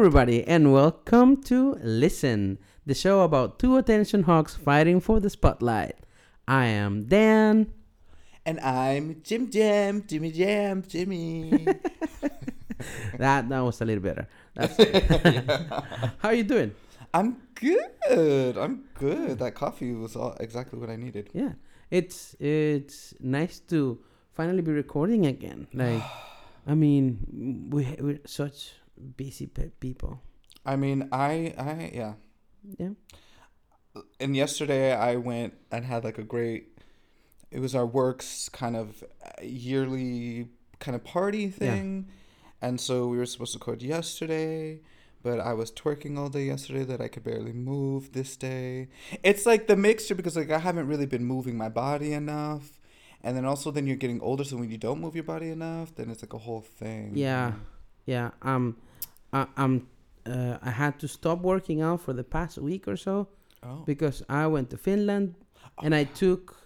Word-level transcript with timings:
everybody, 0.00 0.42
and 0.48 0.72
welcome 0.72 1.42
to 1.42 1.76
Listen, 1.82 2.56
the 2.86 2.94
show 2.94 3.20
about 3.20 3.58
two 3.58 3.76
attention 3.76 4.22
hawks 4.22 4.56
fighting 4.56 4.98
for 4.98 5.20
the 5.20 5.28
spotlight. 5.28 5.94
I 6.48 6.72
am 6.72 7.04
Dan. 7.04 7.70
And 8.46 8.58
I'm 8.60 9.20
Jim 9.22 9.50
Jam, 9.50 10.02
Jimmy 10.08 10.32
Jam, 10.32 10.82
Jimmy. 10.88 11.66
That 13.18 13.50
that 13.50 13.60
was 13.60 13.82
a 13.82 13.84
little 13.84 14.02
better. 14.02 14.26
That's 14.54 14.74
How 16.20 16.30
are 16.30 16.34
you 16.34 16.44
doing? 16.44 16.72
I'm 17.12 17.36
good. 17.54 18.56
I'm 18.56 18.84
good. 18.94 19.38
That 19.38 19.54
coffee 19.54 19.92
was 19.92 20.16
all 20.16 20.34
exactly 20.40 20.78
what 20.78 20.88
I 20.88 20.96
needed. 20.96 21.28
Yeah, 21.34 21.60
it's 21.90 22.34
it's 22.40 23.12
nice 23.20 23.60
to 23.68 24.00
finally 24.32 24.62
be 24.62 24.72
recording 24.72 25.26
again. 25.26 25.66
Like, 25.74 26.02
I 26.66 26.72
mean, 26.72 27.68
we 27.68 27.96
we're 28.00 28.20
such 28.24 28.79
busy 29.16 29.46
people. 29.80 30.20
I 30.64 30.76
mean, 30.76 31.08
I, 31.12 31.54
I, 31.58 31.90
yeah. 31.94 32.14
Yeah. 32.78 32.90
And 34.20 34.36
yesterday 34.36 34.94
I 34.94 35.16
went 35.16 35.54
and 35.70 35.84
had 35.84 36.04
like 36.04 36.18
a 36.18 36.22
great. 36.22 36.78
It 37.50 37.58
was 37.60 37.74
our 37.74 37.86
works 37.86 38.48
kind 38.48 38.76
of 38.76 39.02
uh, 39.24 39.42
yearly 39.42 40.48
kind 40.78 40.94
of 40.94 41.02
party 41.02 41.48
thing, 41.48 42.06
and 42.62 42.80
so 42.80 43.08
we 43.08 43.16
were 43.18 43.26
supposed 43.26 43.52
to 43.54 43.58
record 43.58 43.82
yesterday. 43.82 44.80
But 45.22 45.40
I 45.40 45.52
was 45.52 45.70
twerking 45.72 46.16
all 46.16 46.28
day 46.28 46.44
yesterday 46.44 46.84
that 46.84 47.00
I 47.00 47.08
could 47.08 47.24
barely 47.24 47.52
move 47.52 48.12
this 48.12 48.36
day. 48.36 48.88
It's 49.22 49.44
like 49.44 49.66
the 49.66 49.76
mixture 49.76 50.14
because 50.14 50.36
like 50.36 50.50
I 50.50 50.58
haven't 50.58 50.86
really 50.86 51.06
been 51.06 51.24
moving 51.24 51.58
my 51.58 51.68
body 51.68 52.12
enough. 52.12 52.80
And 53.22 53.36
then 53.36 53.44
also 53.44 53.70
then 53.70 53.86
you're 53.86 53.96
getting 53.96 54.20
older 54.22 54.44
so 54.44 54.56
when 54.56 54.70
you 54.70 54.78
don't 54.78 55.00
move 55.00 55.14
your 55.14 55.24
body 55.24 55.50
enough, 55.50 55.94
then 55.94 56.10
it's 56.10 56.22
like 56.22 56.32
a 56.32 56.38
whole 56.38 56.62
thing. 56.62 57.12
Yeah, 57.14 57.52
yeah. 58.06 58.30
Um, 58.40 58.78
I, 59.32 59.46
I'm. 59.56 59.86
Uh, 60.26 60.58
I 60.62 60.70
had 60.70 60.98
to 61.00 61.08
stop 61.08 61.40
working 61.40 61.80
out 61.80 62.00
for 62.02 62.12
the 62.12 62.22
past 62.24 62.58
week 62.58 62.86
or 62.86 62.96
so 62.96 63.28
Oh. 63.62 63.82
because 63.86 64.22
I 64.28 64.46
went 64.46 64.68
to 64.70 64.76
Finland 64.76 65.34
and 65.82 65.94
I 65.94 66.04
took 66.04 66.56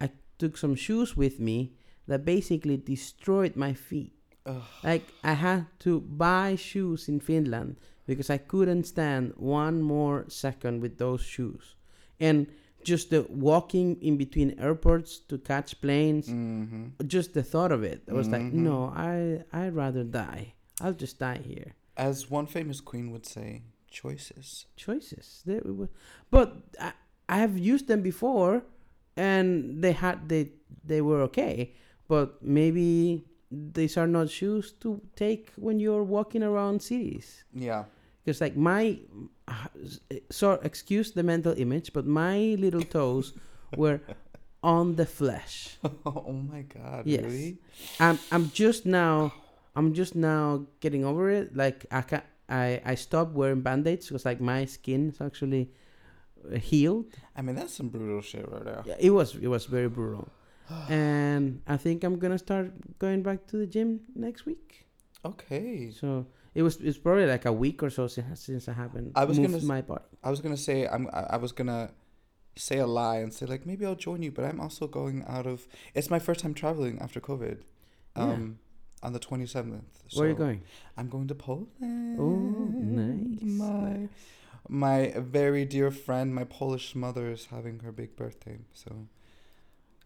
I 0.00 0.08
took 0.38 0.56
some 0.56 0.74
shoes 0.74 1.16
with 1.16 1.38
me 1.38 1.72
that 2.08 2.24
basically 2.24 2.76
destroyed 2.78 3.56
my 3.56 3.74
feet. 3.74 4.12
Ugh. 4.46 4.62
Like 4.82 5.04
I 5.22 5.34
had 5.34 5.66
to 5.80 6.00
buy 6.00 6.56
shoes 6.56 7.08
in 7.08 7.20
Finland 7.20 7.76
because 8.06 8.30
I 8.30 8.38
couldn't 8.38 8.84
stand 8.84 9.32
one 9.36 9.82
more 9.82 10.24
second 10.28 10.80
with 10.82 10.96
those 10.98 11.22
shoes. 11.22 11.76
And 12.20 12.46
just 12.84 13.10
the 13.10 13.26
walking 13.30 13.96
in 14.02 14.16
between 14.16 14.58
airports 14.58 15.18
to 15.28 15.38
catch 15.38 15.80
planes, 15.80 16.28
Mm-hmm. 16.28 17.06
just 17.06 17.32
the 17.34 17.42
thought 17.42 17.72
of 17.72 17.82
it, 17.82 18.02
I 18.08 18.12
was 18.12 18.28
like, 18.28 18.42
Mhm. 18.42 18.64
no, 18.64 18.92
I 18.96 19.44
I'd 19.52 19.74
rather 19.74 20.04
die. 20.04 20.54
I'll 20.80 20.94
just 21.00 21.18
die 21.18 21.40
here. 21.44 21.72
As 21.96 22.30
one 22.30 22.46
famous 22.46 22.80
queen 22.80 23.10
would 23.12 23.24
say, 23.26 23.62
choices. 23.90 24.66
choices. 24.76 25.42
They, 25.46 25.60
were- 25.64 25.88
but 26.30 26.56
I, 26.80 26.92
I 27.28 27.38
have 27.38 27.56
used 27.58 27.86
them 27.88 28.02
before, 28.02 28.62
and 29.16 29.82
they 29.82 29.92
had 29.92 30.28
they 30.28 30.50
they 30.84 31.00
were 31.00 31.22
okay. 31.22 31.74
But 32.08 32.42
maybe 32.42 33.24
these 33.50 33.96
are 33.96 34.06
not 34.08 34.28
shoes 34.28 34.72
to 34.80 35.00
take 35.16 35.52
when 35.56 35.78
you're 35.80 36.02
walking 36.02 36.42
around 36.42 36.82
cities. 36.82 37.44
Yeah. 37.54 37.84
Because 38.24 38.40
like 38.40 38.56
my, 38.56 38.98
uh, 39.46 39.68
so 40.30 40.52
excuse 40.62 41.12
the 41.12 41.22
mental 41.22 41.54
image, 41.56 41.92
but 41.92 42.06
my 42.06 42.56
little 42.58 42.82
toes 42.82 43.34
were 43.76 44.00
on 44.62 44.96
the 44.96 45.06
flesh. 45.06 45.76
oh 46.06 46.32
my 46.32 46.62
god, 46.62 47.06
Yes. 47.06 47.22
really? 47.24 47.58
I'm 48.00 48.18
I'm 48.32 48.50
just 48.50 48.84
now 48.86 49.32
oh. 49.36 49.43
I'm 49.76 49.92
just 49.92 50.14
now 50.14 50.66
getting 50.80 51.04
over 51.04 51.30
it. 51.30 51.56
Like 51.56 51.86
I 51.90 52.02
can 52.02 52.22
I 52.48 52.80
I 52.84 52.94
stopped 52.94 53.32
wearing 53.32 53.60
band-aids 53.60 54.08
because 54.08 54.24
like 54.24 54.40
my 54.40 54.64
skin 54.64 55.08
is 55.10 55.20
actually 55.20 55.70
uh, 56.52 56.58
healed. 56.58 57.06
I 57.36 57.42
mean 57.42 57.56
that's 57.56 57.74
some 57.74 57.88
brutal 57.88 58.20
shit 58.20 58.50
right 58.50 58.64
there. 58.64 58.82
Yeah, 58.84 58.96
it 58.98 59.10
was 59.10 59.34
it 59.34 59.48
was 59.48 59.66
very 59.66 59.88
brutal. 59.88 60.28
and 60.88 61.60
I 61.66 61.76
think 61.76 62.04
I'm 62.04 62.18
gonna 62.18 62.38
start 62.38 62.72
going 62.98 63.22
back 63.22 63.46
to 63.48 63.56
the 63.56 63.66
gym 63.66 64.00
next 64.14 64.46
week. 64.46 64.86
Okay. 65.24 65.90
So 65.90 66.26
it 66.54 66.62
was 66.62 66.76
it's 66.76 66.98
probably 66.98 67.26
like 67.26 67.44
a 67.44 67.52
week 67.52 67.82
or 67.82 67.90
so 67.90 68.06
since 68.06 68.40
since 68.40 68.68
I 68.68 68.72
haven't 68.72 69.12
I 69.16 69.24
was 69.24 69.38
moved 69.38 69.52
gonna 69.52 69.64
my 69.64 69.82
body. 69.82 70.04
I 70.22 70.30
was 70.30 70.40
gonna 70.40 70.56
say 70.56 70.86
I'm 70.86 71.08
I, 71.12 71.20
I 71.30 71.36
was 71.36 71.52
gonna 71.52 71.90
say 72.56 72.78
a 72.78 72.86
lie 72.86 73.16
and 73.16 73.32
say 73.32 73.46
like 73.46 73.66
maybe 73.66 73.84
I'll 73.84 73.96
join 73.96 74.22
you, 74.22 74.30
but 74.30 74.44
I'm 74.44 74.60
also 74.60 74.86
going 74.86 75.24
out 75.26 75.46
of 75.46 75.66
it's 75.94 76.10
my 76.10 76.18
first 76.18 76.40
time 76.40 76.54
traveling 76.54 77.00
after 77.00 77.20
COVID. 77.20 77.58
Yeah. 78.16 78.22
Um 78.22 78.58
on 79.04 79.12
the 79.12 79.18
twenty 79.18 79.46
seventh. 79.46 80.02
Where 80.14 80.26
are 80.26 80.30
you 80.30 80.34
going? 80.36 80.62
I'm 80.96 81.08
going 81.08 81.28
to 81.28 81.34
Poland. 81.34 81.68
Oh, 82.18 82.70
nice, 82.72 83.42
My 83.42 84.08
my 84.68 85.12
very 85.18 85.64
dear 85.64 85.90
friend, 85.90 86.34
my 86.34 86.44
Polish 86.44 86.94
mother 86.94 87.30
is 87.30 87.46
having 87.46 87.80
her 87.80 87.92
big 87.92 88.16
birthday, 88.16 88.58
so 88.72 88.90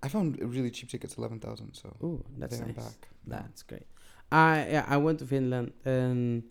I 0.03 0.09
found 0.09 0.39
really 0.41 0.71
cheap 0.71 0.89
tickets, 0.91 1.17
eleven 1.17 1.39
thousand. 1.41 1.75
So 1.75 1.97
Oh, 2.03 2.21
that's 2.37 2.59
nice. 2.61 2.75
back. 2.75 3.09
That's 3.27 3.63
great. 3.63 3.87
I 4.33 4.67
yeah, 4.75 4.85
I 4.89 4.97
went 4.97 5.19
to 5.21 5.27
Finland 5.27 5.73
and 5.85 6.43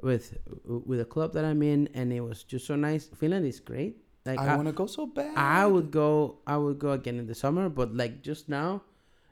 with 0.00 0.36
with 0.64 1.00
a 1.00 1.04
club 1.04 1.32
that 1.34 1.44
I'm 1.44 1.62
in, 1.62 1.88
and 1.94 2.12
it 2.12 2.20
was 2.20 2.42
just 2.42 2.66
so 2.66 2.74
nice. 2.76 3.06
Finland 3.20 3.46
is 3.46 3.60
great. 3.60 3.96
Like 4.24 4.38
I, 4.38 4.56
want 4.56 4.68
to 4.68 4.72
go 4.72 4.86
so 4.86 5.06
bad. 5.06 5.36
I 5.36 5.66
would 5.66 5.90
go. 5.90 6.38
I 6.46 6.56
would 6.56 6.78
go 6.78 6.92
again 6.92 7.18
in 7.18 7.26
the 7.26 7.34
summer, 7.34 7.68
but 7.68 7.94
like 7.94 8.22
just 8.22 8.48
now, 8.48 8.82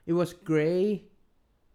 it 0.05 0.13
was 0.13 0.33
gray, 0.33 1.03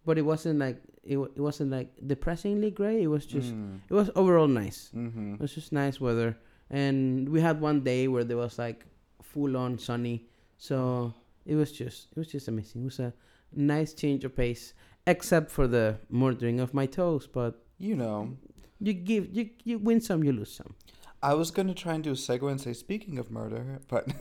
but 0.06 0.16
it 0.16 0.22
wasn't 0.22 0.58
like 0.58 0.80
it. 1.04 1.18
It 1.18 1.40
wasn't 1.40 1.70
like 1.72 1.88
depressingly 2.06 2.70
gray. 2.70 3.02
It 3.02 3.08
was 3.08 3.26
just. 3.26 3.52
Mm. 3.52 3.80
It 3.90 3.94
was 3.94 4.10
overall 4.14 4.48
nice. 4.48 4.90
Mm-hmm. 4.94 5.34
It 5.34 5.40
was 5.40 5.54
just 5.54 5.72
nice 5.72 6.00
weather, 6.00 6.38
and 6.70 7.28
we 7.28 7.40
had 7.40 7.60
one 7.60 7.80
day 7.82 8.08
where 8.08 8.24
there 8.24 8.38
was 8.38 8.58
like 8.58 8.86
full 9.20 9.56
on 9.56 9.78
sunny. 9.78 10.24
So 10.56 11.12
it 11.44 11.56
was 11.56 11.72
just. 11.72 12.08
It 12.12 12.18
was 12.18 12.28
just 12.28 12.48
amazing. 12.48 12.82
It 12.82 12.84
was 12.84 13.00
a 13.00 13.12
nice 13.52 13.92
change 13.92 14.24
of 14.24 14.34
pace, 14.34 14.72
except 15.06 15.50
for 15.50 15.66
the 15.66 15.98
murdering 16.08 16.60
of 16.60 16.72
my 16.72 16.86
toes. 16.86 17.26
But 17.26 17.60
You 17.78 17.94
know, 17.94 18.36
you 18.80 18.92
give 18.94 19.28
you 19.36 19.50
you 19.64 19.78
win 19.78 20.00
some, 20.00 20.24
you 20.24 20.32
lose 20.32 20.52
some. 20.52 20.74
I 21.26 21.34
was 21.34 21.50
gonna 21.50 21.74
try 21.74 21.94
and 21.94 22.04
do 22.04 22.12
a 22.12 22.14
segue 22.14 22.48
and 22.48 22.60
say, 22.60 22.72
speaking 22.72 23.18
of 23.18 23.32
murder, 23.32 23.80
but 23.88 24.06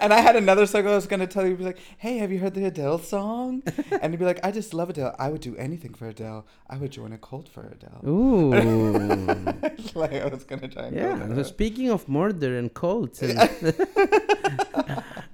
and 0.00 0.10
I 0.10 0.20
had 0.22 0.34
another 0.34 0.62
segue 0.62 0.86
I 0.86 0.94
was 0.94 1.06
gonna 1.06 1.26
tell 1.26 1.46
you, 1.46 1.54
be 1.56 1.62
like, 1.62 1.78
hey, 1.98 2.16
have 2.16 2.32
you 2.32 2.38
heard 2.38 2.54
the 2.54 2.64
Adele 2.64 2.98
song? 3.00 3.62
And 4.00 4.14
you'd 4.14 4.18
be 4.18 4.24
like, 4.24 4.40
I 4.42 4.50
just 4.50 4.72
love 4.72 4.88
Adele. 4.88 5.14
I 5.18 5.28
would 5.28 5.42
do 5.42 5.54
anything 5.56 5.92
for 5.92 6.08
Adele. 6.08 6.46
I 6.70 6.78
would 6.78 6.90
join 6.90 7.12
a 7.12 7.18
cult 7.18 7.50
for 7.50 7.66
Adele. 7.66 8.00
Ooh. 8.08 8.50
like 9.94 10.14
I 10.14 10.26
was 10.26 10.44
gonna 10.44 10.68
try 10.68 10.84
and 10.84 10.96
go 10.96 11.02
Yeah. 11.02 11.34
So 11.34 11.42
speaking 11.42 11.90
of 11.90 12.08
murder 12.08 12.56
and 12.56 12.72
cults, 12.72 13.20
and 13.20 13.36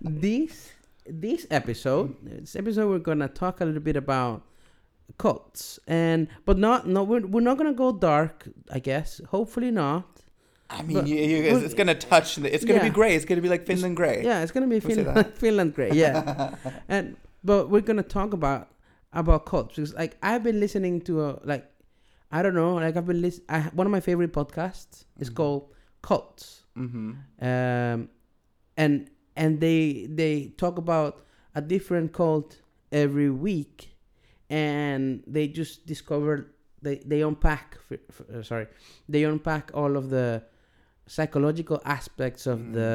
this 0.00 0.72
this 1.06 1.46
episode, 1.48 2.16
this 2.24 2.56
episode, 2.56 2.90
we're 2.90 2.98
gonna 2.98 3.28
talk 3.28 3.60
a 3.60 3.64
little 3.64 3.80
bit 3.80 3.94
about 3.94 4.42
cults, 5.16 5.78
and 5.86 6.28
but 6.44 6.58
not 6.58 6.86
no, 6.86 7.02
we're 7.02 7.26
we're 7.26 7.40
not 7.40 7.56
gonna 7.58 7.72
go 7.72 7.92
dark. 7.92 8.48
I 8.70 8.78
guess. 8.78 9.20
Hopefully 9.30 9.70
not. 9.70 10.06
I 10.70 10.82
mean, 10.82 11.06
you, 11.06 11.16
you, 11.16 11.42
it's, 11.44 11.64
it's 11.64 11.74
gonna 11.74 11.94
touch. 11.94 12.36
the- 12.36 12.54
It's 12.54 12.64
gonna 12.64 12.80
yeah. 12.80 12.88
be 12.90 12.94
gray. 12.94 13.14
It's 13.16 13.24
gonna 13.24 13.40
be 13.40 13.48
like 13.48 13.64
Finland 13.66 13.96
gray. 13.96 14.22
Yeah, 14.22 14.42
it's 14.42 14.52
gonna 14.52 14.66
be 14.66 14.80
We'll 14.80 14.94
Finland, 14.96 15.34
Finland 15.34 15.74
great. 15.74 15.94
Yeah, 15.94 16.54
and 16.88 17.16
but 17.42 17.70
we're 17.70 17.80
gonna 17.80 18.02
talk 18.02 18.32
about 18.34 18.68
about 19.14 19.46
cults 19.46 19.76
because 19.76 19.94
like 19.94 20.16
I've 20.22 20.42
been 20.42 20.60
listening 20.60 21.00
to 21.02 21.24
a 21.24 21.40
like 21.44 21.64
I 22.30 22.42
don't 22.42 22.54
know 22.54 22.74
like 22.74 22.96
I've 22.98 23.06
been 23.06 23.22
listen. 23.22 23.44
I, 23.48 23.60
one 23.72 23.86
of 23.86 23.90
my 23.90 24.00
favorite 24.00 24.32
podcasts 24.32 25.04
is 25.18 25.30
Mhm. 25.30 25.34
called 25.36 25.72
Cults. 26.02 26.64
Mm-hmm. 26.76 27.10
um, 27.40 28.08
and 28.76 29.10
and 29.36 29.60
they 29.60 30.06
they 30.08 30.52
talk 30.58 30.78
about 30.78 31.24
a 31.54 31.60
different 31.62 32.12
cult 32.12 32.60
every 32.92 33.30
week, 33.30 33.96
and 34.50 35.22
they 35.26 35.46
just 35.48 35.86
discover 35.86 36.54
they 36.82 36.96
they 37.04 37.22
unpack 37.22 37.76
uh, 37.92 38.42
sorry 38.42 38.66
they 39.08 39.24
unpack 39.24 39.70
all 39.74 39.96
of 39.96 40.10
the 40.10 40.42
psychological 41.06 41.80
aspects 41.84 42.46
of 42.46 42.58
Mm. 42.58 42.72
the 42.74 42.92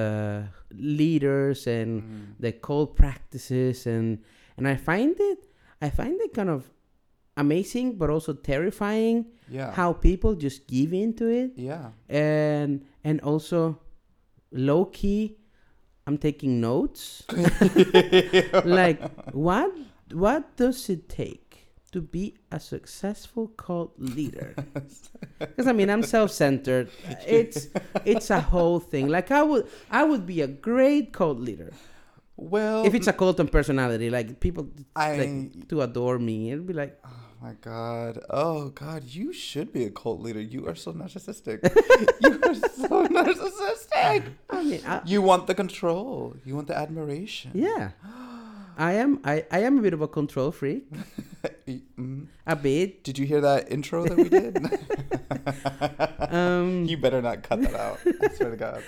leaders 0.71 1.67
and 1.67 2.01
Mm. 2.01 2.35
the 2.39 2.51
cult 2.51 2.95
practices 2.95 3.85
and 3.87 4.19
and 4.57 4.67
I 4.67 4.75
find 4.75 5.15
it 5.19 5.39
I 5.81 5.89
find 5.89 6.19
it 6.21 6.33
kind 6.33 6.49
of 6.49 6.69
amazing 7.37 7.97
but 7.97 8.09
also 8.09 8.33
terrifying 8.33 9.25
Yeah. 9.49 9.71
how 9.73 9.93
people 9.93 10.35
just 10.35 10.67
give 10.67 10.93
into 10.93 11.25
it 11.27 11.51
Yeah. 11.57 11.91
and 12.09 12.85
and 13.03 13.19
also 13.21 13.79
low 14.51 14.85
key 14.85 15.37
i'm 16.05 16.17
taking 16.17 16.61
notes 16.61 17.23
like 18.65 18.99
what 19.33 19.71
what 20.13 20.55
does 20.57 20.89
it 20.89 21.09
take 21.09 21.42
to 21.93 22.01
be 22.01 22.35
a 22.51 22.59
successful 22.59 23.47
cult 23.55 23.93
leader 23.97 24.53
because 25.39 25.67
i 25.67 25.71
mean 25.71 25.89
i'm 25.89 26.03
self-centered 26.03 26.89
it's 27.25 27.67
it's 28.03 28.29
a 28.29 28.41
whole 28.41 28.79
thing 28.79 29.07
like 29.07 29.31
i 29.31 29.41
would 29.41 29.67
i 29.89 30.03
would 30.03 30.25
be 30.25 30.41
a 30.41 30.47
great 30.47 31.13
cult 31.13 31.39
leader 31.39 31.71
Well, 32.35 32.83
if 32.85 32.93
it's 32.97 33.07
a 33.07 33.13
cult 33.13 33.39
on 33.39 33.47
personality 33.47 34.09
like 34.09 34.39
people 34.41 34.67
I 34.95 35.17
like 35.21 35.69
to 35.69 35.81
adore 35.85 36.17
me 36.17 36.51
it'd 36.51 36.65
be 36.65 36.73
like 36.73 36.97
oh 37.05 37.23
my 37.43 37.53
god. 37.61 38.19
Oh 38.29 38.69
god, 38.69 39.03
you 39.03 39.33
should 39.33 39.69
be 39.73 39.83
a 39.83 39.91
cult 39.91 40.21
leader. 40.25 40.39
You 40.39 40.65
are 40.69 40.75
so 40.75 40.93
narcissistic. 40.93 41.59
you 42.23 42.39
are 42.39 42.55
so 42.55 43.03
narcissistic. 43.17 44.31
I 44.49 44.63
mean, 44.63 44.81
I, 44.87 45.01
You 45.03 45.21
want 45.21 45.47
the 45.47 45.55
control. 45.63 46.37
You 46.47 46.55
want 46.55 46.67
the 46.71 46.77
admiration. 46.77 47.51
yeah. 47.53 47.91
I 48.77 48.93
am. 48.93 49.19
I, 49.23 49.45
I 49.51 49.59
am 49.59 49.77
a 49.79 49.81
bit 49.81 49.93
of 49.93 50.01
a 50.01 50.07
control 50.07 50.51
freak. 50.51 50.85
Mm. 51.67 52.27
A 52.47 52.55
bit. 52.55 53.03
Did 53.03 53.17
you 53.17 53.25
hear 53.25 53.39
that 53.41 53.71
intro 53.71 54.03
that 54.05 54.17
we 54.17 54.29
did? 54.29 54.59
Um, 56.29 56.85
you 56.89 56.97
better 56.97 57.21
not 57.21 57.43
cut 57.43 57.61
that 57.61 57.75
out. 57.75 57.99
I 58.21 58.27
swear 58.33 58.51
to 58.51 58.57
God. 58.57 58.83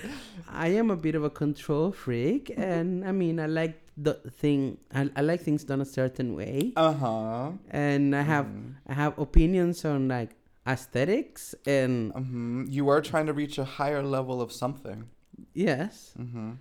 I 0.49 0.67
am 0.69 0.89
a 0.89 0.95
bit 0.95 1.15
of 1.15 1.23
a 1.23 1.29
control 1.29 1.91
freak, 1.91 2.53
and 2.55 3.05
I 3.05 3.11
mean, 3.11 3.39
I 3.39 3.45
like 3.47 3.81
the 3.97 4.13
thing. 4.39 4.77
I, 4.93 5.09
I 5.15 5.21
like 5.21 5.41
things 5.41 5.63
done 5.63 5.81
a 5.81 5.85
certain 5.85 6.35
way, 6.35 6.73
Uh 6.75 6.93
huh. 6.93 7.51
and 7.71 8.15
I 8.15 8.21
have 8.21 8.45
Mm. 8.45 8.75
I 8.87 8.93
have 8.93 9.17
opinions 9.19 9.83
on 9.85 10.07
like 10.07 10.31
aesthetics 10.67 11.55
and 11.65 12.11
hmm 12.13 12.65
You 12.69 12.89
are 12.89 13.01
trying 13.01 13.27
to 13.27 13.33
reach 13.33 13.57
a 13.57 13.65
higher 13.65 14.01
level 14.03 14.41
of 14.41 14.51
something. 14.51 15.09
yes. 15.53 16.13
Mm-hmm. 16.19 16.51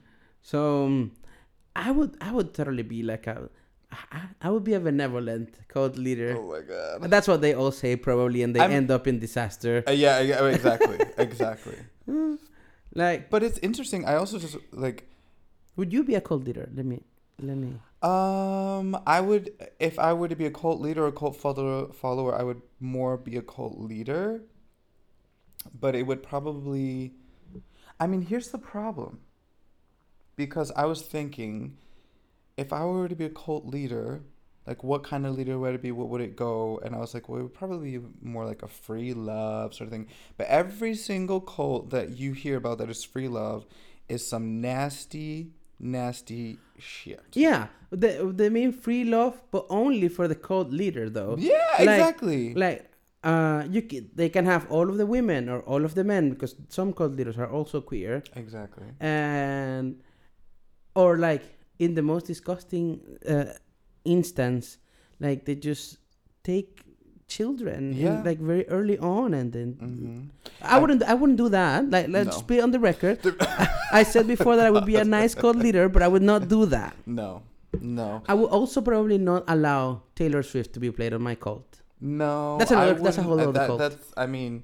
So 0.43 0.85
um, 0.87 1.13
I 1.77 1.91
would 1.91 2.17
I 2.21 2.33
would 2.33 2.55
totally 2.55 2.83
be 2.83 3.03
like 3.03 3.27
a 3.27 3.51
I, 4.41 4.51
would 4.51 4.65
be 4.65 4.75
a 4.75 4.81
benevolent 4.81 5.57
cult 5.69 5.97
leader. 5.97 6.37
Oh 6.37 6.51
my 6.51 6.61
God. 6.61 7.11
That's 7.11 7.29
what 7.29 7.41
they 7.41 7.55
all 7.55 7.71
say 7.71 7.97
probably, 7.97 8.43
and 8.43 8.55
they 8.55 8.61
I'm- 8.61 8.73
end 8.73 8.91
up 8.91 9.07
in 9.07 9.19
disaster. 9.19 9.85
Uh, 9.87 9.93
yeah, 9.93 10.21
yeah, 10.21 10.45
exactly, 10.47 10.99
exactly. 11.19 11.77
Like, 12.93 13.31
But 13.31 13.43
it's 13.43 13.59
interesting. 13.59 14.05
I 14.05 14.17
also 14.17 14.39
just 14.39 14.57
like 14.73 15.09
would 15.77 15.93
you 15.93 16.05
be 16.05 16.15
a 16.15 16.21
cult 16.21 16.45
leader? 16.45 16.69
Let 16.75 16.87
me 16.87 17.03
let 17.41 17.57
me. 17.57 17.81
Um, 18.03 18.97
I 19.07 19.21
would 19.21 19.51
if 19.81 19.99
I 19.99 20.13
were 20.13 20.29
to 20.29 20.37
be 20.37 20.47
a 20.47 20.51
cult 20.51 20.81
leader 20.81 21.05
or 21.05 21.09
a 21.09 21.13
cult 21.13 21.37
follower, 21.37 21.93
follower, 21.93 22.35
I 22.35 22.43
would 22.43 22.63
more 22.81 23.17
be 23.17 23.37
a 23.37 23.43
cult 23.43 23.79
leader. 23.79 24.43
But 25.81 25.95
it 25.95 26.07
would 26.07 26.23
probably 26.23 27.15
I 27.99 28.07
mean, 28.07 28.23
here's 28.23 28.49
the 28.49 28.59
problem. 28.59 29.21
Because 30.37 30.71
I 30.77 30.85
was 30.87 31.03
thinking 31.03 31.77
if 32.57 32.73
I 32.73 32.85
were 32.85 33.09
to 33.09 33.15
be 33.17 33.25
a 33.25 33.31
cult 33.31 33.67
leader, 33.67 34.23
like 34.67 34.83
what 34.83 35.05
kind 35.05 35.27
of 35.27 35.35
leader 35.37 35.59
would 35.59 35.75
it 35.75 35.83
be? 35.83 35.93
What 35.93 36.09
would 36.09 36.21
it 36.21 36.37
go? 36.37 36.81
And 36.85 36.95
I 36.95 36.99
was 36.99 37.15
like, 37.15 37.29
well, 37.29 37.41
it 37.41 37.43
would 37.45 37.55
probably 37.55 37.99
be 37.99 38.07
more 38.23 38.45
like 38.47 38.63
a 38.63 38.69
free 38.69 39.13
love 39.13 39.75
sort 39.75 39.89
of 39.89 39.93
thing. 39.93 40.09
But 40.37 40.47
every 40.47 40.95
single 40.95 41.41
cult 41.41 41.91
that 41.91 42.11
you 42.19 42.33
hear 42.33 42.57
about 42.57 42.79
that 42.79 42.89
is 42.91 43.05
free 43.05 43.29
love 43.29 43.67
is 44.09 44.27
some 44.27 44.61
nasty, 44.61 45.51
nasty 45.79 46.59
shit. 46.79 47.23
Yeah, 47.35 47.69
they 47.91 48.19
they 48.41 48.49
mean 48.49 48.73
free 48.73 49.05
love, 49.05 49.41
but 49.51 49.67
only 49.69 50.09
for 50.09 50.29
the 50.29 50.35
cult 50.35 50.71
leader 50.71 51.09
though. 51.11 51.37
Yeah, 51.39 51.59
Like- 51.79 51.89
exactly. 51.89 52.55
Like, 52.55 52.91
uh, 53.23 53.65
you 53.71 53.81
can, 53.83 54.11
they 54.15 54.29
can 54.29 54.45
have 54.45 54.71
all 54.71 54.89
of 54.91 54.99
the 54.99 55.07
women 55.07 55.49
or 55.49 55.61
all 55.61 55.85
of 55.85 55.95
the 55.95 56.05
men 56.05 56.29
because 56.31 56.55
some 56.69 56.93
cult 56.93 57.13
leaders 57.13 57.39
are 57.39 57.51
also 57.51 57.81
queer, 57.81 58.23
exactly. 58.37 58.85
and 59.01 60.01
or 60.95 61.17
like 61.19 61.43
in 61.79 61.95
the 61.95 62.03
most 62.03 62.27
disgusting 62.27 63.01
uh, 63.29 63.45
instance, 64.05 64.79
like 65.21 65.45
they 65.45 65.55
just 65.55 65.99
take 66.43 66.81
children 67.27 67.93
in, 67.93 67.97
Yeah. 68.07 68.23
like 68.23 68.39
very 68.39 68.69
early 68.69 68.99
on, 68.99 69.35
and 69.35 69.53
then 69.53 69.69
hmm 69.81 70.21
I 70.63 70.77
I- 70.77 70.79
wouldn't 70.81 71.03
I 71.03 71.15
wouldn't 71.15 71.39
do 71.39 71.49
that. 71.49 71.91
Like 71.91 72.09
let's 72.09 72.39
No. 72.41 72.47
be 72.47 72.61
on 72.61 72.71
the 72.71 72.79
record. 72.79 73.19
I 73.93 74.03
said 74.03 74.27
before 74.27 74.57
that 74.57 74.67
I 74.67 74.71
would 74.71 74.87
be 74.87 74.97
a 74.97 75.05
nice 75.05 75.35
cult 75.35 75.57
leader, 75.57 75.89
but 75.89 76.03
I 76.03 76.09
would 76.09 76.23
not 76.23 76.49
do 76.49 76.67
that. 76.67 76.95
No, 77.07 77.43
no, 77.81 78.23
I 78.29 78.35
would 78.35 78.51
also 78.51 78.81
probably 78.81 79.19
not 79.19 79.45
allow 79.49 80.03
Taylor 80.15 80.43
Swift 80.43 80.73
to 80.75 80.81
be 80.81 80.91
played 80.91 81.13
on 81.15 81.23
my 81.23 81.35
cult. 81.35 81.81
no. 82.01 82.59
That's 82.59 82.71
another- 82.71 83.01
that's 83.03 83.19
a 83.19 83.23
whole 83.23 83.41
uh, 83.41 83.45
other 83.45 83.53
that, 83.59 83.67
cult. 83.67 83.79
That's. 83.79 84.13
I 84.17 84.27
mean, 84.27 84.63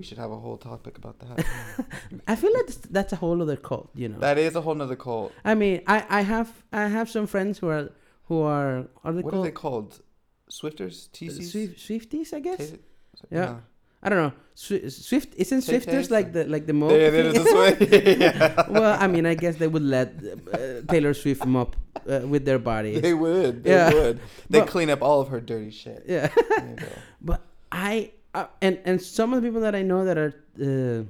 we 0.00 0.06
should 0.06 0.16
have 0.16 0.30
a 0.30 0.40
whole 0.44 0.56
topic 0.56 0.96
about 0.96 1.16
that. 1.18 1.44
I 2.26 2.34
feel 2.34 2.52
like 2.54 2.68
that's, 2.96 3.12
a 3.12 3.16
whole 3.16 3.42
other 3.42 3.56
cult, 3.56 3.90
you 3.94 4.08
know. 4.08 4.18
that 4.18 4.38
is 4.38 4.56
a 4.56 4.62
whole 4.62 4.74
nother 4.74 4.96
cult. 4.96 5.30
I 5.44 5.54
mean, 5.54 5.82
I, 5.86 5.98
I 6.08 6.20
have 6.22 6.50
I 6.72 6.84
have 6.96 7.10
some 7.10 7.26
friends 7.26 7.58
who 7.58 7.68
are 7.68 7.90
who 8.28 8.40
are 8.40 8.86
are 9.04 9.12
they 9.12 9.20
What 9.20 9.34
are 9.34 9.42
they 9.42 9.50
called? 9.64 10.00
Swifters, 10.48 11.10
TCs, 11.12 11.50
Swift, 11.52 11.78
Swifties? 11.86 12.32
I 12.32 12.40
guess 12.40 12.70
Ta- 12.70 13.26
Yeah. 13.30 13.56
I 14.02 14.08
don't 14.08 14.22
know. 14.26 14.32
Swift 14.54 15.34
isn't 15.36 15.60
Swifters 15.68 16.10
like 16.10 16.32
the 16.32 16.44
like 16.54 16.64
the 16.66 16.72
mop? 16.72 16.88
There, 16.88 17.10
there, 17.10 17.32
thing? 17.32 17.44
this 17.44 17.52
way. 17.80 18.16
yeah. 18.24 18.68
well, 18.70 18.96
I 18.98 19.06
mean, 19.06 19.26
I 19.26 19.34
guess 19.34 19.56
they 19.56 19.68
would 19.68 19.82
let 19.96 20.08
uh, 20.24 20.80
Taylor 20.92 21.12
Swift 21.12 21.44
mop 21.44 21.76
uh, 22.08 22.20
with 22.32 22.46
their 22.46 22.58
bodies. 22.58 23.02
They 23.02 23.12
would. 23.12 23.64
They 23.64 23.72
Yeah. 23.72 23.92
would. 23.92 24.16
They 24.48 24.60
But- 24.60 24.68
clean 24.74 24.88
up 24.88 25.02
all 25.02 25.20
of 25.20 25.28
her 25.28 25.40
dirty 25.42 25.70
shit. 25.82 26.04
yeah. 26.08 26.30
but. 27.20 27.40
I 27.72 28.10
uh, 28.34 28.46
and 28.62 28.78
and 28.84 29.00
some 29.02 29.32
of 29.34 29.40
the 29.42 29.48
people 29.48 29.60
that 29.62 29.74
I 29.74 29.82
know 29.82 30.04
that 30.04 30.18
are 30.18 30.32
uh, 30.60 31.04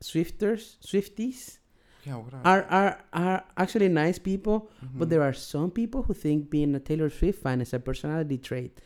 Swifters, 0.00 0.76
Swifties, 0.84 1.58
Yeah. 2.04 2.16
Are? 2.16 2.40
are 2.44 2.62
are 2.70 3.04
are 3.12 3.44
actually 3.56 3.88
nice 3.88 4.18
people. 4.18 4.70
But 4.98 5.06
Mhm. 5.08 5.10
there 5.10 5.22
are 5.22 5.32
some 5.34 5.70
people 5.70 6.02
who 6.04 6.14
think 6.14 6.50
being 6.50 6.74
a 6.74 6.80
Taylor 6.80 7.10
Swift 7.10 7.42
fan 7.42 7.60
is 7.60 7.72
a 7.74 7.78
personality 7.80 8.38
trait, 8.38 8.80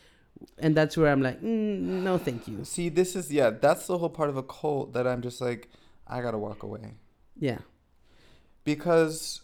and 0.58 0.75
that's 0.76 0.96
where 0.96 1.11
I'm 1.12 1.23
like, 1.23 1.40
mm, 1.43 2.02
no, 2.06 2.19
thank 2.19 2.49
you. 2.49 2.64
See, 2.64 2.88
this 2.88 3.14
is 3.17 3.31
yeah. 3.31 3.50
That's 3.50 3.87
the 3.87 3.99
whole 3.99 4.11
part 4.11 4.31
of 4.31 4.37
a 4.37 4.43
cult 4.43 4.93
that 4.94 5.06
I'm 5.06 5.23
just 5.23 5.40
like, 5.40 5.69
I 6.06 6.20
gotta 6.23 6.38
walk 6.38 6.62
away. 6.62 6.94
Yeah, 7.38 7.58
because 8.64 9.43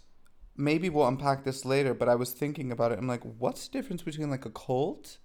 maybe 0.57 0.89
we'll 0.91 1.07
unpack 1.07 1.45
this 1.45 1.65
later 1.65 1.95
but 1.95 2.09
i 2.09 2.17
was 2.17 2.33
thinking 2.33 2.73
about 2.73 2.91
it 2.93 2.99
i'm 2.99 3.07
like 3.07 3.23
what's 3.39 3.69
the 3.69 3.73
difference 3.79 4.03
between 4.03 4.29
like 4.29 4.45
a 4.45 4.51
cult 4.51 5.19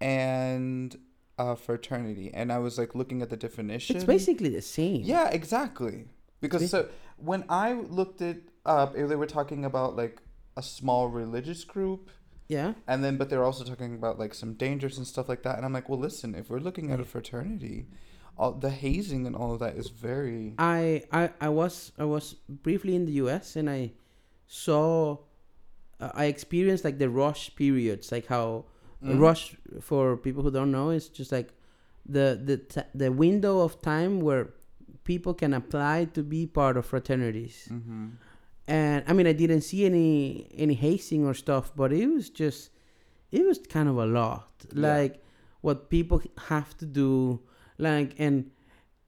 and 0.00 0.96
a 1.40 1.56
fraternity 1.56 2.30
and 2.34 2.52
i 2.52 2.58
was 2.58 2.76
like 2.76 2.94
looking 2.94 3.22
at 3.22 3.30
the 3.30 3.36
definition 3.36 3.96
it's 3.96 4.04
basically 4.04 4.50
the 4.50 4.62
same. 4.62 5.02
yeah 5.02 5.28
exactly 5.30 6.04
because 6.40 6.70
so 6.70 6.88
when 7.16 7.44
i 7.48 7.72
looked 7.72 8.20
it 8.20 8.42
up 8.66 8.94
they 8.94 9.16
were 9.16 9.26
talking 9.26 9.64
about 9.64 9.96
like 9.96 10.18
a 10.56 10.62
small 10.62 11.08
religious 11.08 11.64
group 11.64 12.10
yeah. 12.48 12.74
and 12.86 13.02
then 13.02 13.16
but 13.16 13.30
they're 13.30 13.44
also 13.44 13.64
talking 13.64 13.94
about 13.94 14.18
like 14.18 14.34
some 14.34 14.54
dangers 14.54 14.98
and 14.98 15.06
stuff 15.06 15.28
like 15.28 15.42
that 15.42 15.56
and 15.56 15.64
i'm 15.64 15.72
like 15.72 15.88
well 15.88 15.98
listen 15.98 16.34
if 16.34 16.50
we're 16.50 16.58
looking 16.58 16.90
at 16.90 17.00
a 17.00 17.04
fraternity 17.04 17.86
all 18.36 18.52
the 18.52 18.70
hazing 18.70 19.26
and 19.26 19.36
all 19.36 19.52
of 19.52 19.60
that 19.60 19.76
is 19.76 19.88
very 19.88 20.54
I, 20.58 21.02
I 21.12 21.30
I 21.40 21.48
was 21.50 21.92
I 21.98 22.04
was 22.04 22.34
briefly 22.48 22.96
in 22.96 23.04
the 23.04 23.12
U.S. 23.24 23.54
and 23.54 23.68
I 23.68 23.92
saw 24.46 25.18
uh, 26.00 26.10
I 26.14 26.24
experienced 26.24 26.82
like 26.82 26.98
the 26.98 27.10
rush 27.10 27.54
periods, 27.54 28.10
like 28.10 28.26
how 28.26 28.64
Mhm. 29.02 29.18
rush 29.18 29.56
for 29.80 30.16
people 30.16 30.42
who 30.42 30.50
don't 30.50 30.70
know 30.70 30.90
is 30.90 31.08
just 31.08 31.32
like 31.32 31.48
the 32.06 32.38
the 32.48 32.56
t- 32.58 32.88
the 32.94 33.10
window 33.10 33.60
of 33.60 33.80
time 33.82 34.20
where 34.20 34.50
people 35.04 35.32
can 35.34 35.52
apply 35.54 36.04
to 36.16 36.22
be 36.22 36.46
part 36.46 36.76
of 36.76 36.84
fraternities. 36.86 37.68
mm-hmm. 37.70 38.06
And 38.68 39.02
I 39.08 39.12
mean, 39.14 39.26
I 39.26 39.32
didn't 39.32 39.62
see 39.62 39.84
any 39.84 40.46
any 40.56 40.74
hazing 40.74 41.26
or 41.26 41.34
stuff, 41.34 41.72
but 41.74 41.92
it 41.92 42.06
was 42.06 42.30
just 42.30 42.70
it 43.32 43.42
was 43.46 43.58
kind 43.76 43.88
of 43.88 43.96
a 43.96 44.06
lot, 44.06 44.50
Yeah. 44.74 44.80
like 44.92 45.22
what 45.62 45.88
people 45.90 46.20
have 46.48 46.76
to 46.78 46.86
do, 46.86 47.40
like 47.78 48.14
and 48.18 48.50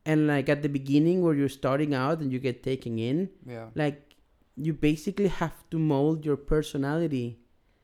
and 0.05 0.27
like 0.27 0.49
at 0.49 0.63
the 0.63 0.69
beginning 0.69 1.23
where 1.23 1.35
you're 1.35 1.49
starting 1.63 1.95
out 1.95 2.21
and 2.21 2.33
you 2.33 2.39
get 2.41 2.63
taken 2.63 2.99
in, 2.99 3.29
yeah 3.47 3.69
like 3.75 4.17
you 4.57 4.73
basically 4.75 5.29
have 5.29 5.57
to 5.71 5.79
mold 5.79 6.25
your 6.27 6.37
personality 6.37 7.39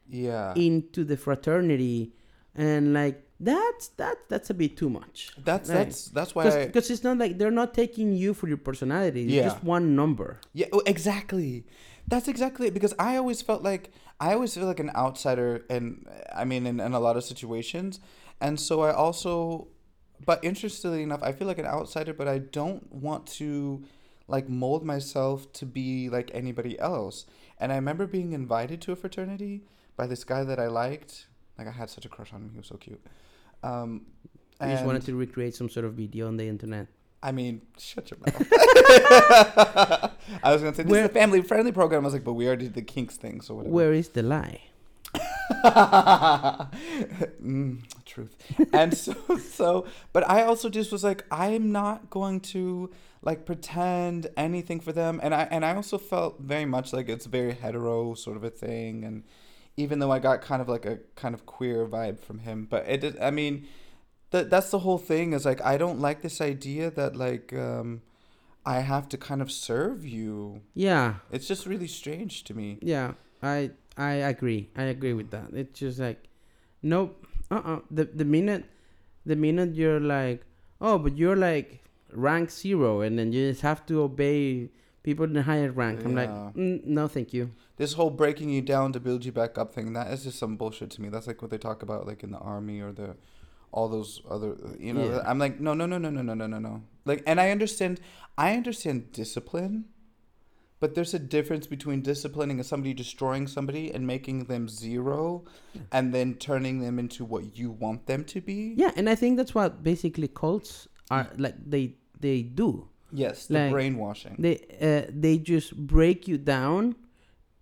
yeah 0.09 0.55
into 0.55 1.05
the 1.05 1.17
fraternity, 1.17 2.13
and 2.55 2.93
like 2.95 3.25
that's 3.41 3.89
that 4.01 4.17
that's 4.29 4.51
a 4.51 4.55
bit 4.55 4.77
too 4.77 4.91
much. 4.91 5.31
That's 5.45 5.69
Right. 5.71 5.77
that's 5.87 6.09
that's 6.09 6.35
why. 6.35 6.49
I, 6.49 6.67
Because 6.67 6.91
it's 6.91 7.05
not 7.05 7.19
like 7.19 7.39
they're 7.39 7.51
not 7.63 7.73
taking 7.75 8.13
you 8.13 8.35
for 8.35 8.49
your 8.49 8.57
personality. 8.57 9.23
It's 9.25 9.33
Yeah. 9.33 9.43
just 9.45 9.63
one 9.63 9.95
number. 9.95 10.41
yeah, 10.55 10.67
oh, 10.73 10.83
exactly. 10.87 11.65
That's 12.09 12.27
exactly 12.27 12.67
it. 12.69 12.75
Because 12.75 12.95
I 12.99 13.17
always 13.17 13.43
felt 13.43 13.63
like 13.63 13.91
I 14.19 14.33
always 14.35 14.55
feel 14.55 14.67
like 14.67 14.81
an 14.81 14.91
outsider, 14.97 15.65
and 15.71 16.07
I 16.35 16.45
mean, 16.45 16.67
in, 16.67 16.81
in 16.81 16.93
a 16.95 16.99
lot 17.01 17.17
of 17.17 17.23
situations, 17.25 18.01
and 18.41 18.59
so 18.59 18.81
I 18.83 18.93
also, 18.93 19.69
but 20.25 20.43
interestingly 20.43 21.03
enough, 21.05 21.23
I 21.23 21.31
feel 21.33 21.47
like 21.47 21.59
an 21.61 21.67
outsider, 21.67 22.13
but 22.13 22.27
I 22.27 22.39
don't 22.39 22.91
want 22.93 23.27
to, 23.39 23.85
like, 24.27 24.49
mold 24.49 24.85
myself 24.85 25.53
to 25.53 25.67
be 25.67 26.09
like 26.09 26.31
anybody 26.35 26.77
else. 26.81 27.27
And 27.61 27.71
I 27.73 27.77
remember 27.77 28.07
being 28.09 28.33
invited 28.33 28.81
to 28.83 28.93
a 28.93 28.97
fraternity 28.97 29.63
by 29.99 30.07
this 30.07 30.25
guy 30.25 30.45
that 30.45 30.59
I 30.59 30.69
liked. 30.69 31.27
Like, 31.59 31.67
I 31.67 31.73
had 31.73 31.91
such 31.91 32.07
a 32.07 32.09
crush 32.09 32.33
on 32.33 32.41
him. 32.41 32.51
He 32.53 32.59
was 32.59 32.69
so 32.69 32.77
cute. 32.77 33.05
Um, 33.63 34.07
You 34.63 34.69
just 34.69 34.87
wanted 34.87 35.03
to 35.03 35.15
recreate 35.15 35.55
some 35.55 35.69
sort 35.69 35.85
of 35.85 35.93
video 35.95 36.27
on 36.29 36.37
the 36.39 36.49
internet. 36.49 36.87
I 37.23 37.33
mean, 37.33 37.63
shut 37.77 38.11
your 38.11 38.19
mouth. 38.21 38.49
I 40.45 40.53
was 40.53 40.63
gonna 40.63 40.75
say 40.75 40.85
this 40.85 40.91
Where- 40.93 41.05
is 41.05 41.11
a 41.11 41.13
family 41.13 41.43
friendly 41.43 41.73
program. 41.73 42.05
I 42.05 42.07
was 42.07 42.15
like, 42.15 42.23
but 42.25 42.35
we 42.35 42.47
already 42.47 42.67
did 42.67 42.75
the 42.75 42.83
kinks 42.83 43.17
thing, 43.17 43.41
so 43.41 43.55
whatever. 43.57 43.75
Where 43.75 43.93
is 43.93 44.11
the 44.11 44.23
lie? 44.23 44.61
mm, 47.43 47.83
truth. 48.05 48.37
And 48.73 48.97
so, 48.97 49.15
so, 49.39 49.87
but 50.13 50.29
I 50.29 50.43
also 50.45 50.69
just 50.69 50.93
was 50.93 51.03
like, 51.03 51.25
I 51.31 51.49
am 51.49 51.73
not 51.73 52.09
going 52.11 52.41
to 52.55 52.91
like 53.23 53.45
pretend 53.47 54.29
anything 54.37 54.79
for 54.79 54.93
them, 54.93 55.19
and 55.23 55.35
I 55.35 55.43
and 55.51 55.65
I 55.65 55.75
also 55.75 55.99
felt 55.99 56.39
very 56.41 56.67
much 56.67 56.93
like 56.93 57.09
it's 57.09 57.27
a 57.27 57.29
very 57.29 57.55
hetero 57.55 58.15
sort 58.15 58.37
of 58.37 58.45
a 58.45 58.51
thing, 58.51 59.03
and 59.05 59.25
even 59.85 59.99
though 60.01 60.13
I 60.17 60.19
got 60.19 60.43
kind 60.51 60.61
of 60.63 60.69
like 60.69 60.85
a 60.95 60.97
kind 61.23 61.35
of 61.37 61.47
queer 61.47 61.87
vibe 61.87 62.19
from 62.27 62.39
him, 62.41 62.67
but 62.73 62.83
it 62.89 63.01
did. 63.01 63.15
I 63.21 63.31
mean, 63.31 63.55
that 64.33 64.51
that's 64.51 64.71
the 64.71 64.81
whole 64.87 64.99
thing 64.99 65.33
is 65.37 65.45
like 65.51 65.61
I 65.73 65.75
don't 65.83 66.01
like 66.01 66.21
this 66.23 66.41
idea 66.41 66.91
that 66.99 67.17
like 67.17 67.53
um 67.53 68.03
I 68.67 68.81
have 68.93 69.09
to 69.13 69.17
kind 69.29 69.41
of 69.41 69.51
serve 69.51 70.05
you. 70.05 70.61
Yeah, 70.75 71.09
It's 71.35 71.47
just 71.53 71.65
really 71.73 71.87
strange 72.01 72.45
to 72.45 72.53
me. 72.61 72.79
yeah. 72.83 73.13
I 73.43 73.71
I 73.97 74.13
agree. 74.33 74.69
I 74.77 74.85
agree 74.95 75.15
with 75.21 75.31
that. 75.31 75.49
It's 75.55 75.79
just 75.79 75.99
like, 76.07 76.21
nope. 76.83 77.13
Uh 77.51 77.63
uh 77.73 77.81
The 77.99 78.05
the 78.21 78.25
minute, 78.37 78.65
the 79.25 79.37
minute 79.37 79.71
you're 79.81 80.01
like, 80.19 80.41
oh, 80.81 80.99
but 80.99 81.17
you're 81.17 81.37
like 81.51 81.69
rank 82.13 82.51
zero, 82.51 83.01
and 83.05 83.17
then 83.19 83.33
you 83.33 83.51
just 83.51 83.63
have 83.63 83.87
to 83.87 84.03
obey 84.03 84.71
people 85.03 85.25
in 85.25 85.33
the 85.33 85.43
higher 85.43 85.71
rank. 85.71 86.05
I'm 86.05 86.15
like, 86.15 86.31
mm, 86.31 86.85
no, 86.85 87.09
thank 87.09 87.33
you. 87.33 87.53
This 87.77 87.93
whole 87.95 88.11
breaking 88.11 88.51
you 88.51 88.63
down 88.63 88.93
to 88.93 89.01
build 89.01 89.25
you 89.25 89.33
back 89.33 89.57
up 89.57 89.73
thing, 89.75 89.93
that 89.93 90.13
is 90.13 90.25
just 90.25 90.39
some 90.39 90.57
bullshit 90.57 90.91
to 90.93 91.03
me. 91.03 91.09
That's 91.09 91.27
like 91.27 91.41
what 91.43 91.51
they 91.51 91.59
talk 91.59 91.83
about 91.83 92.07
like 92.07 92.23
in 92.23 92.31
the 92.31 92.39
army 92.39 92.81
or 92.81 92.93
the 92.93 93.17
all 93.71 93.89
those 93.89 94.23
other 94.31 94.57
you 94.81 94.95
know, 94.95 95.05
Yeah. 95.05 95.23
I'm 95.27 95.39
like, 95.39 95.61
no, 95.61 95.75
no, 95.75 95.87
no, 95.87 95.99
no, 95.99 96.11
no, 96.11 96.23
no, 96.23 96.35
no, 96.35 96.47
no, 96.47 96.59
no. 96.59 96.83
Like 97.05 97.23
and 97.27 97.41
I 97.41 97.51
understand 97.51 98.01
I 98.37 98.55
understand 98.55 99.13
discipline, 99.13 99.85
but 100.81 100.95
there's 100.95 101.15
a 101.15 101.19
difference 101.19 101.67
between 101.67 102.03
disciplining 102.03 102.63
somebody 102.63 102.95
destroying 102.95 103.47
somebody 103.47 103.91
and 103.93 104.07
making 104.07 104.45
them 104.45 104.69
zero 104.69 105.45
and 105.93 106.15
then 106.15 106.35
turning 106.35 106.81
them 106.81 106.99
into 106.99 107.25
what 107.25 107.57
you 107.57 107.71
want 107.71 108.07
them 108.07 108.25
to 108.25 108.41
be. 108.41 108.75
Yeah, 108.77 108.93
and 108.97 109.09
I 109.09 109.15
think 109.15 109.37
that's 109.37 109.55
what 109.55 109.83
basically 109.83 110.29
cults 110.29 110.89
are 111.11 111.29
like. 111.37 111.55
They 111.65 111.95
they 112.21 112.43
do. 112.43 112.89
Yes, 113.13 113.47
the 113.47 113.55
Like- 113.55 113.73
brainwashing. 113.73 114.37
They 114.39 114.57
uh, 114.81 115.11
they 115.21 115.39
just 115.39 115.75
break 115.77 116.29
you 116.29 116.39
down 116.39 116.95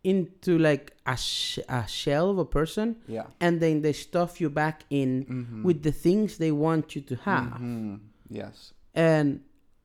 into 0.03 0.59
like 0.59 0.93
a, 1.05 1.17
sh- 1.17 1.59
a 1.69 1.87
shell 1.88 2.31
of 2.31 2.38
a 2.38 2.45
person, 2.45 2.97
yeah. 3.09 3.26
and 3.41 3.61
then 3.61 3.83
they 3.83 3.93
stuff 3.93 4.41
you 4.41 4.49
back 4.50 4.85
in 4.91 5.25
Mm-hmm. 5.25 5.62
with 5.65 5.83
the 5.83 5.93
things 5.93 6.37
they 6.38 6.53
want 6.53 6.95
you 6.95 7.03
to 7.03 7.17
have, 7.17 7.59
Mhm. 7.61 7.99
Yes. 8.29 8.73
and 8.95 9.41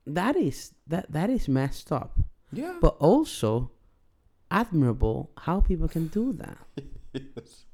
that 0.06 0.36
is 0.36 0.74
that 0.88 1.12
that 1.12 1.30
is 1.30 1.48
messed 1.48 1.92
up, 1.92 2.20
Yeah. 2.52 2.78
but 2.82 2.96
also 3.00 3.72
admirable 4.50 5.32
how 5.38 5.62
people 5.62 5.88
can 5.88 6.08
do 6.08 6.34
that. 6.34 6.58
yes. 7.14 7.66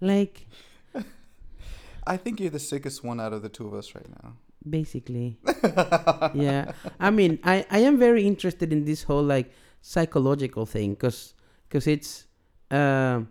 Like 0.00 0.46
I 2.06 2.16
think 2.16 2.40
you're 2.40 2.50
the 2.50 2.58
sickest 2.60 3.02
one 3.04 3.20
out 3.20 3.32
of 3.32 3.42
the 3.42 3.48
two 3.48 3.66
of 3.66 3.74
us 3.74 3.94
right 3.94 4.08
now. 4.22 4.36
Basically. 4.68 5.38
Yeah. 6.34 6.72
I 7.00 7.10
mean 7.10 7.38
i 7.44 7.64
i 7.70 7.78
am 7.80 7.98
very 7.98 8.26
interested 8.26 8.72
in 8.72 8.84
this 8.84 9.02
whole 9.04 9.22
like 9.22 9.50
psychological 9.80 10.66
thing 10.66 10.94
because 10.94 11.34
because 11.68 11.86
it's 11.86 12.26
um 12.70 13.28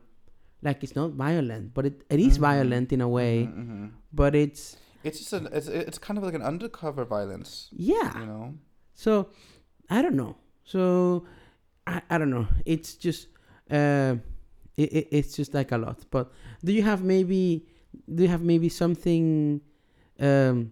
like 0.62 0.82
it's 0.84 0.96
not 0.96 1.12
violent 1.12 1.74
but 1.74 1.86
it, 1.86 2.02
it 2.10 2.20
is 2.20 2.38
Mhm. 2.38 2.42
violent 2.42 2.88
in 2.94 3.02
a 3.02 3.08
way. 3.10 3.46
Mhm, 3.46 3.68
mhm. 3.68 3.90
but 4.14 4.34
it's 4.36 4.78
It's 5.06 5.20
just 5.20 5.34
an 5.34 5.46
it's 5.54 5.68
it's 5.68 6.00
kind 6.00 6.18
of 6.18 6.24
like 6.26 6.34
an 6.34 6.42
undercover 6.42 7.06
violence, 7.06 7.70
yeah. 7.72 8.10
you 8.20 8.26
know. 8.26 8.54
so 8.96 9.30
i 9.90 10.02
don't 10.02 10.16
know. 10.18 10.34
So 10.66 10.82
i, 11.86 12.02
I 12.10 12.18
don't 12.18 12.32
know. 12.34 12.48
It's 12.66 12.96
just 12.98 13.28
uh 13.70 14.16
it, 14.78 14.90
it, 14.98 15.06
it's 15.12 15.36
just 15.38 15.54
like 15.54 15.72
a 15.72 15.78
lot. 15.78 16.00
But 16.10 16.32
do 16.66 16.72
you 16.74 16.82
have 16.84 17.04
maybe 17.04 17.68
do 18.10 18.24
you 18.26 18.30
have 18.30 18.42
maybe 18.44 18.68
something 18.70 19.62
um 20.20 20.72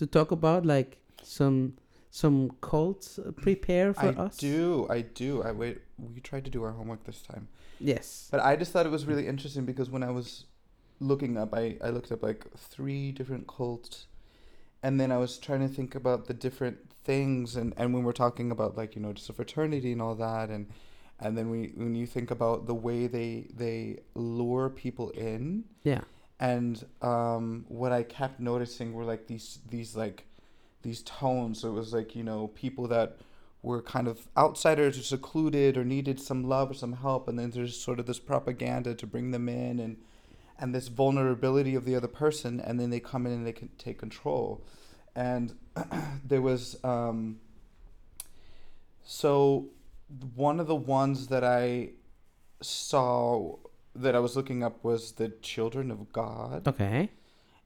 to 0.00 0.06
talk 0.06 0.30
about 0.32 0.64
like 0.64 0.96
some 1.22 1.74
some 2.10 2.36
cults 2.62 3.20
prepare 3.36 3.92
for 3.94 4.06
I 4.06 4.24
us 4.26 4.38
I 4.38 4.40
do, 4.40 4.86
I 4.90 5.00
do. 5.02 5.42
I 5.42 5.52
wait. 5.52 5.78
We 6.14 6.20
tried 6.20 6.44
to 6.46 6.50
do 6.50 6.62
our 6.64 6.72
homework 6.72 7.04
this 7.04 7.20
time, 7.22 7.48
yes 7.78 8.28
but 8.30 8.40
I 8.40 8.56
just 8.56 8.72
thought 8.72 8.86
it 8.86 8.94
was 8.98 9.04
really 9.10 9.26
interesting 9.32 9.64
because 9.66 9.90
when 9.90 10.02
I 10.02 10.10
was 10.10 10.46
looking 11.00 11.36
up, 11.36 11.54
I 11.54 11.76
I 11.86 11.90
looked 11.90 12.12
up 12.12 12.22
like 12.22 12.46
three 12.56 13.12
different 13.12 13.46
cults, 13.46 14.06
and 14.82 14.98
then 15.00 15.12
I 15.12 15.18
was 15.18 15.38
trying 15.38 15.60
to 15.68 15.72
think 15.78 15.94
about 15.94 16.26
the 16.28 16.34
different 16.34 16.78
things, 17.04 17.56
and 17.56 17.74
and 17.76 17.92
when 17.94 18.02
we're 18.04 18.20
talking 18.26 18.50
about 18.50 18.76
like 18.80 18.96
you 18.96 19.02
know 19.02 19.12
just 19.12 19.28
a 19.28 19.34
fraternity 19.34 19.92
and 19.92 20.02
all 20.02 20.14
that, 20.14 20.48
and 20.48 20.66
and 21.18 21.36
then 21.36 21.50
we 21.50 21.72
when 21.76 21.94
you 21.94 22.06
think 22.06 22.30
about 22.30 22.66
the 22.66 22.74
way 22.74 23.06
they 23.06 23.48
they 23.54 24.00
lure 24.14 24.70
people 24.70 25.10
in, 25.10 25.64
yeah 25.82 26.04
and 26.40 26.86
um, 27.02 27.66
what 27.68 27.92
I 27.92 28.02
kept 28.02 28.40
noticing 28.40 28.94
were 28.94 29.04
like 29.04 29.26
these 29.26 29.58
these 29.68 29.94
like 29.94 30.24
these 30.82 31.02
tones. 31.02 31.60
So 31.60 31.68
it 31.68 31.74
was 31.74 31.92
like 31.92 32.16
you 32.16 32.24
know 32.24 32.48
people 32.48 32.88
that 32.88 33.18
were 33.62 33.82
kind 33.82 34.08
of 34.08 34.26
outsiders 34.38 34.98
or 34.98 35.02
secluded 35.02 35.76
or 35.76 35.84
needed 35.84 36.18
some 36.18 36.42
love 36.42 36.70
or 36.70 36.74
some 36.74 36.94
help, 36.94 37.28
and 37.28 37.38
then 37.38 37.50
there's 37.50 37.78
sort 37.78 38.00
of 38.00 38.06
this 38.06 38.18
propaganda 38.18 38.94
to 38.94 39.06
bring 39.06 39.30
them 39.30 39.48
in 39.48 39.78
and 39.78 39.98
and 40.58 40.74
this 40.74 40.88
vulnerability 40.88 41.74
of 41.74 41.84
the 41.84 41.94
other 41.94 42.08
person, 42.08 42.58
and 42.58 42.80
then 42.80 42.88
they 42.88 43.00
come 43.00 43.26
in 43.26 43.32
and 43.32 43.46
they 43.46 43.52
can 43.52 43.68
take 43.76 43.98
control. 43.98 44.64
And 45.14 45.54
there 46.24 46.42
was 46.42 46.82
um, 46.82 47.40
so 49.04 49.68
one 50.34 50.58
of 50.58 50.66
the 50.66 50.74
ones 50.74 51.26
that 51.26 51.44
I 51.44 51.90
saw 52.62 53.56
that 53.94 54.14
I 54.14 54.18
was 54.18 54.36
looking 54.36 54.62
up 54.62 54.84
was 54.84 55.12
the 55.12 55.28
Children 55.28 55.90
of 55.90 56.12
God. 56.12 56.66
okay 56.68 57.10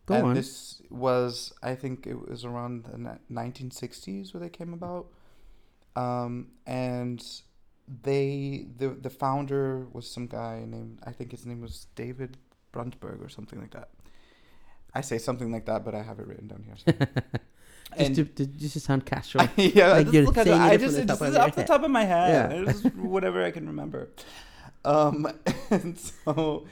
go 0.06 0.14
and 0.14 0.26
on 0.26 0.34
this 0.34 0.82
was, 0.90 1.52
I 1.62 1.74
think 1.74 2.06
it 2.06 2.28
was 2.28 2.44
around 2.44 2.84
the 2.84 3.18
1960s 3.32 4.34
where 4.34 4.40
they 4.40 4.48
came 4.48 4.72
about. 4.72 5.06
Um, 5.96 6.48
and 6.66 7.24
they, 8.02 8.66
the, 8.76 8.88
the 8.88 9.10
founder 9.10 9.86
was 9.92 10.10
some 10.10 10.26
guy 10.26 10.64
named, 10.66 10.98
I 11.04 11.12
think 11.12 11.30
his 11.30 11.46
name 11.46 11.60
was 11.60 11.86
David 11.94 12.36
Brandt 12.72 13.00
Berg 13.00 13.22
or 13.22 13.28
something 13.28 13.60
like 13.60 13.72
that. 13.72 13.90
I 14.92 15.00
say 15.00 15.18
something 15.18 15.50
like 15.50 15.66
that, 15.66 15.84
but 15.84 15.94
I 15.94 16.02
have 16.02 16.18
it 16.20 16.26
written 16.26 16.48
down 16.48 16.64
here. 16.64 16.94
just 16.94 17.98
and- 17.98 18.16
to, 18.16 18.24
to 18.24 18.46
just 18.46 18.74
to 18.74 18.80
sound 18.80 19.06
casual 19.06 19.48
yeah, 19.56 19.92
Like 19.92 20.04
just 20.06 20.14
you're 20.14 20.24
look 20.24 20.38
at 20.38 20.46
saying 20.46 20.60
it. 20.60 20.64
I 20.64 20.76
just 20.76 20.96
the 20.96 21.06
top 21.06 21.18
just 21.18 21.36
off 21.36 21.56
the 21.56 21.64
top 21.64 21.82
of 21.82 21.90
my 21.90 22.04
head. 22.04 22.52
Yeah. 22.52 22.70
It's 22.70 22.82
whatever 22.96 23.42
I 23.42 23.50
can 23.50 23.66
remember. 23.66 24.10
Um, 24.84 25.28
and 25.70 25.98
so 25.98 26.66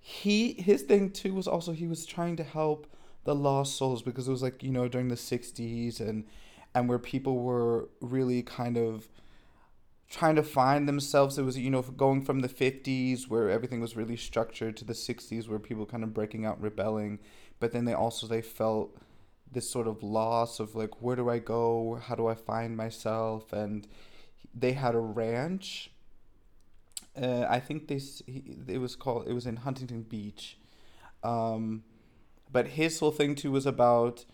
he 0.00 0.54
his 0.54 0.82
thing 0.82 1.10
too 1.10 1.34
was 1.34 1.46
also 1.46 1.72
he 1.72 1.86
was 1.86 2.06
trying 2.06 2.36
to 2.36 2.44
help 2.44 2.86
the 3.24 3.34
lost 3.34 3.76
souls 3.76 4.02
because 4.02 4.26
it 4.26 4.30
was 4.30 4.42
like 4.42 4.62
you 4.62 4.70
know 4.70 4.88
during 4.88 5.08
the 5.08 5.16
'60s 5.16 6.00
and 6.00 6.24
and 6.74 6.88
where 6.88 6.98
people 6.98 7.42
were 7.42 7.88
really 8.00 8.42
kind 8.42 8.76
of 8.76 9.08
trying 10.08 10.36
to 10.36 10.42
find 10.42 10.88
themselves. 10.88 11.38
It 11.38 11.42
was 11.42 11.58
you 11.58 11.70
know 11.70 11.82
going 11.82 12.22
from 12.22 12.40
the 12.40 12.48
'50s 12.48 13.28
where 13.28 13.50
everything 13.50 13.80
was 13.80 13.96
really 13.96 14.16
structured 14.16 14.76
to 14.78 14.84
the 14.84 14.94
'60s 14.94 15.48
where 15.48 15.58
people 15.58 15.86
kind 15.86 16.04
of 16.04 16.14
breaking 16.14 16.46
out, 16.46 16.60
rebelling, 16.60 17.18
but 17.60 17.72
then 17.72 17.84
they 17.84 17.94
also 17.94 18.26
they 18.26 18.42
felt 18.42 18.96
this 19.50 19.68
sort 19.68 19.86
of 19.86 20.02
loss 20.02 20.60
of 20.60 20.74
like 20.74 21.02
where 21.02 21.16
do 21.16 21.28
I 21.28 21.38
go? 21.38 22.00
How 22.02 22.14
do 22.14 22.26
I 22.26 22.34
find 22.34 22.76
myself? 22.76 23.52
And 23.52 23.86
they 24.54 24.72
had 24.72 24.94
a 24.94 25.00
ranch. 25.00 25.90
Uh, 27.20 27.46
I 27.48 27.60
think 27.60 27.88
this 27.88 28.22
he, 28.26 28.56
it 28.68 28.78
was 28.78 28.94
called 28.96 29.26
it 29.28 29.32
was 29.32 29.46
in 29.46 29.56
Huntington 29.56 30.02
Beach, 30.02 30.58
um, 31.22 31.82
but 32.50 32.68
his 32.68 32.98
whole 33.00 33.10
thing 33.10 33.34
too 33.34 33.50
was 33.50 33.66
about 33.66 34.24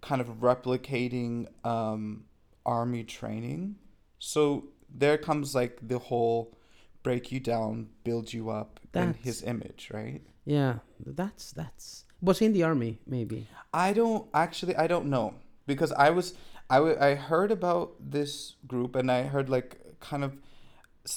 kind 0.00 0.20
of 0.20 0.40
replicating 0.40 1.46
um, 1.64 2.24
army 2.64 3.04
training. 3.04 3.76
So 4.18 4.68
there 4.92 5.18
comes 5.18 5.54
like 5.54 5.78
the 5.86 5.98
whole 5.98 6.56
break 7.02 7.30
you 7.30 7.40
down, 7.40 7.88
build 8.04 8.32
you 8.32 8.50
up 8.50 8.80
in 9.08 9.14
his 9.14 9.42
image, 9.42 9.90
right? 9.92 10.22
yeah 10.48 10.78
that's 11.04 11.50
that's 11.52 12.04
was 12.22 12.40
in 12.40 12.52
the 12.52 12.62
army 12.62 13.00
maybe 13.06 13.46
I 13.74 13.92
don't 13.92 14.28
actually. 14.32 14.76
I 14.76 14.86
don't 14.86 15.06
know 15.06 15.34
because 15.66 15.92
I 15.92 16.10
was 16.10 16.34
I, 16.70 16.76
w- 16.76 16.96
I 17.00 17.14
heard 17.14 17.50
about 17.50 17.94
this 18.00 18.54
group 18.66 18.96
and 18.96 19.10
I 19.10 19.24
heard 19.24 19.48
like 19.48 19.98
kind 20.00 20.24
of 20.24 20.38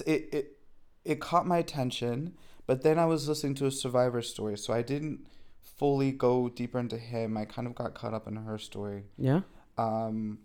it 0.05 0.29
it 0.33 0.57
it 1.05 1.19
caught 1.19 1.47
my 1.47 1.57
attention, 1.57 2.33
but 2.65 2.83
then 2.83 2.99
I 2.99 3.05
was 3.05 3.27
listening 3.27 3.55
to 3.55 3.65
a 3.65 3.71
survivor 3.71 4.21
story, 4.21 4.57
so 4.57 4.73
I 4.73 4.81
didn't 4.81 5.27
fully 5.61 6.11
go 6.11 6.49
deeper 6.49 6.79
into 6.79 6.97
him. 6.97 7.37
I 7.37 7.45
kind 7.45 7.67
of 7.67 7.75
got 7.75 7.93
caught 7.93 8.13
up 8.13 8.27
in 8.27 8.35
her 8.35 8.57
story, 8.57 9.05
yeah 9.17 9.41
um, 9.79 10.39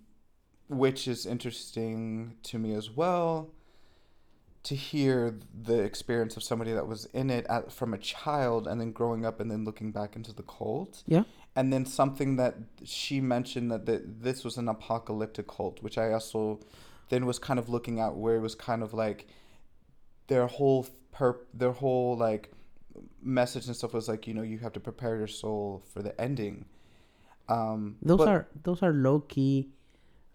which 0.68 1.08
is 1.08 1.26
interesting 1.26 2.37
to 2.44 2.58
me 2.58 2.75
as 2.75 2.90
well. 2.90 3.50
To 4.64 4.75
hear 4.75 5.38
the 5.62 5.80
experience 5.80 6.38
of 6.38 6.42
somebody 6.42 6.73
that 6.73 6.87
was 6.87 7.04
in 7.06 7.28
it 7.28 7.44
at, 7.50 7.70
from 7.70 7.92
a 7.92 7.99
child 7.99 8.66
and 8.66 8.80
then 8.80 8.92
growing 8.92 9.26
up 9.26 9.38
and 9.38 9.50
then 9.50 9.64
looking 9.66 9.92
back 9.92 10.16
into 10.16 10.32
the 10.32 10.42
cult 10.42 11.02
yeah 11.06 11.25
and 11.54 11.70
then 11.70 11.84
something 11.84 12.37
that 12.37 12.54
she 12.82 13.20
mentioned 13.20 13.70
that 13.70 13.84
the, 13.84 14.02
this 14.06 14.42
was 14.42 14.56
an 14.56 14.66
apocalyptic 14.66 15.46
cult 15.49 15.82
which 15.82 15.99
i 15.99 16.11
also 16.14 16.58
then 17.11 17.26
was 17.26 17.38
kind 17.38 17.58
of 17.58 17.68
looking 17.68 18.00
at 18.00 18.16
where 18.16 18.37
it 18.37 18.40
was 18.40 18.54
kind 18.54 18.82
of 18.82 18.94
like 18.94 19.28
their 20.28 20.46
whole 20.46 20.86
per 21.12 21.36
their 21.52 21.72
whole 21.72 22.16
like 22.16 22.50
message 23.22 23.66
and 23.66 23.76
stuff 23.76 23.92
was 23.94 24.08
like 24.08 24.26
you 24.26 24.34
know 24.34 24.42
you 24.42 24.58
have 24.58 24.72
to 24.72 24.80
prepare 24.80 25.16
your 25.16 25.26
soul 25.26 25.82
for 25.92 26.02
the 26.02 26.18
ending. 26.20 26.64
Um 27.48 27.96
those 28.02 28.18
but- 28.18 28.28
are 28.28 28.48
those 28.62 28.82
are 28.82 28.92
low 28.92 29.20
key 29.20 29.70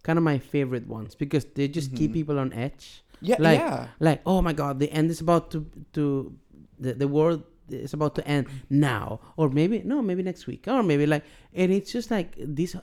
kind 0.02 0.16
of 0.18 0.22
my 0.24 0.38
favorite 0.38 0.86
ones 0.86 1.14
because 1.14 1.44
they 1.54 1.68
just 1.68 1.94
keep 1.94 2.10
Mhm. 2.10 2.14
people 2.14 2.38
on 2.38 2.52
edge. 2.52 3.04
Yeah 3.20 3.36
like- 3.38 3.58
yeah. 3.60 3.88
like 3.98 4.20
oh 4.24 4.40
my 4.42 4.52
god 4.52 4.78
the 4.78 4.90
end 4.90 5.10
is 5.10 5.20
about 5.20 5.50
to 5.52 5.66
to 5.92 6.32
the, 6.78 6.94
the 6.94 7.08
world 7.08 7.42
is 7.68 7.92
about 7.94 8.14
to 8.16 8.26
end 8.26 8.46
now. 8.70 9.20
Or 9.36 9.48
maybe 9.48 9.82
no 9.84 10.02
maybe 10.02 10.22
next 10.22 10.46
week. 10.46 10.66
Or 10.68 10.82
maybe 10.82 11.06
like 11.06 11.24
and 11.54 11.70
it's 11.72 11.92
just 11.92 12.10
like 12.10 12.34
this 12.38 12.74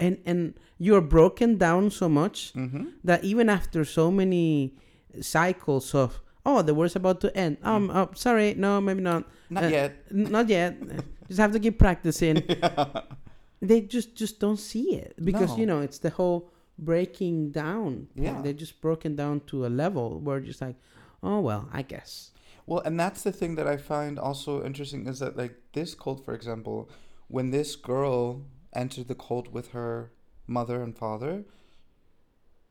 and 0.00 0.18
and 0.26 0.54
you're 0.78 1.00
broken 1.00 1.56
down 1.58 1.90
so 1.90 2.08
much 2.08 2.52
Mm-hmm. 2.54 2.84
that 3.04 3.24
even 3.24 3.48
after 3.48 3.84
so 3.84 4.10
many 4.10 4.74
cycles 5.20 5.94
of 5.94 6.20
oh 6.46 6.62
the 6.62 6.74
world's 6.74 6.96
about 6.96 7.20
to 7.20 7.34
end 7.36 7.56
um 7.62 7.90
oh, 7.90 8.10
sorry 8.14 8.54
no 8.54 8.80
maybe 8.80 9.00
not 9.00 9.24
Not 9.50 9.64
Uh, 9.64 9.68
yet. 9.68 9.90
Not 10.10 10.48
yet 10.48 10.76
just 11.28 11.40
have 11.40 11.52
to 11.52 11.60
keep 11.60 11.78
practicing 11.78 12.42
they 13.60 13.80
just 13.80 14.14
just 14.14 14.40
don't 14.40 14.58
see 14.58 14.94
it 14.96 15.14
because 15.24 15.50
No. 15.52 15.56
you 15.60 15.66
know 15.66 15.80
it's 15.80 15.98
the 15.98 16.10
whole 16.10 16.50
breaking 16.78 17.52
down. 17.52 18.08
Yeah. 18.16 18.40
they're 18.42 18.52
just 18.64 18.80
broken 18.80 19.14
down 19.16 19.40
to 19.50 19.64
a 19.66 19.70
level 19.70 20.18
where 20.20 20.40
just 20.40 20.60
like 20.60 20.76
oh 21.22 21.40
well 21.40 21.68
i 21.72 21.82
guess 21.82 22.32
Well, 22.66 22.80
and 22.86 22.98
that's 22.98 23.22
the 23.22 23.32
thing 23.40 23.56
that 23.58 23.68
I 23.68 23.76
find 23.76 24.18
also 24.18 24.64
interesting 24.64 25.06
is 25.06 25.18
that 25.20 25.36
like 25.36 25.54
this 25.76 25.94
cult, 25.94 26.24
for 26.24 26.32
example, 26.34 26.88
when 27.28 27.50
this 27.50 27.76
girl 27.76 28.40
entered 28.72 29.06
the 29.08 29.14
cult 29.26 29.48
with 29.56 29.66
her 29.76 29.92
mother 30.46 30.82
and 30.82 30.96
father, 30.96 31.44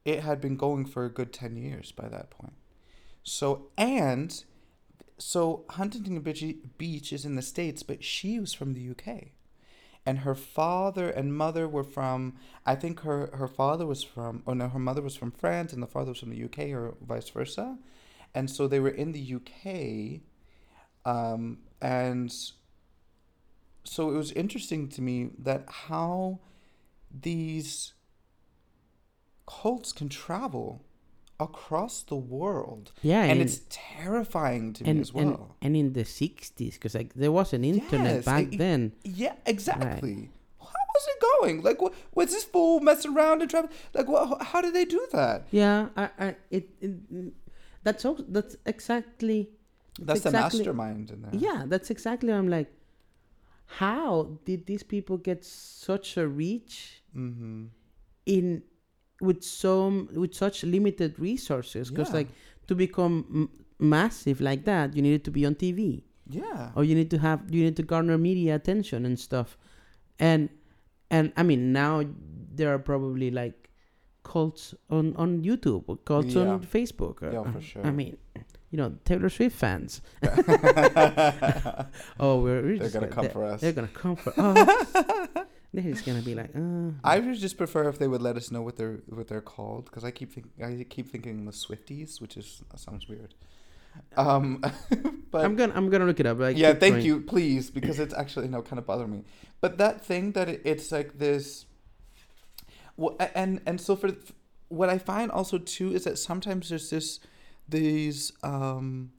it 0.03 0.19
had 0.27 0.41
been 0.41 0.57
going 0.57 0.85
for 0.93 1.05
a 1.05 1.13
good 1.17 1.31
ten 1.31 1.55
years 1.55 1.91
by 1.91 2.07
that 2.09 2.27
point. 2.37 2.57
So 3.23 3.67
and 3.77 4.43
so 5.17 5.65
Huntington 5.69 6.19
Beach, 6.77 7.13
is 7.13 7.25
in 7.25 7.35
the 7.35 7.41
states, 7.41 7.83
but 7.83 8.03
she 8.03 8.39
was 8.39 8.53
from 8.53 8.73
the 8.73 8.89
UK, 8.89 9.29
and 10.05 10.19
her 10.19 10.35
father 10.35 11.09
and 11.09 11.35
mother 11.35 11.67
were 11.67 11.83
from. 11.83 12.35
I 12.65 12.75
think 12.75 13.01
her 13.01 13.29
her 13.33 13.47
father 13.47 13.85
was 13.85 14.03
from, 14.03 14.43
or 14.45 14.55
no, 14.55 14.69
her 14.69 14.79
mother 14.79 15.01
was 15.01 15.15
from 15.15 15.31
France, 15.31 15.71
and 15.73 15.81
the 15.81 15.87
father 15.87 16.09
was 16.09 16.19
from 16.19 16.31
the 16.31 16.43
UK, 16.43 16.71
or 16.71 16.95
vice 17.01 17.29
versa 17.29 17.77
and 18.33 18.49
so 18.49 18.67
they 18.67 18.79
were 18.79 18.89
in 18.89 19.11
the 19.11 19.35
UK, 19.35 20.21
um, 21.05 21.59
and 21.81 22.33
so 23.83 24.09
it 24.09 24.17
was 24.17 24.31
interesting 24.31 24.87
to 24.89 25.01
me 25.01 25.29
that 25.37 25.65
how 25.67 26.39
these 27.11 27.93
cults 29.45 29.91
can 29.91 30.09
travel 30.09 30.83
across 31.43 31.95
the 32.12 32.15
world, 32.35 32.85
yeah 33.01 33.23
and 33.23 33.31
and, 33.33 33.41
it's 33.41 33.59
terrifying 33.69 34.73
to 34.73 34.83
me 34.83 35.00
as 35.00 35.13
well. 35.13 35.55
and 35.62 35.75
in 35.81 35.88
the 35.93 36.03
60s 36.03 36.73
because 36.75 36.93
like 37.00 37.12
there 37.23 37.31
was 37.39 37.53
an 37.53 37.63
internet 37.73 38.15
Yes, 38.17 38.25
back 38.31 38.45
it- 38.53 38.57
then 38.63 38.79
yeah, 39.03 39.35
exactly. 39.45 40.29
How 40.59 40.85
was 40.95 41.05
it 41.13 41.19
going? 41.31 41.55
Like, 41.67 41.79
what 41.81 41.93
was 42.17 42.27
this 42.35 42.43
fool 42.53 42.79
messing 42.79 43.13
around 43.15 43.41
and 43.41 43.50
traveling? 43.50 43.73
Like, 43.95 44.07
what? 44.07 44.41
How 44.50 44.59
did 44.62 44.73
they 44.77 44.85
do 44.85 45.01
that? 45.12 45.38
yeah 45.51 45.79
I, 45.97 46.05
I 46.25 46.27
it, 46.57 46.65
it 46.85 46.91
mm, 47.13 47.31
that's 47.85 48.03
also 48.05 48.23
that's 48.35 48.55
exactly 48.73 49.39
That's 50.00 50.21
the 50.21 50.29
exactly- 50.29 50.59
mastermind 50.59 51.05
in 51.13 51.21
there. 51.23 51.35
yeah 51.47 51.59
that's 51.71 51.89
exactly 51.95 52.31
i'm 52.38 52.50
like 52.57 52.69
how 53.81 54.38
did 54.45 54.65
these 54.65 54.83
people 54.83 55.17
get 55.17 55.43
such 55.45 56.17
a 56.17 56.25
reach 56.27 57.00
Mm-hmm. 57.15 57.65
in 58.25 58.63
with 59.27 59.41
so 59.43 59.73
with 60.21 60.33
such 60.43 60.63
limited 60.75 61.11
resources 61.27 61.89
because 61.91 62.09
Yeah. 62.11 62.19
like 62.19 62.29
to 62.69 62.75
become 62.75 63.15
m- 63.41 63.49
massive 63.79 64.37
like 64.49 64.61
that 64.71 64.95
you 64.95 65.01
needed 65.07 65.23
to 65.27 65.31
be 65.37 65.45
on 65.49 65.55
tv 65.55 65.81
Yeah. 66.39 66.71
or 66.75 66.83
you 66.89 66.95
need 66.99 67.09
to 67.15 67.19
have 67.27 67.39
you 67.55 67.61
need 67.67 67.77
to 67.81 67.83
garner 67.93 68.17
media 68.29 68.51
attention 68.55 69.05
and 69.07 69.17
stuff 69.27 69.57
and 70.19 70.49
and 71.09 71.25
i 71.37 71.43
mean 71.49 71.61
now 71.73 71.93
there 72.59 72.69
are 72.73 72.79
probably 72.91 73.29
like 73.41 73.57
cults 74.23 74.73
on 74.89 75.05
on 75.23 75.29
youtube 75.49 75.83
or 75.87 75.97
cults 76.11 76.33
Yeah. 76.35 76.47
on 76.53 76.59
facebook 76.77 77.15
or- 77.23 77.31
Yeah, 77.37 77.43
for 77.51 77.61
uh, 77.79 77.87
i 77.89 77.91
mean 77.91 78.17
you 78.71 78.77
know 78.79 78.89
taylor 79.07 79.29
swift 79.38 79.55
fans 79.63 80.01
oh 82.19 82.39
we're, 82.43 82.62
we're 82.62 82.77
They're 82.79 82.89
gonna- 82.89 83.07
come 83.07 83.23
they're, 83.25 83.31
for 83.31 83.43
us. 83.45 83.62
they're 83.62 83.71
gonna 83.79 83.88
come 84.03 84.15
for 84.15 84.33
us 84.38 85.45
they're 85.73 85.91
just 85.91 86.05
gonna 86.05 86.21
be 86.21 86.36
like 86.36 86.51
uh 86.55 86.91
I 87.03 87.19
would 87.19 87.38
just 87.38 87.57
prefer 87.57 87.89
if 87.89 87.97
they 87.97 88.07
would 88.07 88.21
let 88.21 88.38
us 88.38 88.51
know 88.51 88.62
what 88.62 88.77
they're 88.77 88.99
what 89.07 89.27
they're 89.27 89.41
called 89.41 89.86
because 89.86 90.03
I 90.03 90.12
keep 90.12 90.31
think 90.31 90.47
I 90.63 90.86
keep 90.89 91.12
thinking 91.12 91.45
the 91.45 91.51
Swifties, 91.51 92.21
which 92.21 92.38
is 92.38 92.62
sounds 92.75 93.07
weird. 93.07 93.33
Um, 94.17 94.63
but 95.31 95.45
i'm 95.45 95.55
gonna 95.55 95.73
i'm 95.75 95.89
gonna 95.89 96.05
look 96.05 96.19
it 96.19 96.25
up 96.25 96.39
like 96.39 96.57
yeah, 96.57 96.73
thank 96.73 96.95
going. 96.95 97.05
you, 97.05 97.21
please, 97.21 97.69
because 97.69 97.99
it's 97.99 98.13
actually 98.13 98.45
you 98.45 98.51
know 98.51 98.62
kind 98.62 98.79
of 98.79 98.86
bothering 98.86 99.12
me. 99.12 99.23
But 99.62 99.77
that 99.77 100.03
thing 100.03 100.31
that 100.33 100.49
it, 100.49 100.62
it's 100.65 100.91
like 100.91 101.19
this. 101.19 101.65
Well, 102.97 103.15
and 103.36 103.62
and 103.65 103.79
so 103.79 103.95
for 103.95 104.12
what 104.69 104.89
I 104.89 104.97
find 104.97 105.31
also 105.31 105.57
too 105.57 105.93
is 105.93 106.03
that 106.05 106.17
sometimes 106.17 106.69
there's 106.69 106.89
this 106.89 107.19
these 107.67 108.31
um 108.43 109.12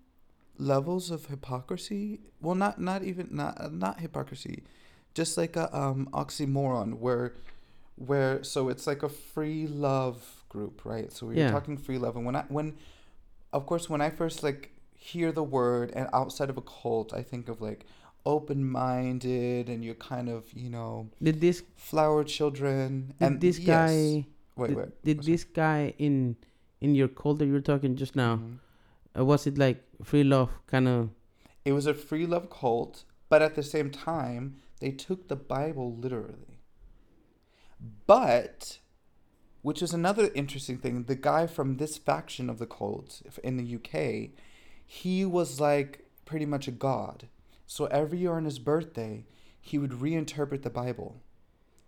levels 0.58 1.10
of 1.10 1.26
hypocrisy. 1.26 2.20
Well, 2.40 2.54
not 2.54 2.80
not 2.80 3.02
even 3.02 3.28
not 3.30 3.72
not 3.72 4.00
hypocrisy, 4.00 4.64
just 5.14 5.36
like 5.38 5.56
a 5.56 5.74
um 5.76 6.08
oxymoron 6.12 6.98
where 6.98 7.34
where 7.96 8.42
so 8.42 8.68
it's 8.68 8.86
like 8.86 9.02
a 9.02 9.08
free 9.08 9.66
love 9.66 10.44
group, 10.48 10.84
right? 10.84 11.12
So 11.12 11.26
we're 11.26 11.36
Yeah. 11.38 11.50
talking 11.50 11.76
free 11.76 11.98
love, 11.98 12.16
and 12.16 12.24
when 12.26 12.36
I 12.36 12.42
when 12.48 12.74
of 13.52 13.66
course 13.66 13.88
when 13.88 14.00
I 14.00 14.10
first 14.10 14.42
like 14.42 14.70
hear 14.96 15.32
the 15.32 15.42
word 15.44 15.92
and 15.94 16.08
outside 16.12 16.50
of 16.50 16.56
a 16.56 16.62
cult, 16.62 17.12
I 17.12 17.22
think 17.22 17.48
of 17.48 17.60
like 17.60 17.84
open 18.26 18.64
minded 18.64 19.68
and 19.68 19.84
you're 19.84 19.94
kind 20.12 20.28
of 20.30 20.50
you 20.54 20.70
know 20.70 21.08
did 21.22 21.40
this 21.42 21.62
flower 21.76 22.24
children 22.24 23.12
did 23.18 23.26
and 23.26 23.40
this 23.40 23.58
yes. 23.58 23.66
guy 23.90 24.24
wait 24.56 24.68
did, 24.68 24.76
wait 24.78 25.04
did 25.04 25.22
this 25.24 25.44
guy 25.44 25.92
in 25.98 26.34
in 26.80 26.94
your 26.94 27.08
cult 27.08 27.38
that 27.38 27.46
you 27.46 27.52
were 27.52 27.60
talking 27.60 27.94
just 27.96 28.16
now 28.16 28.36
Mhm. 28.36 28.58
uh, 29.18 29.24
was 29.24 29.46
it 29.46 29.58
like 29.58 29.84
free 30.02 30.24
love 30.24 30.50
kind 30.66 30.88
of 30.88 31.10
It 31.66 31.72
was 31.72 31.86
a 31.86 31.92
free 31.94 32.26
love 32.26 32.48
cult, 32.48 33.04
but 33.28 33.40
at 33.42 33.54
the 33.56 33.62
same 33.62 33.90
time, 33.90 34.56
they 34.80 34.90
took 34.90 35.28
the 35.28 35.36
Bible 35.36 35.96
literally. 35.96 36.60
But, 38.06 38.78
which 39.62 39.82
is 39.82 39.92
another 39.92 40.30
interesting 40.34 40.78
thing, 40.78 41.04
the 41.04 41.14
guy 41.14 41.46
from 41.46 41.76
this 41.76 41.98
faction 41.98 42.48
of 42.48 42.58
the 42.58 42.66
cult 42.66 43.22
in 43.42 43.56
the 43.56 43.76
UK, 43.76 44.30
he 44.86 45.24
was 45.24 45.60
like 45.60 46.06
pretty 46.24 46.46
much 46.46 46.68
a 46.68 46.72
god. 46.72 47.28
So 47.66 47.86
every 47.86 48.18
year 48.18 48.34
on 48.34 48.44
his 48.44 48.58
birthday, 48.58 49.24
he 49.60 49.78
would 49.78 49.92
reinterpret 49.92 50.62
the 50.62 50.70
Bible. 50.70 51.22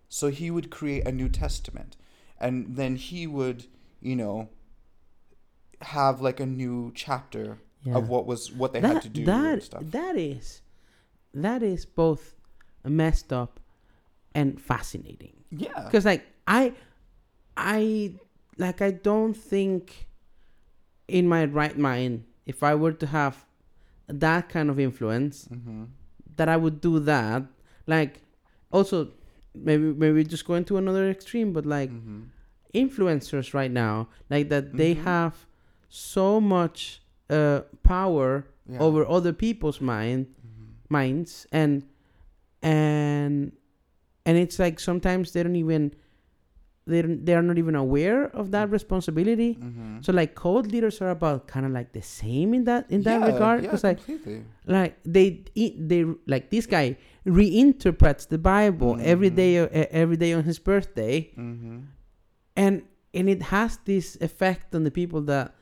So 0.09 0.29
he 0.29 0.51
would 0.51 0.71
create 0.71 1.07
a 1.07 1.13
New 1.13 1.29
Testament. 1.29 1.97
And 2.39 2.77
then 2.77 2.97
he 2.97 3.27
would, 3.27 3.67
you 4.01 4.17
know, 4.17 4.49
have 5.83 6.21
like 6.21 6.41
a 6.41 6.47
new 6.47 6.93
chapter 6.95 7.59
yeah. 7.83 7.97
of 7.97 8.09
what 8.09 8.27
was 8.27 8.53
what 8.53 8.73
they 8.73 8.81
had 8.81 9.03
to 9.03 9.09
do 9.09 9.21
and 9.21 9.29
that 9.29 9.63
stuff. 9.63 9.83
that 9.85 10.17
is 10.17 10.63
that 11.35 11.63
is 11.63 11.85
both 11.85 12.35
messed 12.91 13.33
up 13.33 13.61
and 14.35 14.61
fascinating 14.61 15.33
yeah. 15.51 15.85
because 15.85 16.05
like 16.05 16.25
i 16.47 16.73
i 17.57 18.13
like 18.59 18.81
i 18.83 18.91
don't 18.91 19.35
think 19.35 20.07
in 21.09 21.27
my 21.29 21.45
right 21.45 21.79
mind 21.79 22.25
if 22.47 22.63
i 22.63 22.75
were 22.75 22.93
to 22.93 23.07
have 23.07 23.45
that 24.09 24.49
kind 24.49 24.71
of 24.71 24.79
influence 24.79 25.49
Mm-hmm. 25.53 25.85
that 26.37 26.49
i 26.49 26.57
would 26.57 26.81
do 26.81 26.99
that 27.01 27.43
like 27.87 28.21
also 28.73 29.09
maybe 29.55 29.85
maybe 29.93 30.23
just 30.25 30.47
going 30.47 30.65
to 30.65 30.77
another 30.77 31.09
extreme 31.11 31.53
but 31.53 31.65
like 31.65 31.91
mm-hmm. 31.91 32.23
influencers 32.75 33.55
right 33.55 33.71
now 33.71 34.09
like 34.31 34.49
that 34.51 34.77
they 34.77 34.95
Mhm. 34.95 35.05
have 35.05 35.47
so 35.89 36.41
much 36.41 37.01
uh 37.31 37.61
power 37.83 38.47
Yeah. 38.69 38.79
over 38.81 39.07
other 39.09 39.33
people's 39.33 39.81
mind 39.81 40.27
Mhm. 40.27 40.91
minds 40.91 41.47
and 41.53 41.85
and 42.63 43.53
and 44.25 44.37
it's 44.39 44.59
like 44.59 44.81
sometimes 44.81 45.33
they 45.33 45.43
don't 45.43 45.57
even 45.57 45.95
they 46.89 47.03
don't, 47.03 47.25
they 47.27 47.35
are 47.35 47.43
not 47.43 47.59
even 47.59 47.75
aware 47.75 48.25
of 48.41 48.51
that 48.53 48.71
responsibility 48.71 49.55
Mhm. 49.61 50.05
so 50.05 50.13
like 50.13 50.35
code 50.35 50.67
leaders 50.73 51.01
are 51.01 51.11
about 51.11 51.47
kind 51.49 51.67
of 51.67 51.73
like 51.73 51.93
the 51.93 52.03
same 52.03 52.55
in 52.55 52.65
that 52.65 52.87
in 52.91 53.03
that 53.03 53.21
Yeah, 53.21 53.27
regard 53.27 53.59
yeah, 53.63 53.67
because 53.69 53.85
like 53.85 53.99
completely. 53.99 54.45
like 54.67 54.97
they 55.05 55.43
they 55.55 56.05
like 56.27 56.51
this 56.51 56.67
guy 56.67 56.97
reinterprets 57.27 58.29
the 58.29 58.39
bible 58.39 58.97
every 59.01 59.31
Mhm. 59.31 59.37
day 59.37 59.59
uh, 59.59 59.69
every 59.91 60.17
day 60.17 60.33
on 60.33 60.45
his 60.45 60.59
birthday 60.59 61.31
Mm-hmm. 61.37 61.79
and 62.57 62.83
and 63.15 63.29
it 63.29 63.43
has 63.55 63.79
this 63.85 64.17
effect 64.21 64.75
on 64.75 64.85
the 64.85 64.91
people 64.91 65.21
that 65.23 65.55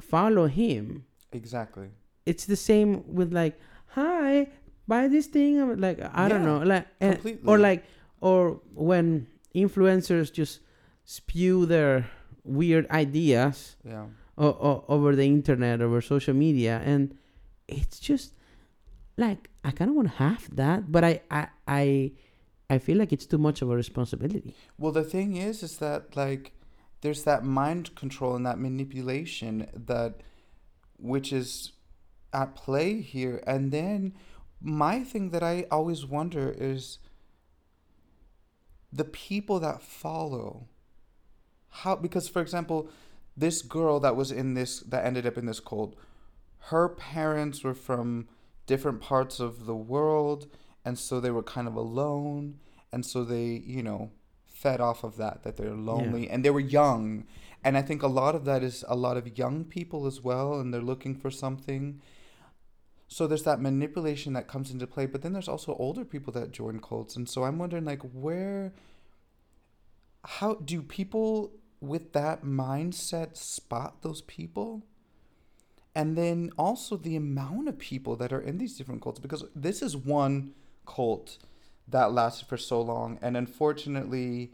follow 0.00 0.46
him 0.46 1.04
Exactly. 1.32 1.88
it's 2.26 2.44
the 2.46 2.56
same 2.56 2.90
with 3.14 3.32
like 3.32 3.58
hi 3.96 4.48
buy 4.88 5.06
this 5.08 5.26
thing 5.26 5.60
I'm 5.60 5.78
like 5.80 5.98
i 6.14 6.28
don't 6.28 6.44
know 6.44 6.58
like 6.72 6.84
eh, 7.00 7.06
and, 7.06 7.14
completely. 7.14 7.46
or 7.50 7.58
like 7.58 7.84
or 8.20 8.60
when 8.74 9.26
influencers 9.54 10.32
just 10.32 10.60
spew 11.04 11.66
their 11.66 12.10
weird 12.44 12.86
ideas 12.90 13.76
Yeah. 13.84 14.06
o- 14.36 14.58
o- 14.68 14.84
over 14.88 15.14
the 15.14 15.26
internet 15.26 15.80
over 15.80 16.00
social 16.00 16.34
media 16.34 16.80
and 16.84 17.14
it's 17.68 17.98
just 18.00 18.32
like 19.16 19.50
i 19.64 19.70
kind 19.70 19.88
of 19.90 19.96
want 19.96 20.08
to 20.08 20.16
have 20.16 20.42
that 20.56 20.90
but 20.90 21.02
I, 21.04 21.20
I 21.30 21.48
i 21.66 22.12
i 22.70 22.78
feel 22.78 22.96
like 22.98 23.12
it's 23.12 23.26
too 23.26 23.38
much 23.48 23.62
of 23.62 23.70
a 23.70 23.76
responsibility 23.76 24.54
Well, 24.78 24.92
the 24.92 25.04
thing 25.04 25.36
is, 25.36 25.62
is 25.62 25.78
that 25.78 26.16
like 26.16 26.52
there's 27.02 27.22
that 27.24 27.44
mind 27.44 27.94
control 27.94 28.34
and 28.36 28.44
that 28.46 28.58
manipulation 28.58 29.52
that, 29.90 30.12
which 31.12 31.32
is 31.32 31.72
at 32.32 32.54
play 32.56 33.00
here. 33.00 33.36
And 33.46 33.70
then 33.72 34.14
my 34.60 35.04
thing 35.04 35.30
that 35.30 35.42
I 35.42 35.66
always 35.70 36.04
wonder 36.04 36.54
is 36.56 36.98
the 38.92 39.04
people 39.04 39.60
that 39.60 39.82
follow. 39.82 40.66
How 41.70 41.96
because 41.96 42.28
for 42.28 42.40
example, 42.42 42.88
this 43.36 43.62
girl 43.62 44.00
that 44.00 44.16
was 44.16 44.32
in 44.32 44.54
this 44.54 44.80
that 44.80 45.04
ended 45.04 45.26
up 45.26 45.38
in 45.38 45.46
this 45.46 45.60
cult, 45.60 45.94
her 46.70 46.88
parents 46.88 47.62
were 47.62 47.74
from 47.74 48.28
different 48.66 49.00
parts 49.00 49.40
of 49.40 49.66
the 49.66 49.76
world 49.76 50.46
and 50.84 50.98
so 50.98 51.20
they 51.20 51.30
were 51.30 51.42
kind 51.42 51.68
of 51.68 51.74
alone 51.74 52.58
and 52.92 53.04
so 53.04 53.24
they, 53.24 53.62
you 53.66 53.82
know, 53.82 54.10
fed 54.46 54.80
off 54.80 55.04
of 55.04 55.16
that 55.16 55.42
that 55.42 55.56
they're 55.56 55.74
lonely 55.74 56.28
and 56.28 56.44
they 56.44 56.50
were 56.50 56.60
young. 56.60 57.24
And 57.64 57.76
i 57.76 57.82
think 57.82 58.02
a 58.02 58.08
lot 58.08 58.34
of 58.34 58.44
that 58.44 58.62
is 58.62 58.84
a 58.88 58.96
lot 58.96 59.16
of 59.16 59.36
young 59.36 59.64
people 59.64 60.06
as 60.06 60.20
well 60.22 60.58
and 60.60 60.72
they're 60.72 60.80
looking 60.80 61.14
for 61.16 61.30
something 61.30 62.00
so 63.08 63.26
there's 63.26 63.42
that 63.42 63.60
manipulation 63.60 64.34
that 64.34 64.46
comes 64.46 64.70
into 64.70 64.86
play 64.86 65.06
but 65.06 65.22
then 65.22 65.32
there's 65.32 65.48
also 65.48 65.74
older 65.76 66.04
people 66.04 66.32
that 66.32 66.52
join 66.52 66.78
cults 66.78 67.16
and 67.16 67.28
so 67.28 67.44
i'm 67.44 67.58
wondering 67.58 67.84
like 67.84 68.02
where 68.12 68.72
how 70.24 70.54
do 70.54 70.82
people 70.82 71.52
with 71.80 72.12
that 72.12 72.44
mindset 72.44 73.36
spot 73.36 74.02
those 74.02 74.22
people? 74.22 74.84
And 75.94 76.16
then 76.16 76.50
also 76.58 76.96
the 76.96 77.16
amount 77.16 77.68
of 77.68 77.78
people 77.78 78.16
that 78.16 78.32
are 78.32 78.40
in 78.40 78.58
these 78.58 78.76
different 78.76 79.02
cults 79.02 79.18
because 79.18 79.44
this 79.54 79.82
is 79.82 79.96
one 79.96 80.52
cult 80.86 81.38
that 81.88 82.12
lasted 82.12 82.46
for 82.46 82.56
so 82.56 82.80
long 82.80 83.18
and 83.20 83.36
unfortunately 83.36 84.52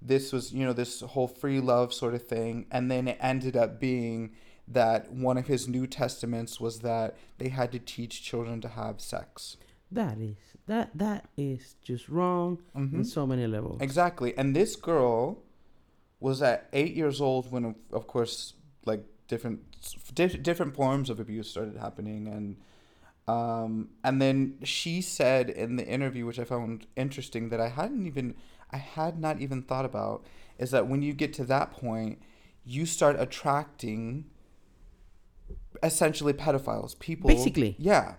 this 0.00 0.32
was 0.32 0.52
you 0.52 0.64
know 0.64 0.72
this 0.72 1.00
whole 1.00 1.28
free 1.28 1.60
love 1.60 1.94
sort 1.94 2.14
of 2.14 2.26
thing 2.26 2.66
and 2.70 2.90
then 2.90 3.08
it 3.08 3.16
ended 3.20 3.56
up 3.56 3.78
being 3.78 4.32
that 4.72 5.12
one 5.12 5.36
of 5.38 5.46
his 5.46 5.68
new 5.68 5.86
testaments 5.86 6.60
was 6.60 6.80
that 6.80 7.16
they 7.38 7.48
had 7.48 7.70
to 7.72 7.78
teach 7.78 8.22
children 8.22 8.60
to 8.60 8.68
have 8.68 9.00
sex 9.00 9.56
That 9.90 10.18
is 10.18 10.36
that 10.66 10.90
that 10.94 11.22
is 11.36 11.74
just 11.82 12.08
wrong 12.08 12.58
Mhm. 12.74 12.94
on 12.98 13.04
so 13.04 13.26
many 13.26 13.46
levels. 13.46 13.78
exactly 13.80 14.30
and 14.38 14.54
this 14.56 14.76
girl 14.76 15.42
was 16.20 16.40
at 16.40 16.68
eight 16.72 16.94
years 16.94 17.20
old 17.20 17.50
when 17.52 17.74
of, 17.92 18.06
course 18.06 18.54
like 18.86 19.04
different 19.28 19.60
diff- 20.14 20.42
different 20.42 20.74
forms 20.74 21.10
of 21.10 21.18
abuse 21.20 21.48
started 21.50 21.76
happening 21.76 22.28
and 22.28 22.56
um, 23.28 23.90
and 24.02 24.20
then 24.20 24.58
she 24.64 25.00
said 25.00 25.48
in 25.50 25.76
the 25.76 25.86
interview 25.86 26.24
which 26.26 26.38
i 26.38 26.44
found 26.44 26.86
interesting 26.96 27.48
that 27.50 27.60
i 27.60 27.68
hadn't 27.68 28.06
even 28.06 28.34
i 28.70 28.76
had 28.78 29.18
not 29.20 29.40
even 29.40 29.62
thought 29.62 29.84
about 29.84 30.24
is 30.58 30.70
that 30.70 30.86
when 30.88 31.02
you 31.02 31.12
get 31.12 31.32
to 31.34 31.44
that 31.44 31.70
point 31.72 32.20
you 32.64 32.86
start 32.86 33.16
attracting 33.18 34.24
essentially 35.82 36.32
pedophiles 36.32 36.98
people 36.98 37.28
Basically. 37.28 37.76
yeah 37.78 38.14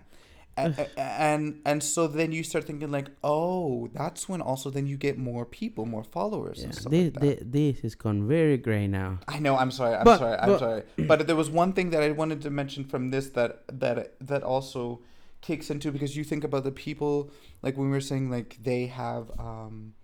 and, 0.56 0.86
and 0.96 1.60
and 1.66 1.82
so 1.82 2.06
then 2.06 2.30
you 2.30 2.44
start 2.44 2.64
thinking 2.64 2.90
like 2.92 3.08
oh 3.24 3.88
that's 3.92 4.28
when 4.28 4.40
also 4.40 4.70
then 4.70 4.86
you 4.86 4.96
get 4.96 5.18
more 5.18 5.44
people 5.44 5.84
more 5.84 6.04
followers 6.04 6.58
Yeah, 6.58 6.66
and 6.66 6.74
stuff 6.76 6.90
this, 6.92 7.12
like 7.16 7.20
that 7.40 7.52
this 7.52 7.80
has 7.80 7.94
gone 7.96 8.28
very 8.28 8.56
gray 8.56 8.86
now. 8.86 9.18
I 9.26 9.40
know. 9.40 9.56
I'm 9.56 9.72
sorry. 9.72 9.96
I'm 9.96 10.04
But- 10.04 10.18
sorry. 10.20 10.38
I'm 10.38 10.48
but- 10.50 10.58
sorry. 10.60 10.82
But 11.08 11.26
there 11.26 11.34
was 11.34 11.50
one 11.50 11.72
thing 11.72 11.90
that 11.90 12.02
I 12.04 12.12
wanted 12.12 12.40
to 12.42 12.50
mention 12.50 12.84
from 12.84 13.10
this 13.10 13.30
that 13.30 13.64
that 13.80 14.14
that 14.20 14.42
also 14.44 15.00
kicks 15.40 15.70
into 15.70 15.90
because 15.90 16.16
you 16.16 16.22
think 16.22 16.44
about 16.44 16.62
the 16.62 16.70
people 16.70 17.30
like 17.62 17.76
when 17.76 17.86
we 17.90 17.92
were 17.92 18.00
saying 18.12 18.30
like 18.30 18.50
they 18.62 18.86
have 18.86 19.32
um 19.40 19.94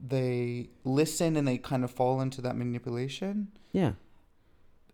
they 0.00 0.70
listen 0.84 1.36
and 1.36 1.46
they 1.48 1.58
kind 1.58 1.82
of 1.84 1.90
fall 1.90 2.20
into 2.20 2.40
that 2.42 2.56
manipulation. 2.56 3.48
Yeah. 3.72 3.92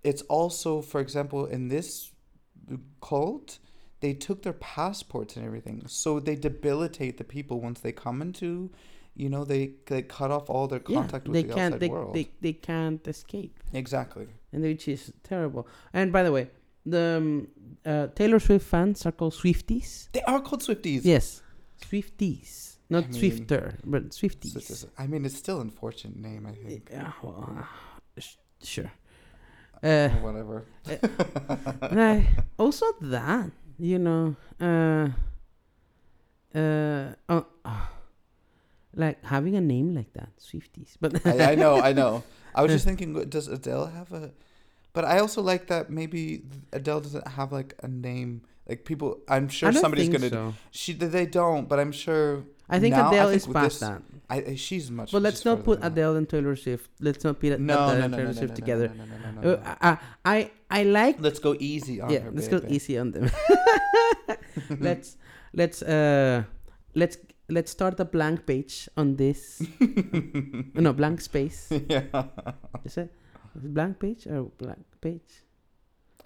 It's 0.05 0.23
also, 0.23 0.83
for 0.83 1.01
example, 1.01 1.47
in 1.47 1.69
this 1.69 2.13
cult, 3.01 3.59
they 4.01 4.13
took 4.13 4.43
their 4.43 4.53
passports 4.53 5.37
and 5.37 5.45
everything, 5.47 5.83
so 5.87 6.21
they 6.21 6.37
debilitate 6.37 7.17
the 7.19 7.25
people 7.25 7.61
once 7.61 7.81
they 7.81 7.93
come 7.93 8.21
into. 8.23 8.71
You 9.17 9.29
know, 9.31 9.45
they 9.45 9.63
they 9.87 10.03
cut 10.03 10.31
off 10.31 10.51
all 10.51 10.67
their 10.69 10.83
Yeah. 10.89 10.99
contact 11.01 11.27
with 11.29 11.35
They 11.35 11.43
the 11.45 11.53
outside 11.59 11.81
they, 11.81 11.89
world. 11.89 12.15
they 12.15 12.27
they 12.41 12.53
can't 12.53 13.07
escape. 13.09 13.55
exactly. 13.73 14.27
and 14.53 14.63
which 14.63 14.87
is 14.89 15.13
terrible. 15.23 15.67
And 15.93 16.13
by 16.13 16.23
the 16.23 16.33
way, 16.37 16.45
the 16.95 17.05
um, 17.19 17.49
uh, 17.85 18.07
Taylor 18.19 18.39
Swift 18.41 18.67
fans 18.67 19.07
are 19.07 19.13
called 19.13 19.35
Swifties. 19.35 20.09
They 20.13 20.23
are 20.33 20.41
called 20.41 20.63
Swifties. 20.63 21.01
Yes, 21.05 21.43
Swifties, 21.89 22.77
not 22.91 23.05
I 23.05 23.07
mean, 23.09 23.15
Swifter, 23.21 23.79
but 23.85 24.03
Swifties. 24.11 24.87
I 24.99 25.07
mean, 25.07 25.25
it's 25.25 25.37
still 25.37 25.61
an 25.61 25.69
unfortunate 25.69 26.17
name, 26.17 26.47
I 26.47 26.53
think. 26.53 26.89
Yeah, 26.91 27.13
well, 27.23 27.39
uh, 27.59 28.21
sh- 28.21 28.37
sure. 28.63 28.93
Uh, 29.85 30.09
Whatever. 30.25 30.65
like, 31.93 32.25
also 32.59 32.87
that 33.03 33.51
you 33.79 33.99
know, 33.99 34.37
uh, 34.61 35.09
uh, 36.55 37.13
uh, 37.29 37.43
uh, 37.65 37.87
like 38.95 39.25
having 39.25 39.57
a 39.57 39.61
name 39.61 39.95
like 39.95 40.13
that, 40.15 40.31
Swifties. 40.39 40.95
But 41.01 41.27
I, 41.27 41.53
I 41.53 41.55
know, 41.55 41.81
I 41.81 41.93
know. 41.93 42.23
I 42.55 42.63
was 42.63 42.73
just 42.77 42.85
thinking, 42.85 43.13
does 43.29 43.49
Adele 43.49 43.87
have 43.87 44.13
a? 44.13 44.31
But 44.93 45.05
I 45.05 45.19
also 45.19 45.43
like 45.43 45.67
that 45.69 45.91
maybe 45.91 46.43
Adele 46.73 47.01
doesn't 47.01 47.27
have 47.29 47.53
like 47.53 47.75
a 47.83 47.89
name. 47.89 48.43
Like 48.69 48.85
people, 48.85 49.19
I'm 49.29 49.49
sure 49.49 49.73
somebody's 49.73 50.09
gonna. 50.09 50.31
So. 50.31 50.55
She 50.71 50.93
they 50.95 51.27
don't, 51.27 51.69
but 51.69 51.79
I'm 51.81 51.93
sure. 51.93 52.45
I 52.71 52.79
think 52.79 52.95
now- 52.95 53.11
I 53.11 53.13
Adele 53.13 53.29
think 53.31 53.37
is 53.37 53.47
past 53.49 53.81
this- 53.81 53.89
that. 53.89 54.03
I, 54.31 54.55
she's 54.55 54.91
much. 54.91 55.13
But 55.13 55.23
let's 55.23 55.45
not 55.45 55.65
put. 55.65 55.81
Adele 55.83 56.17
and 56.17 56.29
Taylor 56.29 56.57
Swift. 56.57 56.91
Let's 57.01 57.23
not 57.25 57.39
put 57.41 57.53
Adele 57.53 57.61
No, 57.61 57.89
and 57.89 58.11
no, 58.11 58.17
Taylor 58.17 58.33
no, 58.33 58.39
Swift 58.41 58.55
together. 58.55 58.89
No, 58.89 59.05
no, 59.05 59.17
no, 59.17 59.31
no, 59.31 59.41
no, 59.41 59.57
no. 59.57 59.77
I, 59.81 59.99
I 60.25 60.51
I 60.71 60.83
like 60.85 61.17
Let's 61.21 61.39
go 61.39 61.55
easy 61.61 62.01
on 62.01 62.11
yeah. 62.11 62.21
her. 62.21 62.31
Let's 62.31 62.49
go 62.49 62.61
easy 62.69 62.99
on 62.99 63.13
them. 63.13 63.31
let's 64.81 65.17
let's 65.53 65.83
uh 65.83 66.43
let's 66.95 67.19
let's 67.49 67.71
start 67.71 68.01
a 68.01 68.05
blank 68.05 68.47
page 68.47 68.89
on 68.97 69.17
this. 69.17 69.63
no 70.75 70.93
blank 70.93 71.21
space. 71.21 71.69
yeah. 71.71 72.25
Is 72.85 72.97
it 72.99 73.13
blank 73.55 74.01
page 74.01 74.27
or 74.27 74.45
blank 74.59 74.87
page? 75.01 75.45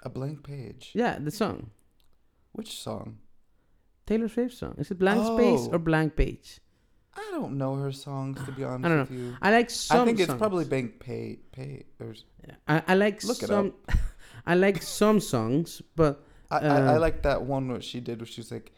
A 0.02 0.08
blank 0.08 0.44
page. 0.44 0.92
Yeah, 0.94 1.18
the 1.18 1.30
song 1.32 1.70
Which 2.52 2.78
song? 2.80 3.18
Taylor 4.06 4.28
Swift 4.28 4.54
song. 4.54 4.74
Is 4.78 4.90
it 4.90 4.98
blank 4.98 5.26
space 5.26 5.68
Oh. 5.68 5.74
or 5.74 5.78
blank 5.78 6.14
page? 6.16 6.60
I 7.18 7.30
don't 7.32 7.58
know 7.58 7.74
her 7.82 7.92
songs 7.92 8.38
to 8.46 8.52
be 8.52 8.64
honest 8.70 8.88
don't 8.88 9.00
with 9.00 9.10
you. 9.10 9.36
I 9.42 9.50
like 9.50 9.70
some. 9.70 10.00
I 10.02 10.04
think 10.06 10.18
it's 10.20 10.28
songs. 10.28 10.38
probably 10.38 10.64
Bank 10.64 11.00
pay 11.00 11.38
pay 11.52 11.84
or 12.00 12.14
Yeah. 12.46 12.54
I, 12.66 12.82
I 12.92 12.94
like 12.94 13.22
Look 13.24 13.36
some. 13.38 13.74
I 14.46 14.54
like 14.54 14.82
some 14.82 15.20
songs, 15.20 15.82
but 15.96 16.22
I, 16.50 16.56
I, 16.58 16.66
I 16.92 16.96
Uh, 16.96 17.00
like 17.00 17.22
that 17.22 17.42
one 17.42 17.68
what 17.72 17.84
she 17.84 18.00
did 18.00 18.20
where 18.20 18.26
she 18.26 18.40
was 18.40 18.50
like 18.50 18.72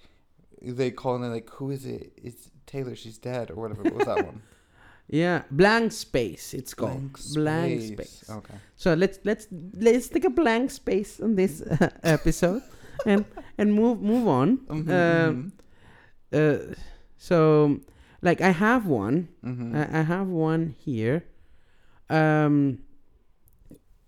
they 0.63 0.91
call 0.91 1.15
and 1.15 1.25
they're 1.25 1.31
like, 1.41 1.51
Who 1.59 1.71
is 1.71 1.85
it? 1.87 2.13
It's 2.17 2.51
Taylor, 2.67 2.95
she's 2.97 3.19
dead 3.19 3.51
or 3.51 3.57
whatever. 3.57 3.83
What 3.83 3.95
was 3.95 4.07
that 4.07 4.25
one? 4.25 4.43
yeah, 5.09 5.43
blank 5.51 5.93
space. 5.93 6.55
It's 6.55 6.75
called 6.75 7.13
blank 7.35 7.81
space. 7.83 8.25
Okay. 8.31 8.55
So 8.77 8.95
let's 8.95 9.19
let's 9.25 9.47
let's 9.75 10.09
take 10.09 10.25
a 10.25 10.31
blank 10.31 10.71
space 10.71 11.21
on 11.21 11.35
this 11.37 11.63
uh, 11.63 11.91
episode, 12.03 12.63
and 13.07 13.25
and 13.59 13.73
move 13.75 14.01
move 14.01 14.27
on. 14.29 14.59
Mhm, 14.69 14.91
Um, 14.91 15.53
uh, 16.33 16.75
so 17.19 17.81
like 18.23 18.41
I 18.41 18.51
have 18.51 18.87
one. 18.87 19.29
mhm, 19.45 19.73
mhm. 19.73 19.77
I, 19.95 20.01
I 20.01 20.03
have 20.03 20.29
one 20.29 20.75
here. 20.79 21.25
Um, 22.09 22.79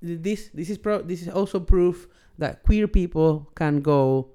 this 0.00 0.48
this 0.54 0.70
is 0.70 0.78
pro. 0.78 1.02
This 1.02 1.22
is 1.22 1.28
also 1.28 1.60
proof 1.60 2.08
that 2.38 2.62
queer 2.64 2.88
people 2.88 3.50
can 3.54 3.80
go 3.80 4.28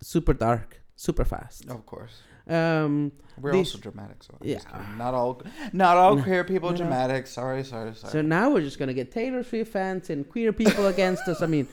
super 0.00 0.32
dark, 0.34 0.82
super 0.96 1.24
fast. 1.24 1.66
of 1.68 1.84
course. 1.86 2.22
Um, 2.46 3.10
We're 3.40 3.52
This- 3.52 3.74
also 3.74 3.78
dramatic, 3.78 4.22
so 4.22 4.34
I'm 4.40 4.46
yeah. 4.48 4.60
not 4.98 5.14
all 5.14 5.40
not 5.72 5.96
all 5.96 6.14
No, 6.16 6.22
queer 6.22 6.44
people 6.44 6.68
no, 6.70 6.76
no. 6.76 6.82
dramatic. 6.84 7.26
Sorry, 7.26 7.64
sorry, 7.64 7.94
sorry. 7.94 8.12
so 8.12 8.20
now 8.22 8.50
we're 8.52 8.60
just 8.60 8.78
gonna 8.78 8.94
get 8.94 9.10
Taylor 9.10 9.42
Swift 9.42 9.72
fans 9.72 10.10
and 10.10 10.28
queer 10.28 10.52
people 10.52 10.86
against 10.86 11.26
us. 11.26 11.40
I 11.42 11.46
mean, 11.46 11.66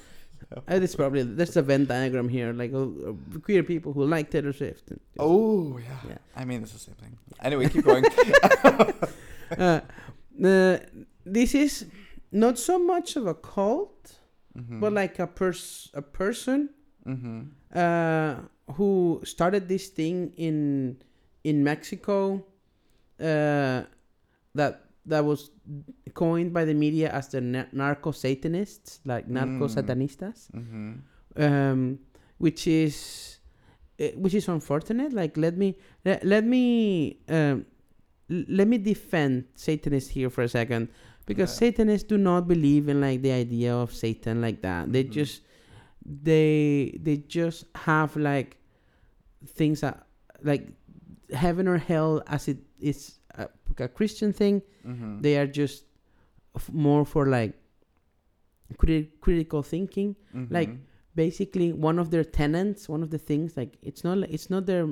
uh, 0.68 0.80
this 0.80 0.96
probably 0.96 1.24
there's 1.24 1.56
a 1.58 1.62
Venn 1.62 1.86
diagram 1.86 2.30
here, 2.30 2.54
like 2.54 2.74
uh, 2.74 2.88
queer 3.42 3.64
people 3.64 3.94
who 3.94 4.06
like 4.06 4.30
Taylor 4.30 4.54
Swift. 4.54 4.92
and- 4.92 5.00
oh 5.20 5.78
yeah. 5.78 6.10
Yeah. 6.10 6.18
I 6.36 6.46
mean 6.46 6.64
it's 6.64 6.74
the 6.74 6.80
same 6.80 6.96
thing. 6.96 7.18
Anyway, 7.42 7.70
keep 7.70 7.86
going. 7.86 8.06
uh, 9.58 9.82
uh, 10.44 10.78
this 11.26 11.56
is 11.56 11.86
not 12.32 12.58
so 12.58 12.80
much 12.80 13.16
of 13.16 13.28
a 13.28 13.34
cult, 13.34 14.16
mm-hmm. 14.58 14.80
but 14.80 14.94
like 14.94 15.20
a 15.20 15.28
pers 15.28 15.90
a 15.94 16.02
person 16.02 16.70
mm-hmm. 17.06 17.42
uh, 17.74 18.36
who 18.74 19.22
started 19.24 19.68
this 19.68 19.88
thing 19.88 20.34
in 20.38 20.98
in 21.44 21.64
Mexico 21.64 22.44
uh, 23.20 23.84
that 24.56 24.86
that 25.06 25.26
was 25.26 25.50
coined 26.14 26.54
by 26.54 26.66
the 26.66 26.74
media 26.74 27.10
as 27.12 27.30
the 27.30 27.42
na- 27.42 27.66
narco 27.72 28.12
satanists, 28.12 29.00
like 29.06 29.28
narco 29.28 29.68
satanistas, 29.68 30.50
Mm-hmm. 30.52 30.92
um, 31.42 32.00
which 32.38 32.68
is 32.68 33.38
uh, 34.00 34.08
which 34.18 34.34
is 34.34 34.48
unfortunate. 34.48 35.14
Like 35.14 35.38
let 35.38 35.58
me 35.58 35.78
let, 36.06 36.24
let 36.26 36.44
me 36.46 37.18
um, 37.30 37.66
let 38.30 38.68
me 38.68 38.78
defend 38.78 39.46
Satanists 39.56 40.10
here 40.10 40.30
for 40.30 40.44
a 40.44 40.48
second 40.50 40.90
because 41.26 41.52
Yeah. 41.52 41.68
Satanists 41.72 42.08
do 42.08 42.18
not 42.18 42.48
believe 42.48 42.88
in 42.90 43.02
like 43.02 43.22
the 43.22 43.32
idea 43.32 43.74
of 43.76 43.94
Satan 43.94 44.42
like 44.42 44.62
that. 44.62 44.92
They 44.92 45.04
Mhm. 45.04 45.12
just 45.12 45.42
they 46.06 46.98
they 47.02 47.18
just 47.18 47.66
have 47.76 48.16
like 48.16 48.58
things 49.46 49.82
that 49.82 50.06
like 50.44 50.68
heaven 51.34 51.68
or 51.68 51.78
hell 51.78 52.22
as 52.28 52.48
it 52.48 52.58
is 52.80 53.20
a, 53.80 53.88
Christian 53.88 54.34
thing. 54.34 54.62
Mm-hmm. 54.86 55.22
They 55.22 55.38
are 55.38 55.48
just 55.48 55.86
f- 56.56 56.70
more 56.72 57.06
for 57.06 57.28
like 57.28 57.54
criti- 58.78 59.10
critical 59.22 59.64
thinking. 59.64 60.16
like, 60.50 60.70
Mhm. 60.70 60.80
Basically, 61.14 61.74
one 61.74 62.00
of 62.00 62.10
their 62.10 62.24
tenets, 62.24 62.88
one 62.88 63.04
of 63.04 63.10
the 63.10 63.18
things 63.18 63.58
like 63.58 63.78
it's 63.82 64.02
not 64.06 64.18
like 64.20 64.32
it's 64.32 64.50
not 64.50 64.66
their 64.66 64.88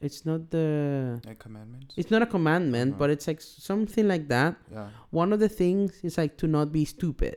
it's 0.00 0.26
not 0.26 0.50
the 0.50 1.20
Like 1.24 1.38
commandments. 1.38 1.94
it's 1.96 2.10
not 2.10 2.22
a 2.22 2.26
commandment, 2.26 2.90
Uh-huh. 2.92 2.98
but 2.98 3.10
it's 3.10 3.26
like 3.28 3.40
something 3.40 4.08
like 4.08 4.26
that. 4.28 4.56
yeah. 4.72 4.88
One 5.10 5.32
of 5.32 5.38
the 5.38 5.48
things 5.48 6.00
is 6.02 6.18
like 6.18 6.36
to 6.38 6.48
not 6.48 6.72
be 6.72 6.84
stupid. 6.84 7.36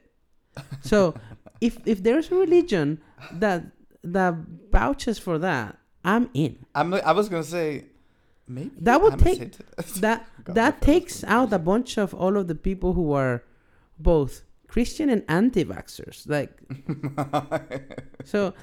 So 0.82 1.13
if 1.62 1.78
if 1.86 2.02
there's 2.02 2.32
a 2.32 2.36
religion 2.36 3.00
that 3.34 3.65
that 4.04 4.34
vouches 4.71 5.19
for 5.19 5.38
that, 5.38 5.78
I'm 6.04 6.30
in. 6.34 6.65
I'm. 6.74 6.95
I 6.95 7.12
was 7.12 7.30
gonna 7.30 7.43
say, 7.43 7.86
maybe 8.55 8.71
That 8.79 9.01
would 9.01 9.13
I'm 9.13 9.19
take- 9.19 9.57
That 10.05 10.27
that 10.45 10.81
takes 10.81 11.23
out 11.23 11.53
a 11.53 11.59
bunch 11.59 11.97
of 11.97 12.13
all 12.13 12.37
of 12.37 12.47
the 12.47 12.55
people 12.55 12.93
who 12.93 13.13
are 13.13 13.43
both 13.97 14.41
Christian 14.67 15.09
and 15.09 15.23
anti-vaxxers. 15.27 16.27
Like 16.27 16.51
so, 18.23 18.53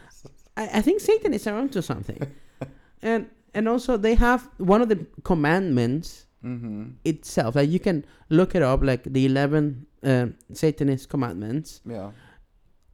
I, 0.56 0.78
I 0.78 0.80
think 0.82 1.00
Satan 1.00 1.34
is 1.34 1.46
around 1.46 1.72
to 1.72 1.82
something, 1.82 2.20
and 3.02 3.28
and 3.54 3.68
also 3.68 3.96
they 3.96 4.14
have 4.14 4.48
one 4.58 4.80
of 4.82 4.88
the 4.88 5.06
commandments 5.22 6.26
mm-hmm. 6.44 6.96
itself. 7.04 7.54
Like 7.56 7.68
you 7.70 7.78
can 7.80 8.04
look 8.30 8.54
it 8.54 8.62
up. 8.62 8.82
Like 8.82 9.04
the 9.04 9.26
eleven 9.26 9.86
uh, 10.02 10.26
Satanist 10.52 11.08
commandments 11.08 11.80
Yeah. 11.84 12.10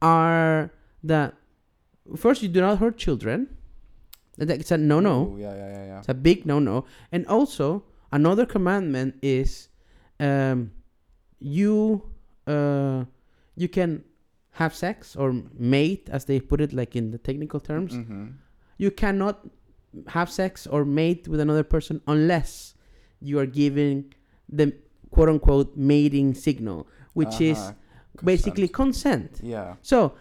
are 0.01 0.71
that 1.03 1.35
first 2.17 2.41
you 2.43 2.49
do 2.49 2.61
not 2.61 2.79
hurt 2.79 2.97
children. 2.97 3.47
It's 4.37 4.71
a 4.71 4.77
no 4.77 4.99
no. 4.99 5.35
Yeah, 5.39 5.53
yeah, 5.55 5.69
yeah, 5.69 5.85
yeah. 5.85 5.99
It's 5.99 6.09
a 6.09 6.13
big 6.13 6.45
no 6.45 6.59
no. 6.59 6.85
And 7.11 7.25
also 7.27 7.83
another 8.11 8.45
commandment 8.45 9.15
is 9.21 9.69
um, 10.19 10.71
you 11.39 12.01
uh, 12.47 13.05
you 13.55 13.67
can 13.69 14.03
have 14.51 14.73
sex 14.73 15.15
or 15.15 15.33
mate 15.57 16.09
as 16.11 16.25
they 16.25 16.39
put 16.39 16.61
it 16.61 16.73
like 16.73 16.95
in 16.95 17.11
the 17.11 17.17
technical 17.17 17.59
terms. 17.59 17.93
Mm-hmm. 17.93 18.27
You 18.77 18.91
cannot 18.91 19.45
have 20.07 20.29
sex 20.29 20.67
or 20.67 20.83
mate 20.85 21.27
with 21.27 21.39
another 21.39 21.63
person 21.63 22.01
unless 22.07 22.73
you 23.21 23.39
are 23.39 23.45
giving 23.45 24.13
the 24.49 24.73
quote 25.11 25.29
unquote 25.29 25.75
mating 25.77 26.33
signal, 26.33 26.87
which 27.13 27.39
is 27.41 27.57
Uh-huh. 27.57 27.73
basically 28.23 28.67
consent. 28.67 29.39
Yeah. 29.43 29.75
So, 29.81 30.15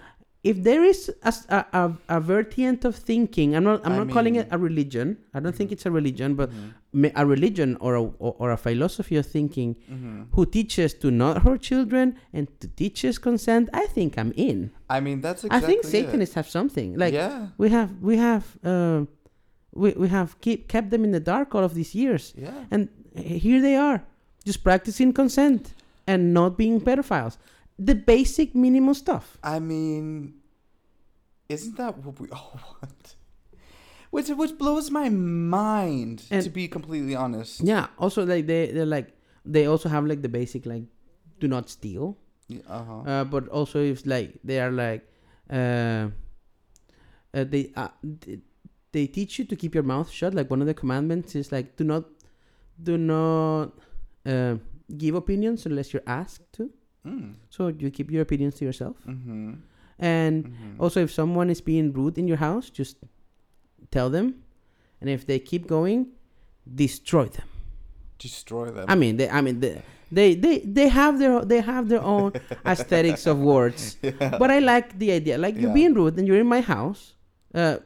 if 0.44 0.62
there 0.62 0.84
is 0.84 1.10
a, 1.22 1.32
a, 1.72 1.92
a, 2.16 2.20
variant 2.20 2.84
of 2.84 2.94
thinking, 2.94 3.56
I'm 3.56 3.64
not 3.64 3.80
I'm 3.86 3.92
I 3.92 3.96
not 4.04 4.10
calling 4.10 4.34
it 4.36 4.46
a 4.50 4.58
religion. 4.58 5.16
I 5.32 5.40
don't 5.40 5.56
think 5.56 5.70
Mhm. 5.70 5.74
it's 5.76 5.86
a 5.86 5.90
religion, 5.90 6.34
but 6.40 6.50
Mhm. 6.50 7.12
a 7.22 7.24
religion 7.34 7.76
or 7.80 7.94
a 7.94 8.02
or, 8.42 8.50
a 8.52 8.56
philosophy 8.66 9.16
of 9.16 9.26
thinking 9.26 9.70
Mhm. 9.90 10.26
who 10.34 10.44
teaches 10.56 10.92
to 11.02 11.10
not 11.10 11.42
hurt 11.44 11.60
children 11.62 12.06
and 12.36 12.44
to 12.60 12.68
teaches 12.82 13.18
consent. 13.18 13.64
I 13.72 13.86
think 13.96 14.18
I'm 14.20 14.32
in. 14.36 14.58
I 14.96 15.00
mean, 15.00 15.18
that's 15.26 15.42
I 15.44 15.46
exactly 15.46 15.66
think 15.68 15.84
it. 15.84 15.88
Satanists 15.96 16.34
have 16.34 16.48
something 16.58 16.88
like 17.02 17.14
yeah. 17.14 17.48
we 17.62 17.70
have 17.76 17.90
we 18.08 18.14
have 18.18 18.44
uh, 18.70 19.00
we 19.82 19.88
we 20.02 20.08
have 20.08 20.28
keep 20.44 20.68
kept 20.68 20.88
them 20.90 21.02
in 21.04 21.10
the 21.16 21.24
dark 21.32 21.54
all 21.54 21.64
of 21.64 21.74
these 21.78 21.92
years, 22.02 22.24
Yeah. 22.36 22.52
and 22.70 22.88
here 23.16 23.60
they 23.66 23.76
are, 23.88 23.98
just 24.44 24.62
practicing 24.62 25.12
consent 25.14 25.72
and 26.06 26.20
not 26.34 26.50
being 26.62 26.80
pedophiles. 26.88 27.38
The 27.78 27.94
basic 27.94 28.54
minimal 28.54 28.94
stuff. 28.94 29.36
I 29.42 29.58
mean, 29.58 30.34
isn't 31.48 31.76
that 31.76 31.98
what 31.98 32.20
we 32.20 32.28
all 32.32 32.60
want? 32.80 33.16
Which 34.10 34.28
which 34.28 34.56
blows 34.58 34.90
my 34.90 35.08
mind 35.08 36.22
And- 36.30 36.44
to 36.44 36.50
be 36.50 36.68
completely 36.68 37.16
honest. 37.16 37.60
Yeah. 37.60 37.88
Also, 37.98 38.24
like 38.24 38.46
they 38.46 38.70
they're 38.70 38.86
like 38.86 39.10
they 39.44 39.66
also 39.66 39.88
have 39.88 40.06
like 40.06 40.22
the 40.22 40.28
basic 40.28 40.66
like 40.66 40.84
do 41.40 41.48
not 41.48 41.68
steal. 41.68 42.16
Uh 42.68 42.84
huh. 42.84 43.00
Uh, 43.00 43.24
but 43.24 43.48
also 43.48 43.82
if 43.82 44.06
like 44.06 44.38
they 44.44 44.60
are 44.60 44.70
like 44.70 45.02
uh, 45.50 46.08
uh 47.34 47.44
they 47.44 47.72
uh, 47.74 47.88
th- 48.20 48.38
they 48.92 49.06
teach 49.08 49.38
you 49.40 49.44
to 49.46 49.56
keep 49.56 49.74
your 49.74 49.82
mouth 49.82 50.08
shut. 50.10 50.32
Like 50.34 50.48
one 50.48 50.60
of 50.60 50.68
the 50.68 50.74
commandments 50.74 51.34
is 51.34 51.50
like 51.50 51.74
do 51.76 51.82
not 51.82 52.04
do 52.80 52.96
not 52.96 53.72
uh, 54.26 54.56
give 54.96 55.16
opinions 55.16 55.66
unless 55.66 55.92
you're 55.92 56.06
asked 56.06 56.52
to. 56.54 56.70
Mm. 57.06 57.34
So 57.50 57.68
you 57.68 57.90
keep 57.90 58.10
your 58.10 58.22
opinions 58.22 58.54
to 58.56 58.64
yourself. 58.64 58.96
Mm-hmm. 59.06 59.54
And 59.98 60.44
mm-hmm. 60.44 60.80
also, 60.80 61.00
if 61.00 61.12
someone 61.12 61.50
is 61.50 61.60
being 61.60 61.92
rude 61.92 62.18
in 62.18 62.26
your 62.26 62.38
house, 62.38 62.70
just 62.70 62.96
tell 63.90 64.10
them. 64.10 64.42
And 65.00 65.08
if 65.10 65.26
they 65.26 65.38
keep 65.38 65.66
going, 65.66 66.08
destroy 66.72 67.26
them. 67.26 67.48
destroy 68.18 68.70
them. 68.70 68.86
I 68.88 68.94
mean, 68.94 69.16
they, 69.18 69.28
I 69.28 69.40
mean, 69.40 69.60
they, 69.60 69.82
they, 70.10 70.34
they, 70.34 70.58
they 70.60 70.88
have 70.88 71.18
their, 71.18 71.44
they 71.44 71.60
have 71.60 71.88
their 71.88 72.02
own 72.02 72.32
aesthetics 72.66 73.26
of 73.26 73.38
words. 73.38 73.96
yeah. 74.02 74.36
But 74.38 74.50
I 74.50 74.58
like 74.60 74.98
the 74.98 75.12
idea. 75.12 75.38
Like 75.38 75.56
you're 75.56 75.74
being 75.74 75.94
rude, 75.94 76.18
and 76.18 76.26
you're 76.26 76.40
in 76.40 76.46
my 76.46 76.60
house. 76.60 77.14
Uh, 77.54 77.78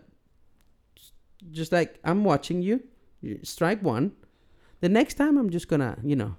just 1.51 1.73
like 1.73 1.99
I'm 2.05 2.25
watching 2.25 2.63
you. 2.63 2.83
strike 3.43 3.83
one. 3.83 4.13
The 4.81 4.89
next 4.89 5.15
time, 5.15 5.37
I'm 5.39 5.51
just 5.51 5.69
gonna, 5.69 5.99
you 6.03 6.17
know, 6.17 6.37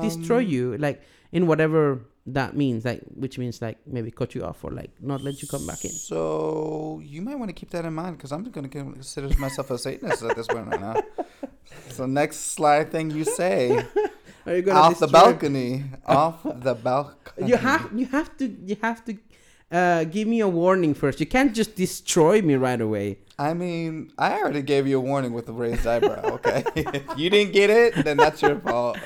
destroy 0.00 0.42
Um, 0.42 0.46
you. 0.46 0.78
Like 0.78 1.02
in 1.32 1.46
whatever 1.46 2.06
that 2.26 2.56
means. 2.56 2.84
Like 2.84 3.02
which 3.14 3.38
means 3.38 3.60
like 3.62 3.78
maybe 3.86 4.10
cut 4.10 4.34
you 4.34 4.44
off 4.44 4.64
or 4.64 4.70
like 4.70 4.90
not 5.00 5.22
let 5.22 5.42
you 5.42 5.48
come 5.48 5.66
back 5.66 5.84
in. 5.84 5.90
So 5.90 7.00
you 7.04 7.22
might 7.22 7.38
want 7.38 7.48
to 7.48 7.54
keep 7.54 7.70
that 7.70 7.84
in 7.84 7.94
mind 7.94 8.16
because 8.16 8.32
I'm 8.32 8.44
going 8.44 8.68
to 8.68 8.78
consider 8.78 9.28
myself 9.38 9.70
a 9.70 9.78
Satanist 9.78 10.22
at 10.22 10.36
this 10.36 10.46
point 10.46 10.66
right 10.68 10.80
now. 10.80 10.94
So 11.90 12.04
next 12.04 12.54
sly 12.54 12.82
thing 12.82 13.12
you 13.12 13.22
say 13.22 13.84
Are 14.46 14.56
you 14.56 14.62
gonna 14.62 14.78
off 14.78 14.98
the 14.98 15.06
balcony, 15.06 15.84
off 16.06 16.42
the 16.42 16.74
balcony. 16.74 17.48
You 17.48 17.56
have 17.56 17.90
you 17.94 18.06
have 18.06 18.36
to 18.38 18.48
you 18.48 18.76
have 18.82 19.04
to 19.04 19.14
uh, 19.70 20.04
give 20.04 20.26
me 20.26 20.40
a 20.40 20.48
warning 20.48 20.94
first. 20.94 21.20
You 21.20 21.26
can't 21.26 21.54
just 21.54 21.76
destroy 21.76 22.42
me 22.42 22.54
right 22.54 22.80
away. 22.80 23.18
I 23.38 23.54
mean, 23.54 24.12
I 24.18 24.40
already 24.40 24.62
gave 24.62 24.86
you 24.86 24.98
a 24.98 25.00
warning 25.00 25.32
with 25.32 25.46
the 25.46 25.52
raised 25.52 25.86
eyebrow. 25.86 26.22
Okay, 26.34 26.64
if 26.76 27.04
you 27.16 27.30
didn't 27.30 27.52
get 27.52 27.70
it, 27.70 28.04
then 28.04 28.16
that's 28.16 28.42
your 28.42 28.58
fault. 28.60 28.98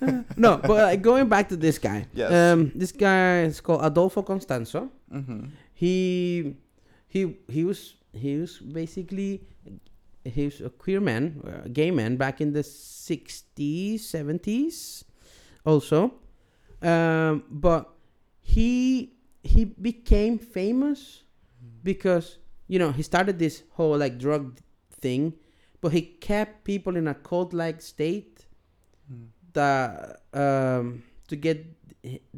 No, 0.36 0.56
but 0.56 0.70
like, 0.70 1.02
going 1.02 1.28
back 1.28 1.48
to 1.48 1.56
this 1.56 1.78
guy. 1.78 2.06
Yes. 2.14 2.30
Um, 2.30 2.70
this 2.74 2.92
guy 2.92 3.42
is 3.42 3.60
called 3.60 3.84
Adolfo 3.84 4.22
Constanzo. 4.22 4.88
Mm-hmm. 5.12 5.46
He 5.74 6.54
he 7.08 7.36
he 7.48 7.64
was 7.64 7.96
he 8.12 8.36
was 8.36 8.58
basically 8.58 9.42
he 10.24 10.44
was 10.44 10.60
a 10.60 10.70
queer 10.70 11.00
man, 11.00 11.42
a 11.64 11.68
gay 11.68 11.90
man 11.90 12.16
back 12.16 12.40
in 12.40 12.52
the 12.52 12.62
sixties, 12.62 14.08
seventies, 14.08 15.04
also. 15.64 16.14
Um, 16.82 17.42
but 17.50 17.90
he 18.40 19.17
he 19.54 19.64
became 19.64 20.38
famous 20.38 21.22
because 21.82 22.38
you 22.72 22.78
know 22.78 22.90
he 22.92 23.02
started 23.02 23.38
this 23.38 23.62
whole 23.76 23.96
like 23.98 24.18
drug 24.18 24.58
thing, 25.00 25.32
but 25.80 25.90
he 25.92 26.02
kept 26.02 26.64
people 26.64 26.96
in 26.96 27.08
a 27.08 27.14
cult 27.14 27.52
like 27.52 27.80
state 27.80 28.44
Mm. 29.10 29.28
that 29.54 30.20
um, 30.34 31.02
to 31.28 31.34
get 31.36 31.64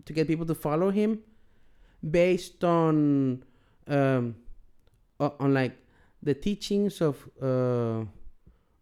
to 0.07 0.13
get 0.13 0.29
people 0.29 0.47
to 0.47 0.55
follow 0.55 0.91
him 0.91 1.19
based 2.19 2.63
on 2.63 3.43
um, 3.89 4.37
on 5.19 5.53
like 5.53 5.75
the 6.23 6.35
teachings 6.35 7.01
of 7.01 7.17
uh, 7.43 8.05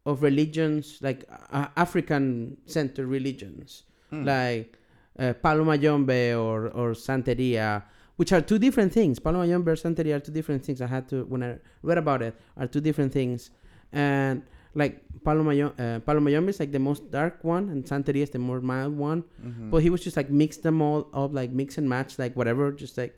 of 0.05 0.23
religions 0.23 0.99
like 1.01 1.25
uh, 1.51 1.69
African 1.77 2.59
centered 2.67 3.07
religions 3.09 3.85
Mm. 4.13 4.25
like 4.25 4.79
uh, 5.19 5.33
Palo 5.43 5.65
Mayombe 5.65 6.33
or 6.37 6.69
or 6.69 6.93
Santeria, 6.93 7.83
which 8.19 8.31
are 8.35 8.43
two 8.51 8.59
different 8.67 8.91
things. 8.99 9.15
Palo 9.25 9.39
Mayombe 9.43 9.71
or 9.73 9.77
Santeria 9.85 10.17
are 10.17 10.25
two 10.29 10.35
different 10.39 10.61
things. 10.65 10.79
I 10.83 10.89
had 10.97 11.05
to 11.13 11.17
when 11.33 11.43
I 11.49 11.51
read 11.89 11.99
about 12.05 12.21
it 12.27 12.35
are 12.61 12.67
two 12.75 12.83
different 12.89 13.13
things, 13.19 13.51
and 13.93 14.43
like 14.75 14.95
Palo 15.25 15.43
Mayombe, 15.43 15.75
uh, 15.85 15.99
Palo 16.07 16.21
Mayombe 16.21 16.51
is 16.55 16.61
like 16.61 16.73
the 16.79 16.79
most 16.91 17.03
dark 17.11 17.43
one, 17.43 17.65
and 17.73 17.85
Santeria 17.85 18.25
is 18.29 18.31
the 18.37 18.39
more 18.49 18.61
mild 18.61 18.95
one. 18.97 19.21
Mhm. 19.49 19.71
But 19.73 19.79
he 19.85 19.91
was 19.95 20.01
just 20.07 20.17
like 20.21 20.31
mix 20.31 20.59
them 20.67 20.83
all 20.83 21.01
up, 21.23 21.31
like 21.41 21.51
mix 21.61 21.79
and 21.79 21.87
match, 21.89 22.19
like 22.19 22.35
whatever, 22.37 22.65
just 22.73 22.99
like 22.99 23.15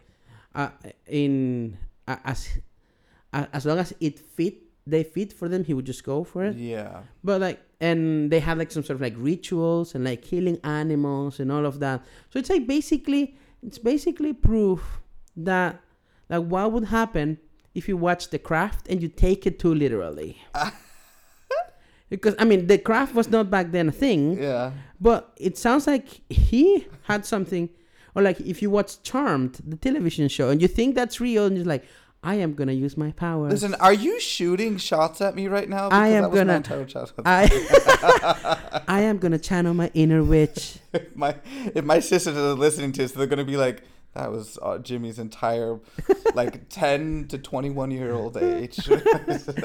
uh, 0.54 0.70
in 1.06 1.76
uh, 2.06 2.16
as 2.24 2.48
uh, 3.32 3.46
as 3.52 3.62
long 3.66 3.78
as 3.78 3.92
it 4.00 4.18
fit, 4.18 4.54
they 4.86 5.02
fit 5.04 5.32
for 5.32 5.48
them, 5.48 5.62
he 5.64 5.72
would 5.74 5.86
just 5.92 6.04
go 6.04 6.24
for 6.24 6.44
it. 6.44 6.56
yeah. 6.56 7.02
But 7.22 7.40
like, 7.40 7.58
and 7.80 8.30
they 8.32 8.40
had 8.40 8.58
like 8.58 8.70
some 8.72 8.82
sort 8.82 8.96
of 8.98 9.00
like 9.00 9.14
rituals 9.16 9.94
and 9.94 10.02
like 10.04 10.22
killing 10.22 10.58
animals 10.64 11.38
and 11.40 11.50
all 11.52 11.64
of 11.64 11.78
that. 11.80 12.02
So 12.30 12.38
it's 12.40 12.50
like 12.50 12.66
basically, 12.66 13.36
it's 13.62 13.78
basically 13.78 14.32
proof 14.32 15.00
that 15.36 15.80
like 16.28 16.44
what 16.44 16.72
would 16.72 16.84
happen 16.84 17.38
if 17.74 17.88
you 17.88 17.96
watch 17.96 18.30
The 18.30 18.38
Craft 18.38 18.88
and 18.88 19.02
you 19.02 19.08
take 19.08 19.46
it 19.46 19.58
too 19.58 19.74
literally. 19.74 20.42
because 22.08 22.34
I 22.38 22.44
mean, 22.44 22.66
The 22.66 22.78
Craft 22.78 23.14
was 23.14 23.28
not 23.28 23.50
back 23.50 23.70
then 23.70 23.88
a 23.88 23.92
thing. 23.92 24.40
Yeah. 24.40 24.72
But 25.00 25.32
it 25.36 25.56
sounds 25.56 25.86
like 25.86 26.20
he 26.28 26.86
had 27.02 27.24
something, 27.24 27.70
or 28.14 28.22
like 28.22 28.40
if 28.40 28.60
you 28.60 28.70
watch 28.70 29.02
Charmed, 29.02 29.60
the 29.66 29.76
television 29.76 30.28
show, 30.28 30.50
and 30.50 30.60
you 30.60 30.68
think 30.68 30.94
that's 30.94 31.20
real, 31.20 31.46
and 31.46 31.56
you're 31.56 31.66
like, 31.66 31.84
I 32.22 32.34
am 32.34 32.52
gonna 32.54 32.72
use 32.72 32.98
my 32.98 33.12
power. 33.12 33.48
Listen, 33.48 33.74
are 33.76 33.94
you 33.94 34.20
shooting 34.20 34.76
shots 34.76 35.22
at 35.22 35.34
me 35.34 35.48
right 35.48 35.68
now? 35.68 35.88
I 35.88 36.08
am 36.08 36.30
gonna-. 36.30 36.62
I 37.24 38.82
I 38.86 39.00
am 39.00 39.18
gonna 39.18 39.38
channel 39.38 39.72
my 39.72 39.90
inner 39.94 40.22
witch. 40.22 40.78
if 40.92 41.16
my 41.16 41.36
if 41.74 41.84
my 41.84 42.00
sisters 42.00 42.36
are 42.36 42.52
listening 42.52 42.92
to 42.92 43.02
this, 43.02 43.12
they're 43.12 43.26
gonna 43.26 43.44
be 43.44 43.56
like, 43.56 43.84
"That 44.12 44.30
was 44.30 44.58
uh, 44.60 44.78
Jimmy's 44.78 45.18
entire 45.18 45.80
like 46.34 46.68
ten 46.68 47.26
to 47.28 47.38
twenty 47.38 47.70
one 47.70 47.90
year 47.90 48.12
old 48.12 48.36
age." 48.36 48.78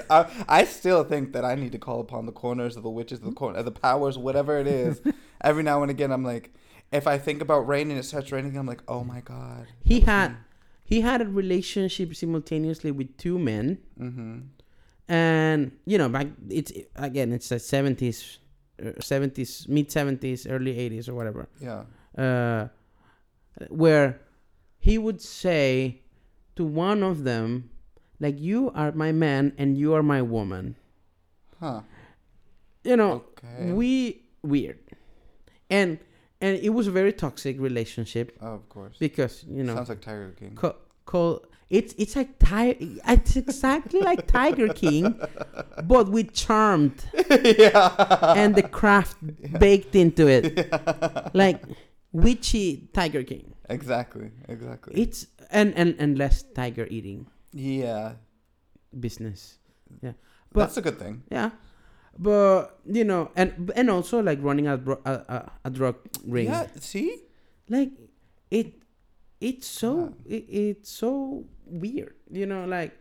I, 0.09 0.45
I 0.47 0.63
still 0.63 1.03
think 1.03 1.33
that 1.33 1.43
I 1.43 1.55
need 1.55 1.73
to 1.73 1.79
call 1.79 1.99
upon 1.99 2.25
the 2.25 2.31
corners 2.31 2.77
of 2.77 2.83
the 2.83 2.89
witches, 2.89 3.19
the 3.19 3.33
corner, 3.33 3.63
the 3.63 3.71
powers, 3.71 4.17
whatever 4.17 4.57
it 4.59 4.67
is. 4.67 5.01
Every 5.41 5.63
now 5.63 5.81
and 5.81 5.91
again, 5.91 6.09
I'm 6.09 6.23
like, 6.23 6.53
if 6.93 7.05
I 7.05 7.17
think 7.17 7.41
about 7.41 7.67
rain 7.67 7.91
and 7.91 7.99
it 7.99 8.03
starts 8.03 8.31
raining, 8.31 8.55
I'm 8.55 8.65
like, 8.65 8.81
"Oh 8.87 9.03
my 9.03 9.19
god." 9.19 9.67
He 9.83 9.99
had 9.99 10.37
he 10.85 11.01
had 11.01 11.19
a 11.21 11.25
relationship 11.27 12.15
simultaneously 12.15 12.91
with 12.91 13.17
two 13.17 13.37
men, 13.39 13.79
Mm-hmm. 13.99 14.39
and 15.07 15.71
you 15.85 15.97
know, 15.97 16.09
back 16.09 16.27
it's 16.49 16.71
again 16.95 17.33
it's 17.33 17.49
the 17.49 17.59
seventies, 17.59 18.37
seventies, 18.99 19.65
mid 19.67 19.91
seventies, 19.91 20.45
early 20.47 20.77
eighties, 20.77 21.09
or 21.09 21.13
whatever. 21.15 21.47
Yeah. 21.59 21.83
uh, 22.17 22.67
where 23.69 24.19
he 24.79 24.97
would 24.97 25.21
say 25.21 26.01
to 26.55 26.63
one 26.65 27.01
of 27.03 27.23
them, 27.23 27.69
like, 28.19 28.39
"You 28.39 28.71
are 28.75 28.91
my 28.91 29.11
man 29.11 29.53
and 29.57 29.77
you 29.77 29.93
are 29.93 30.03
my 30.03 30.21
woman." 30.21 30.75
Huh. 31.59 31.81
You 32.83 32.95
know, 32.97 33.23
Okay. 33.41 33.71
we 33.73 34.21
weird, 34.43 34.77
and 35.69 35.97
and 36.41 36.57
it 36.57 36.69
was 36.69 36.87
a 36.87 36.91
very 36.91 37.13
toxic 37.13 37.59
relationship 37.59 38.37
Oh, 38.41 38.53
of 38.55 38.69
course. 38.69 38.97
because 38.99 39.43
you 39.47 39.63
know, 39.63 39.75
Sounds 39.75 39.89
like 39.89 40.01
Tiger 40.01 40.33
King. 40.39 40.55
co- 40.55 40.75
co- 41.05 41.41
it's 41.69 41.93
it's 41.97 42.15
like 42.15 42.37
ti- 42.39 42.99
it's 43.07 43.35
exactly 43.35 43.99
like 44.01 44.27
Tiger 44.27 44.67
King, 44.73 45.19
but 45.83 46.09
with 46.09 46.33
charmed 46.33 47.03
yeah. 47.29 48.33
and 48.35 48.53
the 48.55 48.61
craft 48.63 49.17
baked 49.59 49.95
into 49.95 50.27
it, 50.27 50.69
like 51.33 51.63
witchy 52.11 52.87
Tiger 52.93 53.23
King. 53.23 53.53
Exactly. 53.69 54.29
Exactly. 54.47 54.93
It's 55.01 55.25
and 55.49 55.73
and 55.75 55.95
and 55.97 56.17
less 56.17 56.43
tiger 56.53 56.85
eating 56.89 57.25
yeah. 57.51 58.13
business. 58.99 59.57
Yeah. 60.01 60.13
But- 60.51 60.61
That's 60.67 60.77
a 60.77 60.81
good 60.81 60.99
thing. 60.99 61.23
Yeah, 61.31 61.49
but 62.17 62.79
you 62.85 63.03
know, 63.03 63.31
and 63.35 63.71
and 63.75 63.89
also 63.89 64.21
like 64.21 64.39
running 64.41 64.67
a 64.67 64.75
a, 65.05 65.11
a, 65.11 65.51
a 65.65 65.69
drug 65.69 65.95
ring. 66.25 66.47
Yeah. 66.47 66.67
See. 66.79 67.21
Like 67.69 67.91
it, 68.51 68.73
it's 69.41 69.67
so 69.67 70.13
it, 70.25 70.45
it's 70.49 70.89
so 70.91 71.45
weird. 71.65 72.15
You 72.31 72.45
know, 72.45 72.65
like 72.65 72.93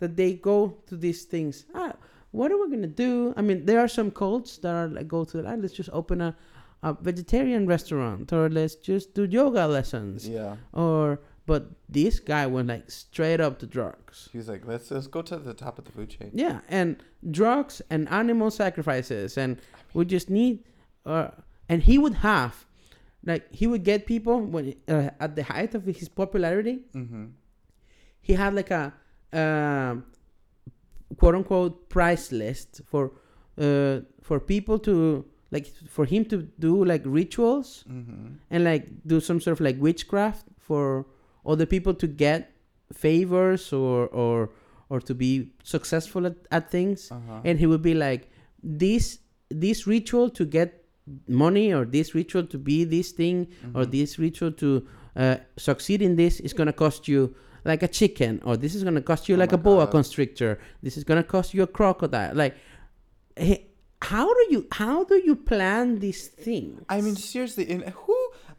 that 0.00 0.16
they 0.16 0.34
go 0.34 0.78
to 0.86 0.96
these 0.96 1.24
things. 1.24 1.64
Ah, 1.74 1.92
what 2.32 2.50
are 2.50 2.58
we 2.58 2.70
gonna 2.70 2.86
do? 2.86 3.32
I 3.36 3.42
mean, 3.42 3.66
there 3.66 3.78
are 3.80 3.88
some 3.88 4.10
cults 4.10 4.58
that 4.58 4.74
are 4.74 4.88
like 4.88 5.06
go 5.08 5.24
to 5.24 5.46
ah, 5.46 5.54
let's 5.54 5.72
just 5.74 5.90
open 5.92 6.20
a 6.20 6.36
a 6.82 6.94
vegetarian 6.94 7.66
restaurant 7.66 8.32
or 8.32 8.48
let's 8.48 8.74
just 8.74 9.12
do 9.14 9.24
yoga 9.24 9.66
lessons 9.68 10.26
Yeah. 10.26 10.56
or 10.72 11.20
but 11.46 11.70
this 11.88 12.20
guy 12.20 12.46
went 12.46 12.68
like 12.68 12.90
straight 12.90 13.40
up 13.40 13.58
to 13.60 13.66
drugs. 13.66 14.28
He 14.32 14.38
was 14.38 14.48
like, 14.48 14.66
let's 14.66 14.90
let's 14.90 15.06
go 15.06 15.22
to 15.22 15.36
the 15.36 15.54
top 15.54 15.78
of 15.78 15.84
the 15.84 15.92
food 15.92 16.10
chain. 16.10 16.30
Yeah, 16.34 16.60
and 16.68 17.02
drugs 17.30 17.82
and 17.90 18.08
animal 18.08 18.50
sacrifices, 18.50 19.36
and 19.38 19.58
we 19.94 20.04
just 20.04 20.30
need, 20.30 20.64
uh, 21.06 21.28
and 21.68 21.82
he 21.82 21.98
would 21.98 22.14
have, 22.14 22.66
like, 23.24 23.52
he 23.52 23.66
would 23.66 23.84
get 23.84 24.06
people 24.06 24.40
when 24.40 24.74
uh, 24.88 25.10
at 25.18 25.34
the 25.36 25.42
height 25.42 25.74
of 25.74 25.84
his 25.84 26.08
popularity, 26.08 26.80
Mm-hmm. 26.94 27.24
he 28.20 28.34
had 28.34 28.54
like 28.54 28.70
a, 28.70 28.92
um, 29.32 30.04
quote 31.16 31.34
unquote 31.34 31.88
price 31.88 32.30
list 32.32 32.80
for, 32.86 33.12
uh, 33.58 34.00
for 34.22 34.38
people 34.40 34.78
to 34.78 35.24
like 35.50 35.66
for 35.88 36.04
him 36.04 36.24
to 36.26 36.42
do 36.58 36.84
like 36.84 37.02
rituals 37.04 37.84
Mm-hmm. 37.90 38.26
and 38.50 38.64
like 38.64 38.86
do 39.06 39.20
some 39.20 39.40
sort 39.40 39.52
of 39.58 39.60
like 39.60 39.76
witchcraft 39.80 40.46
for 40.58 41.06
other 41.46 41.66
people 41.66 41.94
to 41.94 42.06
get 42.06 42.52
favors 42.92 43.72
or 43.72 44.08
or 44.08 44.50
or 44.88 45.00
to 45.00 45.14
be 45.14 45.52
successful 45.62 46.26
at, 46.26 46.36
at 46.50 46.70
things 46.70 47.10
Uh-huh. 47.12 47.40
and 47.44 47.58
he 47.58 47.66
would 47.66 47.82
be 47.82 47.94
like 47.94 48.28
this 48.62 49.18
this 49.48 49.86
ritual 49.86 50.28
to 50.30 50.44
get 50.44 50.84
money 51.28 51.72
or 51.72 51.84
this 51.84 52.14
ritual 52.14 52.44
to 52.46 52.58
be 52.58 52.84
this 52.84 53.12
thing 53.12 53.46
or 53.74 53.84
Mhm. 53.84 53.90
this 53.90 54.18
ritual 54.18 54.52
to 54.52 54.86
uh, 55.16 55.36
succeed 55.56 56.02
in 56.02 56.16
this 56.16 56.40
is 56.40 56.52
gonna 56.52 56.72
cost 56.72 57.08
you 57.08 57.34
like 57.64 57.82
a 57.82 57.88
chicken 57.88 58.40
or 58.44 58.56
this 58.56 58.74
is 58.74 58.82
gonna 58.84 59.02
cost 59.02 59.28
you 59.28 59.34
Oh 59.36 59.38
like 59.38 59.52
a 59.52 59.58
boa 59.58 59.84
God. 59.84 59.90
constrictor 59.92 60.58
this 60.82 60.96
is 60.96 61.04
gonna 61.04 61.24
cost 61.24 61.52
you 61.54 61.62
a 61.62 61.66
crocodile 61.66 62.34
like 62.34 62.54
how 64.02 64.26
do 64.34 64.46
you 64.50 64.66
how 64.72 65.04
do 65.04 65.16
you 65.24 65.36
plan 65.36 65.98
these 65.98 66.28
things 66.28 66.82
I 66.88 67.00
mean, 67.00 67.16
seriously, 67.16 67.64
in 67.70 67.80
who? 67.82 68.09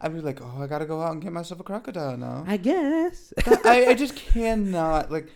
I'd 0.02 0.12
be 0.12 0.20
like, 0.20 0.40
oh, 0.42 0.58
I 0.60 0.66
gotta 0.66 0.84
go 0.84 1.00
out 1.00 1.12
and 1.12 1.22
get 1.22 1.32
myself 1.32 1.60
a 1.60 1.62
crocodile 1.62 2.16
now. 2.16 2.44
i 2.46 2.56
guess 2.56 3.32
I, 3.64 3.86
I 3.90 3.94
just 3.94 4.16
cannot 4.16 5.12
like. 5.12 5.28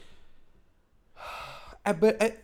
I, 1.86 1.92
but 1.92 2.20
I, 2.20 2.34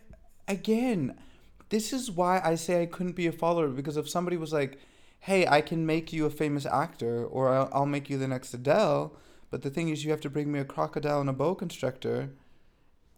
again, 0.47 1.19
this 1.67 1.91
is 1.91 2.09
why 2.09 2.41
I 2.41 2.55
say 2.55 2.81
I 2.81 2.85
couldn't 2.85 3.17
be 3.17 3.27
a 3.27 3.33
follower 3.33 3.67
because 3.67 3.97
if 3.97 4.09
somebody 4.09 4.37
was 4.37 4.53
like, 4.53 4.79
"Hey, 5.19 5.45
I 5.45 5.59
can 5.59 5.85
make 5.85 6.13
you 6.13 6.25
a 6.25 6.29
famous 6.29 6.65
actor, 6.65 7.25
or 7.25 7.49
I'll, 7.49 7.69
I'll 7.73 7.85
make 7.85 8.09
you 8.09 8.17
the 8.17 8.27
next 8.27 8.53
Adele," 8.53 9.13
but 9.51 9.61
the 9.61 9.69
thing 9.69 9.89
is, 9.89 10.05
you 10.05 10.11
have 10.11 10.21
to 10.21 10.29
bring 10.29 10.49
me 10.49 10.59
a 10.59 10.65
crocodile 10.65 11.19
and 11.19 11.29
a 11.29 11.33
boa 11.33 11.55
constrictor, 11.55 12.29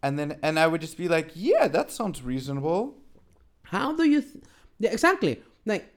and 0.02 0.18
then 0.18 0.38
and 0.42 0.58
I 0.58 0.66
would 0.66 0.80
just 0.80 0.96
be 0.96 1.06
like, 1.06 1.30
"Yeah, 1.34 1.68
that 1.68 1.92
sounds 1.92 2.22
reasonable." 2.22 2.96
How 3.62 3.94
do 3.94 4.02
you? 4.02 4.20
Th- 4.22 4.42
yeah, 4.80 4.90
exactly. 4.90 5.42
Like 5.64 5.94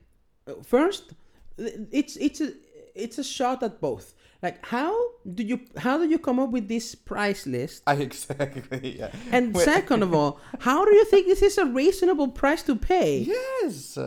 uh, 0.48 0.62
first, 0.64 1.14
it's 1.58 2.18
it's 2.18 2.42
a 2.42 2.54
it's 3.00 3.18
a 3.18 3.24
shot 3.24 3.64
at 3.64 3.80
both. 3.80 4.14
Like 4.42 4.66
how 4.66 4.94
do 5.36 5.44
you 5.44 5.60
how 5.78 5.98
do 5.98 6.08
you 6.08 6.18
come 6.18 6.40
up 6.40 6.52
with 6.52 6.68
this 6.68 6.96
price 6.96 7.46
list? 7.46 7.84
I 7.88 7.94
exactly 8.08 8.98
yeah. 9.00 9.12
And 9.32 9.54
Wait. 9.54 9.66
second 9.66 10.04
of 10.04 10.14
all, 10.20 10.40
how 10.60 10.86
do 10.86 10.94
you 10.94 11.06
think 11.06 11.28
this 11.28 11.42
is 11.42 11.58
a 11.58 11.66
reasonable 11.66 12.30
price 12.30 12.64
to 12.64 12.76
pay? 12.76 13.20
Yes. 13.20 13.98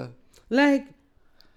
Like, 0.48 0.86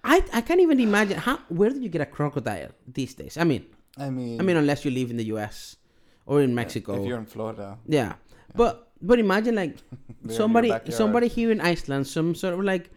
I 0.04 0.22
I 0.32 0.40
can't 0.40 0.60
even 0.60 0.80
imagine 0.80 1.18
how. 1.18 1.38
Where 1.48 1.70
do 1.70 1.80
you 1.80 1.88
get 1.88 2.00
a 2.00 2.06
crocodile 2.06 2.70
these 2.86 3.14
days? 3.14 3.36
I 3.36 3.44
mean, 3.44 3.66
I 3.98 4.10
mean. 4.10 4.40
I 4.40 4.44
mean, 4.44 4.56
unless 4.56 4.84
you 4.84 4.90
live 4.90 5.10
in 5.10 5.16
the 5.16 5.28
U.S. 5.36 5.76
or 6.26 6.42
in 6.42 6.54
Mexico. 6.54 7.00
If 7.00 7.08
you're 7.08 7.18
in 7.18 7.26
Florida. 7.26 7.78
Yeah. 7.86 8.14
But 8.54 8.92
but 9.00 9.18
imagine 9.18 9.54
like 9.54 9.76
They're 9.80 9.96
in 10.22 10.28
your 10.28 10.36
somebody 10.36 10.72
somebody 10.90 11.28
here 11.28 11.50
in 11.50 11.60
Iceland, 11.60 12.06
some 12.06 12.34
sort 12.34 12.54
of 12.54 12.60
like 12.60 12.90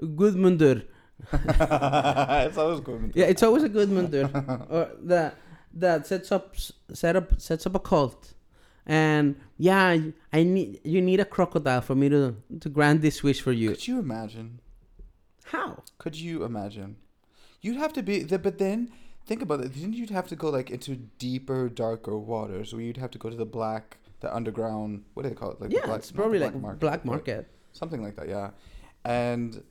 Gudmundur. 0.00 0.84
it's 1.32 2.58
always 2.58 2.80
good. 2.80 3.12
Yeah, 3.14 3.26
it's 3.26 3.42
always 3.42 3.62
a 3.62 3.68
Gudmundur 3.68 4.70
or 4.70 4.90
that 5.04 5.36
that 5.74 6.06
sets 6.06 6.32
up 6.32 6.56
set 6.92 7.16
up 7.16 7.40
sets 7.40 7.66
up 7.66 7.74
a 7.74 7.80
cult. 7.80 8.34
And 8.84 9.36
yeah, 9.58 9.96
I 10.32 10.42
need 10.42 10.80
you 10.84 11.00
need 11.00 11.20
a 11.20 11.24
crocodile 11.24 11.80
for 11.80 11.94
me 11.94 12.08
to 12.08 12.36
to 12.60 12.68
grant 12.68 13.02
this 13.02 13.22
wish 13.22 13.40
for 13.40 13.52
you. 13.52 13.70
Could 13.70 13.86
you 13.86 13.98
imagine? 13.98 14.60
How? 15.44 15.82
Could 15.98 16.16
you 16.16 16.44
imagine? 16.44 16.96
You'd 17.60 17.76
have 17.76 17.92
to 17.92 18.02
be, 18.02 18.22
the, 18.24 18.38
but 18.38 18.58
then 18.58 18.90
think 19.26 19.42
about 19.42 19.60
it. 19.60 19.72
Then 19.74 19.92
you'd 19.92 20.10
have 20.10 20.26
to 20.28 20.36
go 20.36 20.48
like 20.50 20.70
into 20.70 20.96
deeper, 20.96 21.68
darker 21.68 22.18
waters, 22.18 22.72
where 22.72 22.82
you'd 22.82 22.96
have 22.96 23.10
to 23.12 23.18
go 23.18 23.30
to 23.30 23.36
the 23.36 23.46
black, 23.46 23.98
the 24.20 24.34
underground. 24.34 25.04
What 25.14 25.22
do 25.22 25.28
they 25.28 25.34
call 25.34 25.52
it? 25.52 25.60
Like 25.60 25.70
the 25.70 25.76
yeah, 25.76 25.86
black, 25.86 25.98
it's 25.98 26.10
probably 26.10 26.38
the 26.38 26.46
like 26.46 26.80
black 26.80 27.00
but 27.00 27.04
market. 27.04 27.48
something 27.72 28.02
like 28.02 28.16
that. 28.16 28.28
Yeah, 28.28 28.50
and 29.04 29.62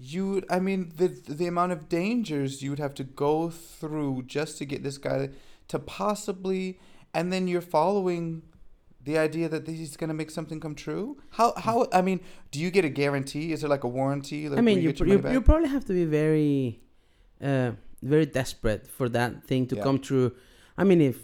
you, 0.00 0.42
I 0.48 0.60
mean, 0.60 0.92
the 0.96 1.08
the 1.08 1.46
amount 1.46 1.72
of 1.72 1.88
dangers 1.88 2.62
you 2.62 2.70
would 2.70 2.78
have 2.78 2.94
to 2.94 3.04
go 3.04 3.50
through 3.50 4.22
just 4.26 4.56
to 4.58 4.64
get 4.64 4.82
this 4.82 4.98
guy 4.98 5.28
to 5.68 5.78
possibly, 5.78 6.80
and 7.12 7.32
then 7.32 7.46
you're 7.48 7.60
following. 7.60 8.42
The 9.02 9.16
idea 9.16 9.48
that 9.48 9.66
he's 9.66 9.96
gonna 9.96 10.12
make 10.12 10.30
something 10.30 10.60
come 10.60 10.74
true. 10.74 11.16
How 11.30 11.54
how 11.56 11.88
I 11.90 12.02
mean, 12.02 12.20
do 12.50 12.60
you 12.60 12.70
get 12.70 12.84
a 12.84 12.90
guarantee? 12.90 13.50
Is 13.52 13.62
there 13.62 13.70
like 13.70 13.82
a 13.82 13.88
warranty? 13.88 14.46
Like 14.48 14.58
I 14.58 14.62
mean, 14.62 14.82
you 14.82 14.92
you, 14.98 15.18
money 15.18 15.32
you 15.34 15.40
probably 15.40 15.68
have 15.70 15.86
to 15.86 15.94
be 15.94 16.04
very, 16.04 16.80
uh, 17.42 17.72
very 18.02 18.26
desperate 18.26 18.86
for 18.86 19.08
that 19.08 19.44
thing 19.44 19.66
to 19.68 19.76
Yeah. 19.76 19.82
come 19.84 20.00
true. 20.00 20.32
I 20.76 20.84
mean, 20.84 21.00
if 21.00 21.16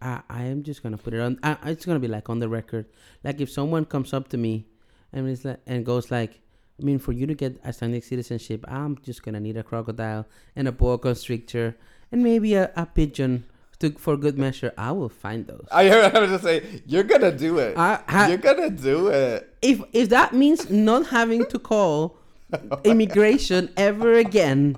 I, 0.00 0.22
I 0.28 0.42
am 0.44 0.64
just 0.64 0.82
gonna 0.82 0.98
put 0.98 1.14
it 1.14 1.20
on, 1.20 1.38
I, 1.44 1.56
it's 1.66 1.86
gonna 1.86 2.00
be 2.00 2.08
like 2.08 2.28
on 2.28 2.40
the 2.40 2.48
record. 2.48 2.86
Like 3.22 3.40
if 3.40 3.48
someone 3.50 3.84
comes 3.84 4.12
up 4.12 4.26
to 4.30 4.36
me 4.36 4.66
and 5.12 5.28
is 5.28 5.44
like 5.44 5.60
and 5.64 5.86
goes 5.86 6.10
like, 6.10 6.40
I 6.80 6.84
mean, 6.84 6.98
for 6.98 7.12
you 7.12 7.26
to 7.26 7.34
get 7.34 7.60
Icelandic 7.64 8.04
citizenship, 8.04 8.64
I'm 8.68 8.98
just 9.02 9.22
gonna 9.22 9.40
need 9.40 9.56
a 9.56 9.62
crocodile 9.62 10.26
and 10.56 10.66
a 10.66 10.72
boa 10.72 10.98
constrictor 10.98 11.76
and 12.10 12.22
maybe 12.22 12.54
a, 12.54 12.70
a 12.76 12.86
pigeon 12.86 13.44
to 13.80 13.90
for 13.92 14.16
good 14.16 14.38
measure. 14.38 14.72
I 14.76 14.92
will 14.92 15.08
find 15.08 15.46
those. 15.46 15.66
I 15.70 15.88
heard 15.88 16.14
I 16.14 16.18
was 16.20 16.30
just 16.30 16.44
say 16.44 16.82
you're 16.86 17.04
gonna 17.04 17.32
do 17.36 17.58
it. 17.58 17.76
I, 17.76 18.00
ha- 18.08 18.26
you're 18.28 18.38
gonna 18.38 18.70
do 18.70 19.08
it. 19.08 19.54
if 19.62 19.80
if 19.92 20.08
that 20.08 20.32
means 20.32 20.70
not 20.70 21.08
having 21.08 21.44
to 21.46 21.58
call 21.58 22.16
immigration 22.84 23.70
ever 23.76 24.14
again, 24.14 24.76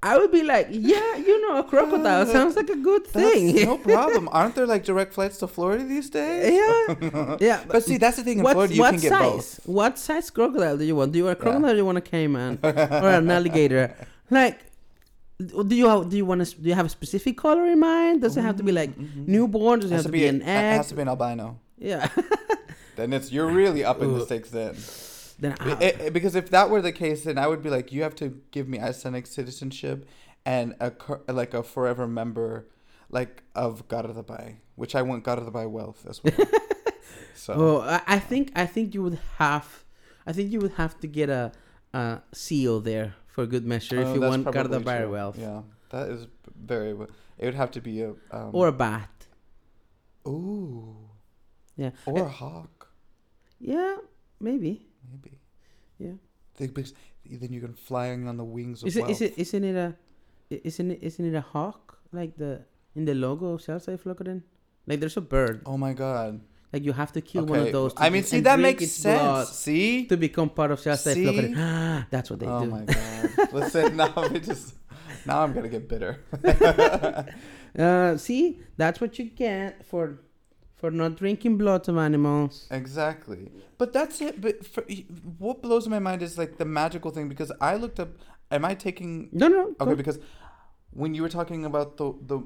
I 0.00 0.16
would 0.16 0.30
be 0.30 0.44
like, 0.44 0.68
yeah, 0.70 1.16
you 1.16 1.40
know, 1.42 1.58
a 1.58 1.64
crocodile 1.64 2.22
uh, 2.22 2.26
sounds 2.26 2.54
like 2.54 2.70
a 2.70 2.76
good 2.76 3.04
thing. 3.04 3.64
No 3.64 3.78
problem. 3.92 4.28
Aren't 4.30 4.54
there 4.54 4.66
like 4.66 4.84
direct 4.84 5.12
flights 5.12 5.38
to 5.38 5.48
Florida 5.48 5.82
these 5.84 6.08
days? 6.08 6.54
yeah, 6.54 7.36
yeah. 7.40 7.64
But 7.66 7.82
see, 7.82 7.96
that's 7.96 8.16
the 8.16 8.22
thing. 8.22 8.38
In 8.38 8.44
what, 8.44 8.52
Florida, 8.52 8.74
you 8.74 8.80
what 8.80 8.92
can 8.92 9.00
get 9.00 9.08
size? 9.10 9.30
both. 9.30 9.66
What 9.66 9.98
size 9.98 10.30
crocodile 10.30 10.76
do 10.78 10.84
you 10.84 10.94
want? 10.94 11.12
Do 11.12 11.18
you 11.18 11.24
want 11.24 11.38
a 11.38 11.42
crocodile? 11.42 11.70
or 11.70 11.72
Do 11.72 11.78
you 11.78 11.84
want 11.84 11.98
a 11.98 12.00
caiman 12.00 12.60
or 12.62 13.08
an 13.10 13.30
alligator? 13.30 13.94
Like, 14.30 14.60
do 15.38 15.74
you 15.74 15.88
have, 15.88 16.10
do 16.10 16.16
you 16.18 16.26
want 16.26 16.44
to 16.46 16.60
do 16.60 16.68
you 16.68 16.74
have 16.74 16.84
a 16.84 16.90
specific 16.90 17.38
color 17.38 17.64
in 17.66 17.80
mind? 17.80 18.20
Does 18.20 18.36
it 18.36 18.42
have 18.42 18.56
to 18.56 18.62
be 18.62 18.72
like 18.72 18.90
mm-hmm, 18.90 19.04
mm-hmm. 19.22 19.32
newborn? 19.32 19.80
Does 19.80 19.90
it 19.90 19.94
have 19.94 20.04
to 20.04 20.12
be, 20.12 20.26
an 20.26 20.42
It 20.42 20.46
egg? 20.48 20.76
has 20.76 20.88
to 20.88 20.94
be 20.94 21.00
an 21.00 21.08
albino. 21.08 21.58
yeah. 21.78 22.08
Then 22.96 23.14
it's 23.14 23.32
you're 23.32 23.46
really 23.46 23.84
up 23.84 24.02
in 24.02 24.12
the 24.12 24.24
stakes 24.26 24.50
then. 24.50 24.74
Then 25.38 25.54
I, 25.60 25.72
It- 25.84 26.00
it- 26.00 26.12
because 26.12 26.34
if 26.34 26.50
that 26.50 26.70
were 26.70 26.82
the 26.82 26.92
case, 26.92 27.24
then 27.24 27.38
I 27.38 27.46
would 27.46 27.62
be 27.62 27.70
like, 27.70 27.92
you 27.92 28.02
have 28.02 28.14
to 28.16 28.40
give 28.50 28.68
me 28.68 28.78
Icelandic 28.80 29.26
citizenship 29.26 30.06
and 30.44 30.74
a 30.80 30.92
like 31.32 31.52
a 31.54 31.62
forever 31.62 32.06
member, 32.06 32.66
like 33.10 33.42
of 33.54 33.86
Garðabæ, 33.88 34.56
which 34.76 34.94
I 34.94 35.02
want 35.02 35.24
Garðabæ 35.24 35.70
wealth 35.70 36.06
as 36.08 36.22
well. 36.22 36.34
so 37.34 37.52
oh, 37.56 38.00
I, 38.06 38.18
think 38.18 38.52
I 38.56 38.66
think 38.66 38.94
you 38.94 39.02
would 39.02 39.18
have, 39.38 39.84
I 40.26 40.32
think 40.32 40.50
you 40.52 40.58
would 40.60 40.72
have 40.72 40.98
to 41.00 41.06
get 41.06 41.28
a, 41.30 41.52
a 41.92 42.20
seal 42.32 42.80
there 42.80 43.14
for 43.26 43.46
good 43.46 43.64
measure 43.66 43.98
Oh, 43.98 44.02
if 44.08 44.14
you 44.14 44.20
want 44.20 44.44
true. 45.02 45.10
wealth 45.12 45.38
Yeah, 45.38 45.62
that 45.90 46.08
is 46.08 46.26
very. 46.60 46.90
It 47.38 47.44
would 47.44 47.54
have 47.54 47.70
to 47.72 47.80
be 47.80 48.02
a 48.02 48.10
um, 48.32 48.50
or 48.52 48.66
a 48.68 48.72
bat. 48.72 49.10
ooh 50.26 50.96
Yeah. 51.76 51.90
or 52.06 52.18
Eh, 52.18 52.22
a 52.22 52.28
hawk 52.28 52.90
Yeah, 53.60 53.96
maybe. 54.40 54.87
Yeah. 55.98 56.16
They, 56.56 56.66
then 56.66 57.52
you 57.52 57.60
can 57.60 57.74
flying 57.74 58.26
on 58.28 58.36
the 58.36 58.44
wings 58.44 58.82
of 58.82 58.88
Is 58.88 58.96
it 58.96 59.02
wealth. 59.02 59.10
is 59.12 59.20
it 59.22 59.34
isn't 59.36 59.64
it 59.64 59.76
a 59.76 59.94
isn't 60.50 60.90
it 60.90 60.98
isn't 61.02 61.24
it 61.24 61.34
a 61.36 61.40
hawk 61.40 61.98
like 62.12 62.36
the 62.36 62.60
in 62.94 63.04
the 63.04 63.14
logo 63.14 63.54
of 63.54 63.60
Sjálfstæði 63.60 63.98
flokkurinn? 64.02 64.42
Like 64.86 65.00
there's 65.00 65.16
a 65.16 65.20
bird. 65.20 65.62
Oh 65.66 65.76
my 65.76 65.92
god. 65.92 66.40
Like 66.72 66.84
you 66.84 66.92
have 66.92 67.12
to 67.12 67.20
kill 67.20 67.46
one 67.46 67.60
of 67.60 67.72
those. 67.72 67.94
to 67.94 68.02
I 68.02 68.10
mean, 68.10 68.24
see 68.24 68.40
that 68.40 68.58
makes 68.58 68.90
sense. 68.90 69.50
See. 69.50 70.06
to 70.06 70.16
become 70.16 70.50
part 70.50 70.70
of 70.70 70.80
See? 70.80 70.90
flokkurinn. 70.90 72.06
That's 72.10 72.30
what 72.30 72.40
they 72.40 72.46
oh 72.46 72.64
do. 72.64 72.70
my 72.70 72.84
god. 72.84 73.52
Listen, 73.52 73.96
now 74.02 74.12
we 74.32 74.40
just 74.40 74.74
now 75.26 75.42
I'm 75.42 75.52
gonna 75.52 75.68
get 75.68 75.88
bitter. 75.88 76.20
Uh, 77.78 78.16
see, 78.16 78.58
that's 78.76 78.98
what 79.00 79.18
you 79.18 79.26
get 79.26 79.84
for 79.84 80.18
for 80.78 80.90
not 80.90 81.16
drinking 81.16 81.58
blood 81.58 81.88
of 81.88 81.96
animals. 81.98 82.66
exactly. 82.70 83.50
But 83.78 83.92
that's 83.92 84.20
it. 84.20 84.40
But 84.40 84.64
for, 84.66 84.84
what 85.38 85.62
blows 85.62 85.86
my 85.88 85.98
mind 85.98 86.22
is 86.22 86.36
like 86.38 86.56
the 86.58 86.64
magical 86.64 87.10
thing 87.10 87.28
because 87.28 87.52
I 87.60 87.74
looked 87.76 88.00
up. 88.00 88.10
Am 88.50 88.64
I 88.64 88.74
taking 88.74 89.28
No, 89.32 89.48
no. 89.48 89.74
okay? 89.80 89.94
Because 89.94 90.18
when 90.90 91.14
you 91.14 91.22
were 91.22 91.28
talking 91.28 91.64
about 91.64 91.96
the 91.98 92.14
the 92.26 92.38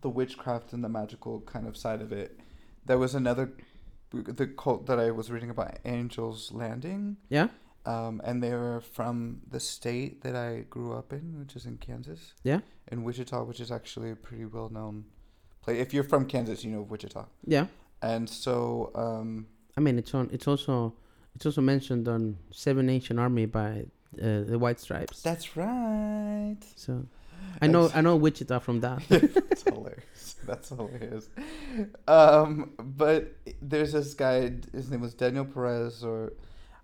the 0.00 0.08
witchcraft 0.08 0.72
and 0.72 0.82
the 0.82 0.88
magical 0.88 1.40
kind 1.42 1.66
of 1.68 1.76
side 1.76 2.00
of 2.00 2.10
it, 2.12 2.38
there 2.86 2.98
was 2.98 3.14
another 3.14 3.52
the 4.12 4.46
cult 4.46 4.86
that 4.86 4.98
I 4.98 5.10
was 5.10 5.30
reading 5.30 5.50
about 5.50 5.78
Angels 5.84 6.50
Landing. 6.52 7.16
yeah, 7.28 7.48
Um, 7.86 8.20
and 8.24 8.42
they 8.42 8.52
were 8.54 8.80
from 8.80 9.42
the 9.48 9.60
state 9.60 10.22
that 10.22 10.34
I 10.34 10.64
grew 10.68 10.94
up 10.94 11.12
in, 11.12 11.38
which 11.38 11.54
is 11.54 11.64
in 11.66 11.76
Kansas. 11.76 12.34
Yeah. 12.42 12.60
In 12.90 13.04
Wichita, 13.04 13.44
which 13.44 13.60
is 13.60 13.70
actually 13.70 14.10
a 14.10 14.16
pretty 14.16 14.46
well 14.46 14.68
known 14.68 15.04
place. 15.62 15.78
If 15.80 15.94
you're 15.94 16.08
from 16.12 16.24
Kansas, 16.26 16.64
you 16.64 16.70
know 16.72 16.82
Wichita. 16.82 17.26
yeah. 17.46 17.66
And 18.02 18.28
so, 18.28 18.90
um, 18.94 19.46
I 19.76 19.80
mean, 19.80 19.98
it's 19.98 20.14
on. 20.14 20.30
It's 20.32 20.48
also 20.48 20.94
it's 21.34 21.46
also 21.46 21.60
mentioned 21.60 22.08
on 22.08 22.38
Seven 22.50 22.86
Nation 22.86 23.18
Army 23.18 23.46
by 23.46 23.86
uh, 24.20 24.42
the 24.42 24.58
White 24.58 24.80
Stripes. 24.80 25.22
that's 25.22 25.56
right. 25.56 26.58
So 26.76 27.06
I 27.62 27.66
know 27.66 27.90
I 27.94 28.00
know 28.00 28.16
Wichita 28.16 28.58
from 28.60 28.80
that. 28.80 29.02
That's 29.08 29.62
hilarious. 29.62 30.36
That's 30.46 30.68
hilarious. 30.68 31.28
Um, 32.08 32.72
but 32.78 33.36
there's 33.60 33.92
this 33.92 34.14
guy. 34.14 34.52
His 34.72 34.90
name 34.90 35.00
was 35.00 35.14
Daniel 35.14 35.44
Perez, 35.44 36.02
or 36.02 36.32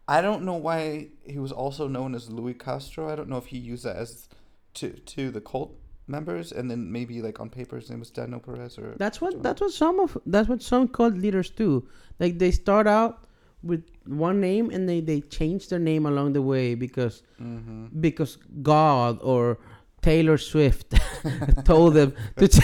I 0.08 0.20
don't 0.20 0.44
know 0.44 0.54
why 0.54 1.08
he 1.24 1.38
was 1.38 1.52
also 1.52 1.88
known 1.88 2.14
as 2.14 2.30
Louis 2.30 2.54
Castro. 2.54 3.10
I 3.10 3.16
don't 3.16 3.28
know 3.28 3.38
if 3.38 3.46
he 3.46 3.58
used 3.58 3.84
that 3.84 3.96
as 3.96 4.28
to 4.74 4.90
to 4.90 5.30
the 5.30 5.40
cult 5.40 5.74
members, 6.08 6.52
and 6.52 6.70
then 6.70 6.90
maybe 6.90 7.22
like 7.22 7.40
on 7.40 7.50
paper 7.50 7.76
his 7.76 7.90
name 7.90 8.00
was 8.00 8.10
Daniel 8.10 8.40
Perez, 8.40 8.78
or 8.78 8.94
That's 8.98 9.20
what 9.20 9.42
that's 9.42 9.60
what 9.60 9.72
some 9.72 10.00
of 10.00 10.16
that's 10.26 10.48
what 10.48 10.62
some 10.62 10.88
cult 10.88 11.14
leaders 11.14 11.50
do. 11.50 11.86
Like 12.18 12.38
they 12.38 12.50
start 12.50 12.86
out 12.86 13.24
with 13.62 13.84
one 14.06 14.40
name 14.40 14.70
and 14.70 14.88
they 14.88 15.00
they 15.00 15.20
change 15.20 15.68
their 15.68 15.78
name 15.78 16.06
along 16.06 16.32
the 16.32 16.42
way 16.42 16.74
because 16.74 17.22
hmm 17.38 17.86
because 18.00 18.38
God 18.62 19.18
or 19.22 19.58
Taylor 20.02 20.38
Swift 20.38 20.94
told 21.64 21.94
them 21.94 22.14
to. 22.36 22.48
Ch- 22.54 22.60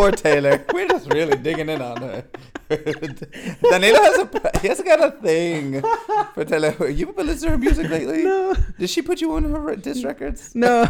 Poor 0.00 0.10
Taylor. 0.12 0.64
We're 0.72 0.88
just 0.88 1.12
really 1.12 1.36
digging 1.36 1.68
in 1.68 1.80
on 1.82 2.00
her. 2.00 2.24
Danilo 2.70 3.98
has 4.00 4.18
a 4.18 4.58
he 4.62 4.68
has 4.68 4.80
got 4.80 5.02
a 5.02 5.10
thing 5.20 5.82
for 6.34 6.44
Taylor. 6.44 6.88
You 6.88 7.12
been 7.12 7.26
listening 7.26 7.48
to 7.48 7.50
her 7.50 7.58
music 7.58 7.90
lately? 7.90 8.22
no, 8.24 8.54
Did 8.78 8.88
she 8.88 9.02
put 9.02 9.20
you 9.20 9.32
on 9.34 9.44
her 9.44 9.76
disc 9.76 10.02
records? 10.04 10.54
no, 10.54 10.88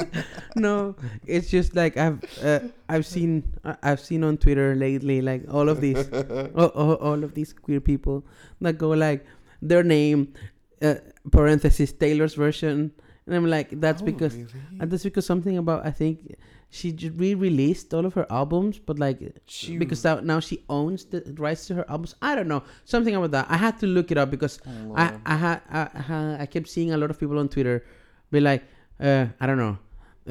no. 0.56 0.96
It's 1.26 1.48
just 1.48 1.74
like 1.74 1.96
I've 1.96 2.20
uh, 2.44 2.60
I've 2.88 3.06
seen 3.06 3.44
I've 3.82 4.00
seen 4.00 4.22
on 4.24 4.36
Twitter 4.36 4.74
lately 4.74 5.22
like 5.22 5.44
all 5.50 5.68
of 5.68 5.80
these 5.80 6.06
all, 6.54 6.66
all, 6.76 6.94
all 6.94 7.24
of 7.24 7.32
these 7.34 7.52
queer 7.54 7.80
people 7.80 8.24
that 8.60 8.74
go 8.76 8.90
like 8.90 9.24
their 9.62 9.82
name 9.82 10.34
uh, 10.82 10.96
parenthesis 11.30 11.92
Taylor's 11.92 12.34
version 12.34 12.90
and 13.26 13.34
I'm 13.34 13.48
like 13.48 13.80
that's 13.80 14.02
Oh, 14.02 14.04
because 14.04 14.34
really? 14.34 14.48
that's 14.90 15.04
because 15.04 15.24
something 15.24 15.56
about 15.56 15.86
I 15.86 15.90
think 15.92 16.34
she 16.74 16.88
re-released 17.16 17.92
all 17.92 18.06
of 18.06 18.14
her 18.14 18.26
albums 18.30 18.78
but 18.78 18.98
like 18.98 19.18
she 19.44 19.76
because 19.76 20.02
now, 20.04 20.40
she 20.40 20.64
owns 20.70 21.04
the 21.04 21.20
rights 21.36 21.66
to 21.66 21.74
her 21.74 21.84
albums. 21.90 22.14
I 22.22 22.34
don't 22.34 22.48
know. 22.48 22.62
Something 22.86 23.14
about 23.14 23.30
that. 23.32 23.46
I 23.50 23.58
had 23.58 23.78
to 23.80 23.86
look 23.86 24.10
it 24.10 24.16
up 24.16 24.30
because 24.30 24.58
Oh, 24.66 24.94
I 24.96 25.04
I 25.26 25.36
had 25.36 25.60
I, 25.70 25.82
I 25.94 26.36
I 26.42 26.46
kept 26.46 26.68
seeing 26.68 26.90
a 26.92 26.96
lot 26.96 27.10
of 27.12 27.20
people 27.20 27.38
on 27.38 27.48
Twitter 27.50 27.84
be 28.30 28.40
like, 28.40 28.62
uh, 28.98 29.26
I 29.38 29.46
don't 29.46 29.58
know, 29.58 29.76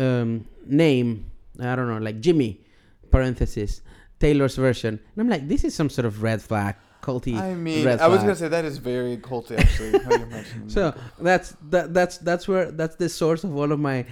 um, 0.03 0.47
name, 0.65 1.29
I 1.59 1.75
don't 1.75 1.87
know, 1.87 1.99
like 1.99 2.19
Jimmy, 2.19 2.59
parenthesis, 3.11 3.81
Taylor's 4.19 4.55
version, 4.55 4.99
and 5.13 5.17
I'm 5.21 5.29
like, 5.29 5.47
this 5.47 5.63
is 5.63 5.75
some 5.75 5.89
sort 5.89 6.05
of 6.05 6.23
red 6.23 6.41
flag, 6.41 6.75
culty. 7.01 7.35
I 7.37 7.53
mean, 7.55 7.87
I 7.87 8.07
was 8.07 8.21
gonna 8.21 8.35
say 8.35 8.47
that 8.47 8.65
is 8.65 8.77
very 8.77 9.17
culty 9.17 9.57
actually. 9.59 9.99
how 9.99 10.11
you 10.11 10.25
mentioned 10.37 10.71
So 10.71 10.93
that's 11.19 11.55
that 11.69 11.93
that's 11.93 12.17
that's 12.19 12.47
where 12.47 12.71
that's 12.71 12.95
the 12.95 13.09
source 13.09 13.43
of 13.43 13.55
all 13.55 13.71
of 13.71 13.79
my 13.79 14.05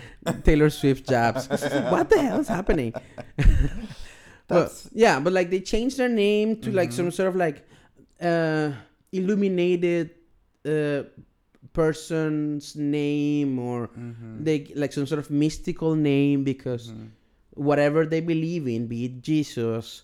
Taylor 0.43 0.69
Swift 0.69 1.07
jabs. 1.07 1.49
like, 1.49 1.91
what 1.91 2.09
the 2.09 2.21
hell 2.21 2.39
is 2.39 2.47
happening? 2.47 2.93
That's- 4.47 4.89
yeah, 4.93 5.19
but 5.19 5.31
like 5.33 5.49
they 5.51 5.61
changed 5.61 5.97
their 5.97 6.09
name 6.09 6.57
to 6.61 6.71
like 6.71 6.89
Mhm. 6.89 6.93
some 6.93 7.11
sort 7.11 7.29
of 7.29 7.35
like 7.35 7.57
uh 8.21 8.71
illuminated 9.11 10.09
uh 10.65 11.03
person's 11.73 12.75
name 12.75 13.59
or 13.59 13.87
Mhm. 13.93 14.43
they 14.43 14.65
like 14.75 14.91
some 14.91 15.05
sort 15.05 15.19
of 15.19 15.29
mystical 15.29 15.93
name 15.95 16.43
because 16.43 16.89
Mhm. 16.89 17.09
whatever 17.53 18.05
they 18.05 18.21
believe 18.21 18.67
in, 18.67 18.87
be 18.87 19.05
it 19.05 19.21
Jesus, 19.21 20.01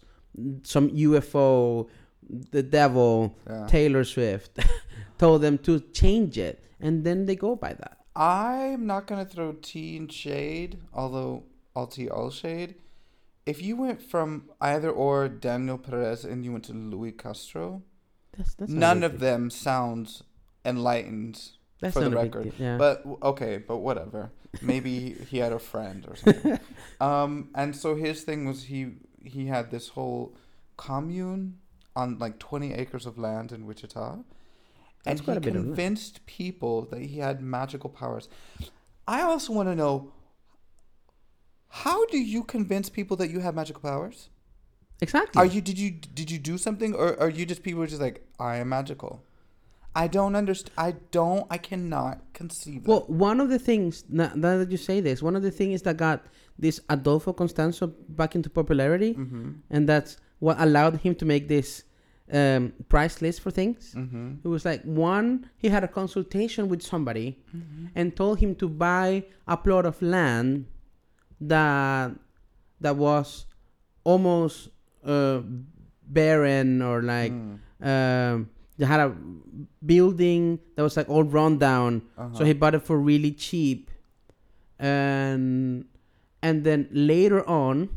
some 0.63 0.89
UFO, 0.91 1.87
the 2.29 2.63
devil, 2.63 3.35
Yeah. 3.47 3.67
Taylor 3.67 4.03
Swift, 4.03 4.59
told 5.17 5.41
them 5.41 5.57
to 5.59 5.79
change 5.93 6.37
it, 6.37 6.63
and 6.79 7.03
then 7.03 7.25
they 7.25 7.35
go 7.35 7.55
by 7.55 7.73
that. 7.73 7.97
I'm 8.15 8.85
not 8.85 9.07
gonna 9.07 9.25
throw 9.25 9.53
tea 9.53 9.97
and 9.97 10.11
shade, 10.11 10.79
although 10.93 11.43
all 11.75 11.87
tea, 11.87 12.09
all 12.09 12.31
shade. 12.31 12.75
If 13.45 13.61
you 13.61 13.75
went 13.75 14.01
from 14.01 14.49
either 14.59 14.89
or 14.89 15.27
Daniel 15.27 15.77
Perez 15.77 16.23
and 16.25 16.43
you 16.43 16.51
went 16.51 16.65
to 16.65 16.73
Louis 16.73 17.11
Castro, 17.11 17.83
That's 18.37 18.55
that's 18.55 18.71
none 18.71 19.03
of 19.03 19.19
them 19.19 19.49
sounds 19.49 20.23
enlightened. 20.63 21.41
That's 21.79 21.93
for 21.93 22.01
the 22.01 22.09
record. 22.09 22.53
Yeah. 22.57 22.77
But 22.77 23.03
okay, 23.21 23.57
but 23.57 23.77
whatever. 23.77 24.31
Maybe 24.61 25.13
he 25.29 25.37
had 25.39 25.51
a 25.51 25.59
friend 25.59 26.05
or 26.07 26.15
something. 26.15 26.59
um, 27.01 27.49
and 27.53 27.75
so 27.75 27.95
his 27.95 28.23
thing 28.23 28.45
was 28.45 28.63
he 28.63 28.93
he 29.23 29.47
had 29.47 29.71
this 29.71 29.89
whole 29.89 30.35
commune 30.77 31.59
on 31.95 32.17
like 32.19 32.39
20 32.39 32.73
acres 32.73 33.05
of 33.05 33.17
land 33.17 33.51
in 33.51 33.65
Wichita. 33.65 34.17
That's 35.03 35.21
and 35.21 35.29
he 35.29 35.37
a 35.37 35.39
bit 35.39 35.55
of 35.55 35.63
convinced 35.63 36.25
people 36.25 36.85
that 36.91 37.01
he 37.01 37.19
had 37.19 37.41
magical 37.41 37.89
powers. 37.89 38.27
I 39.07 39.21
also 39.21 39.53
want 39.53 39.69
to 39.69 39.75
know 39.75 40.11
how 41.69 42.05
do 42.07 42.17
you 42.17 42.43
convince 42.43 42.89
people 42.89 43.17
that 43.17 43.29
you 43.29 43.39
have 43.41 43.55
magical 43.55 43.81
powers? 43.81 44.29
exactly. 45.01 45.39
Are 45.39 45.45
you 45.45 45.59
did 45.61 45.77
you 45.77 45.91
did 45.91 46.31
you 46.31 46.39
do 46.39 46.57
something 46.57 46.93
or 46.95 47.19
are 47.19 47.29
you 47.29 47.45
just 47.45 47.63
people 47.63 47.79
who 47.79 47.83
are 47.83 47.87
just 47.87 48.01
like 48.01 48.25
I 48.39 48.57
am 48.57 48.69
magical? 48.69 49.23
I 49.97 50.07
don't 50.07 50.35
understand. 50.35 50.73
I 50.77 50.91
don't. 51.11 51.45
I 51.49 51.57
cannot 51.57 52.21
conceive. 52.33 52.85
Well, 52.87 53.05
one 53.07 53.39
of 53.39 53.49
the 53.49 53.59
things 53.59 54.03
now, 54.09 54.31
now 54.35 54.57
that 54.57 54.69
you 54.71 54.77
say 54.77 54.99
this, 54.99 55.21
one 55.23 55.35
of 55.37 55.41
the 55.41 55.51
things 55.51 55.83
that 55.83 55.95
got 55.97 56.25
this 56.59 56.81
Adolfo 56.89 57.31
Constanzo 57.33 57.93
back 58.09 58.35
into 58.35 58.49
popularity, 58.49 59.13
Mm-hmm. 59.13 59.51
and 59.69 59.87
that's 59.87 60.17
what 60.45 60.55
allowed 60.67 60.95
him 61.05 61.13
to 61.21 61.25
make 61.33 61.43
this 61.55 61.69
um, 62.39 62.63
price 62.93 63.15
list 63.25 63.37
for 63.43 63.51
things. 63.59 63.81
Mm-hmm. 63.97 64.27
It 64.45 64.49
was 64.55 64.63
like 64.65 64.81
one, 65.13 65.27
he 65.63 65.67
had 65.75 65.83
a 65.89 65.91
consultation 65.99 66.63
with 66.71 66.81
somebody 66.91 67.27
Mm-hmm. 67.55 67.85
and 67.97 68.05
told 68.21 68.35
him 68.43 68.51
to 68.61 68.67
buy 68.85 69.07
a 69.47 69.55
plot 69.65 69.85
of 69.91 69.95
land 70.01 70.65
that 71.41 72.11
that 72.81 72.95
was 73.07 73.45
almost 74.11 74.69
uh, 75.05 75.39
barren 76.17 76.81
or 76.89 76.97
like 77.15 77.31
Mm. 77.33 77.57
um, 77.91 78.49
they 78.77 78.85
had 78.85 78.99
a 79.07 79.09
building 79.85 80.59
that 80.75 80.83
was 80.87 80.95
like 80.99 81.09
all 81.09 81.23
run 81.39 81.53
down. 81.57 81.91
Uh-huh. 82.17 82.35
So 82.37 82.41
he 82.49 82.53
bought 82.61 82.75
it 82.75 82.83
for 82.83 82.97
really 83.11 83.31
cheap, 83.31 83.89
and 84.79 85.85
and 86.41 86.63
then 86.63 86.87
later 86.91 87.47
on, 87.47 87.89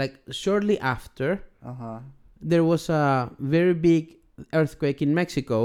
like 0.00 0.14
shortly 0.30 0.76
after, 0.94 1.28
Uh-huh. 1.70 1.98
there 2.40 2.62
was 2.62 2.88
a 2.88 3.30
very 3.42 3.74
big 3.74 4.04
earthquake 4.54 5.02
in 5.02 5.10
Mexico, 5.14 5.58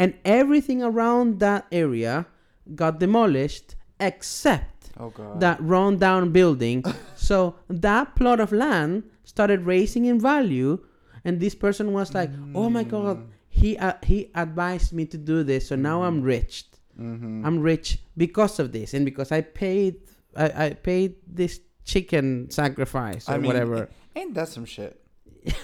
and 0.00 0.14
everything 0.24 0.80
around 0.82 1.38
that 1.44 1.62
area 1.70 2.24
got 2.74 2.98
demolished 2.98 3.76
except 4.00 4.72
Oh 4.98 5.12
that 5.38 5.60
run 5.60 5.98
down 6.00 6.32
building. 6.32 6.80
so 7.28 7.36
that 7.68 8.16
plot 8.16 8.40
of 8.40 8.50
land 8.52 9.04
started 9.24 9.60
raising 9.68 10.04
in 10.08 10.16
value, 10.18 10.78
and 11.24 11.38
this 11.40 11.54
person 11.54 11.92
was 11.92 12.14
like, 12.16 12.30
"Oh 12.56 12.68
my 12.72 12.84
god, 12.84 13.28
he 13.52 13.76
uh, 13.76 14.00
he 14.02 14.30
advised 14.34 14.92
me 14.96 15.04
to 15.12 15.18
do 15.20 15.44
this, 15.44 15.68
so 15.68 15.76
now 15.76 16.02
I'm 16.08 16.22
rich. 16.24 16.64
Mm-hmm. 16.96 17.44
I'm 17.44 17.60
rich 17.60 17.98
because 18.16 18.56
of 18.62 18.72
this, 18.72 18.94
and 18.96 19.04
because 19.04 19.28
I 19.38 19.44
paid 19.44 20.00
I, 20.34 20.46
I 20.64 20.68
paid 20.72 21.16
this 21.28 21.60
chicken 21.86 22.50
sacrifice 22.50 23.28
or 23.28 23.32
I 23.32 23.38
mean, 23.38 23.46
whatever." 23.46 23.88
Ain't 24.14 24.34
that 24.34 24.48
some 24.48 24.66
shit? 24.66 25.00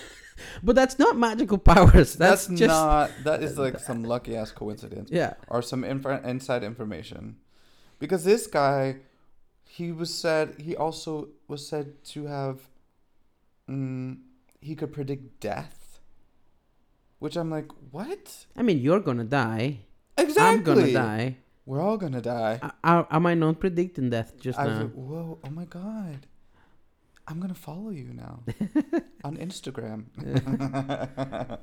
But 0.63 0.77
that's 0.77 0.99
not 0.99 1.17
magical 1.17 1.59
powers. 1.59 2.15
That's, 2.15 2.47
That's, 2.47 2.59
just 2.59 2.69
not. 2.69 3.11
That 3.25 3.43
is 3.43 3.59
like 3.59 3.79
some 3.79 4.05
lucky 4.05 4.37
ass 4.37 4.51
coincidence 4.53 5.11
yeah. 5.11 5.35
or 5.49 5.63
some 5.63 5.85
inf- 5.85 6.25
inside 6.25 6.65
information, 6.65 7.37
because 7.99 8.25
this 8.25 8.47
guy, 8.47 8.97
he 9.65 9.93
was 9.93 10.13
said 10.13 10.57
he 10.59 10.77
also 10.77 11.29
was 11.49 11.67
said 11.67 12.05
to 12.07 12.27
have, 12.27 12.61
mm, 13.69 14.19
he 14.61 14.75
could 14.75 14.93
predict 14.93 15.41
death. 15.41 16.01
Which 17.19 17.37
I'm 17.37 17.51
like, 17.51 17.71
what? 17.91 18.47
I 18.57 18.63
mean, 18.63 18.79
you're 18.79 19.01
gonna 19.01 19.25
die. 19.25 19.81
Exactly. 20.19 20.43
I'm 20.43 20.63
gonna 20.63 20.93
die. 20.93 21.37
We're 21.65 21.81
all 21.81 21.97
gonna 21.97 22.21
die. 22.21 22.59
I, 22.63 22.71
I, 22.83 23.17
am 23.17 23.27
I 23.27 23.35
not 23.35 23.61
predicting 23.61 24.11
death 24.11 24.35
just 24.41 24.59
I 24.59 24.67
now? 24.67 24.83
like, 24.83 24.93
whoa, 24.93 25.39
oh 25.45 25.51
my 25.51 25.65
god. 25.65 26.27
I'm 27.29 27.39
gonna 27.39 27.55
follow 27.55 27.91
you 27.91 28.13
now 28.13 28.43
on 29.25 29.37
Instagram. 29.37 30.07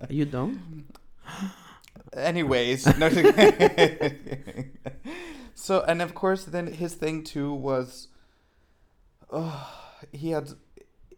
You 0.10 0.26
don't? 0.26 0.86
Anyways, 2.14 2.98
no. 2.98 3.10
so 5.54 5.82
and 5.82 6.02
of 6.02 6.16
course, 6.16 6.46
then 6.46 6.68
his 6.68 6.94
thing 6.94 7.24
too 7.24 7.54
was, 7.54 8.08
oh, 9.32 9.70
he 10.14 10.30
had 10.30 10.52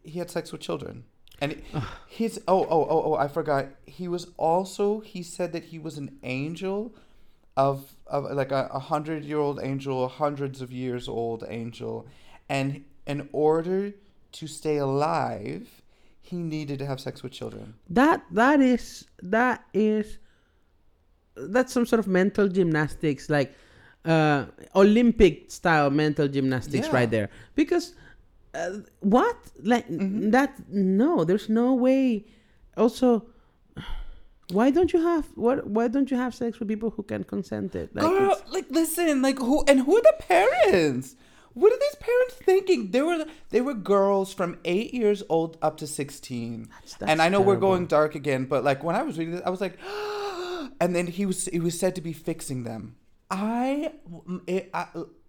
he 0.02 0.18
had 0.18 0.28
sex 0.28 0.50
with 0.50 0.60
children, 0.60 1.04
and 1.40 1.62
his 2.08 2.40
oh 2.48 2.66
oh 2.68 2.86
oh 2.90 3.02
oh 3.06 3.14
I 3.14 3.28
forgot. 3.28 3.68
He 3.86 4.08
was 4.08 4.26
also 4.36 4.98
he 5.00 5.22
said 5.22 5.52
that 5.52 5.66
he 5.66 5.78
was 5.78 5.98
an 5.98 6.18
angel, 6.24 6.96
of 7.56 7.94
of 8.12 8.30
like 8.30 8.52
a, 8.52 8.68
a 8.72 8.78
hundred 8.78 9.24
year 9.24 9.38
old 9.38 9.58
angel, 9.62 10.06
hundreds 10.08 10.60
of 10.62 10.70
years 10.70 11.08
old 11.08 11.44
angel, 11.48 12.06
and 12.48 12.84
in 13.06 13.28
order 13.32 13.92
to 14.38 14.46
stay 14.46 14.76
alive, 14.76 15.66
he 16.20 16.36
needed 16.36 16.78
to 16.78 16.86
have 16.86 17.00
sex 17.00 17.22
with 17.22 17.32
children. 17.32 17.74
That 17.90 18.22
that 18.30 18.60
is 18.60 19.06
that 19.22 19.64
is 19.74 20.18
that's 21.36 21.72
some 21.72 21.86
sort 21.86 21.98
of 22.00 22.06
mental 22.06 22.46
gymnastics, 22.48 23.28
like 23.30 23.54
uh, 24.04 24.44
Olympic 24.76 25.50
style 25.50 25.90
mental 25.90 26.28
gymnastics, 26.28 26.86
Yeah. 26.88 26.94
right 26.98 27.10
there. 27.10 27.30
Because 27.54 27.94
uh, 28.54 28.78
what 29.00 29.36
like 29.62 29.88
Mhm. 29.88 30.30
that? 30.32 30.52
No, 30.68 31.24
there's 31.24 31.48
no 31.48 31.74
way. 31.74 32.26
Also, 32.76 33.24
why 34.50 34.70
don't 34.70 34.92
you 34.92 35.00
have 35.02 35.26
what? 35.34 35.66
Why 35.66 35.88
don't 35.88 36.10
you 36.10 36.16
have 36.16 36.34
sex 36.34 36.58
with 36.58 36.68
people 36.68 36.90
who 36.90 37.02
can 37.02 37.24
consent 37.24 37.74
it? 37.74 37.94
Like 37.94 38.04
Girl, 38.04 38.32
it's- 38.32 38.52
like 38.52 38.66
listen, 38.70 39.22
like 39.22 39.38
who 39.38 39.64
and 39.68 39.80
who 39.80 39.96
are 39.96 40.02
the 40.02 40.14
parents? 40.20 41.16
What 41.54 41.70
are 41.72 41.78
these 41.78 41.94
parents 41.96 42.34
thinking? 42.44 42.90
They 42.90 43.02
were 43.02 43.24
they 43.50 43.60
were 43.60 43.74
girls 43.74 44.32
from 44.32 44.58
eight 44.64 44.92
years 44.94 45.22
old 45.28 45.58
up 45.62 45.76
to 45.78 45.86
sixteen. 45.86 46.68
that's- 46.82 47.08
and 47.10 47.20
I 47.22 47.28
know 47.28 47.40
we're 47.40 47.56
going 47.56 47.86
dark 47.86 48.14
again, 48.14 48.44
but 48.46 48.64
like 48.64 48.82
when 48.82 48.96
I 48.96 49.02
was 49.02 49.18
reading 49.18 49.34
this, 49.34 49.42
I 49.44 49.50
was 49.50 49.60
like, 49.60 49.78
and 50.80 50.94
then 50.96 51.06
he 51.06 51.26
was 51.26 51.46
he 51.46 51.60
was 51.60 51.78
said 51.78 51.94
to 51.96 52.00
be 52.00 52.12
fixing 52.12 52.64
them. 52.64 52.96
I, 53.30 53.92
it, 54.46 54.68
I 54.74 54.86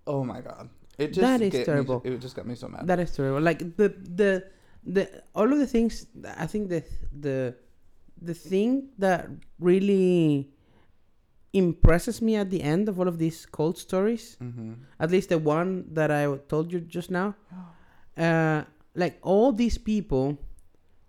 oh 0.07 0.23
my 0.25 0.41
god, 0.41 0.69
it 0.97 1.07
just 1.09 1.21
That 1.21 1.41
is 1.41 1.51
get 1.51 1.59
me- 1.59 1.65
terrible. 1.65 2.01
it 2.03 2.17
just 2.19 2.35
got 2.35 2.45
me 2.45 2.55
so 2.55 2.67
mad. 2.67 2.87
That 2.87 2.99
is 2.99 3.11
terrible. 3.15 3.39
Like 3.41 3.59
the 3.77 3.89
the 4.21 4.45
the 4.85 5.23
all 5.35 5.51
of 5.51 5.59
the 5.59 5.67
things. 5.67 6.05
I 6.37 6.45
think 6.47 6.69
the 6.69 6.83
the 7.17 7.55
the 8.25 8.33
thing 8.33 8.89
that 8.97 9.27
really 9.59 10.49
impresses 11.53 12.21
me 12.21 12.35
at 12.35 12.49
the 12.49 12.61
end 12.61 12.89
of 12.89 12.99
all 12.99 13.07
of 13.07 13.17
these 13.19 13.45
cold 13.45 13.77
stories, 13.77 14.37
mm-hmm. 14.41 14.73
at 14.99 15.11
least 15.11 15.29
the 15.29 15.37
one 15.37 15.85
that 15.93 16.09
I 16.09 16.25
told 16.47 16.71
you 16.73 16.79
just 16.79 17.11
now, 17.11 17.35
uh, 18.17 18.63
like 18.95 19.19
all 19.21 19.51
these 19.51 19.77
people, 19.77 20.37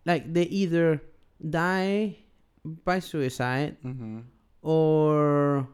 like 0.05 0.33
they 0.33 0.45
either 0.45 1.01
die 1.41 2.17
by 2.85 2.99
suicide 2.99 3.77
Mm-hmm. 3.85 4.21
or 4.63 5.69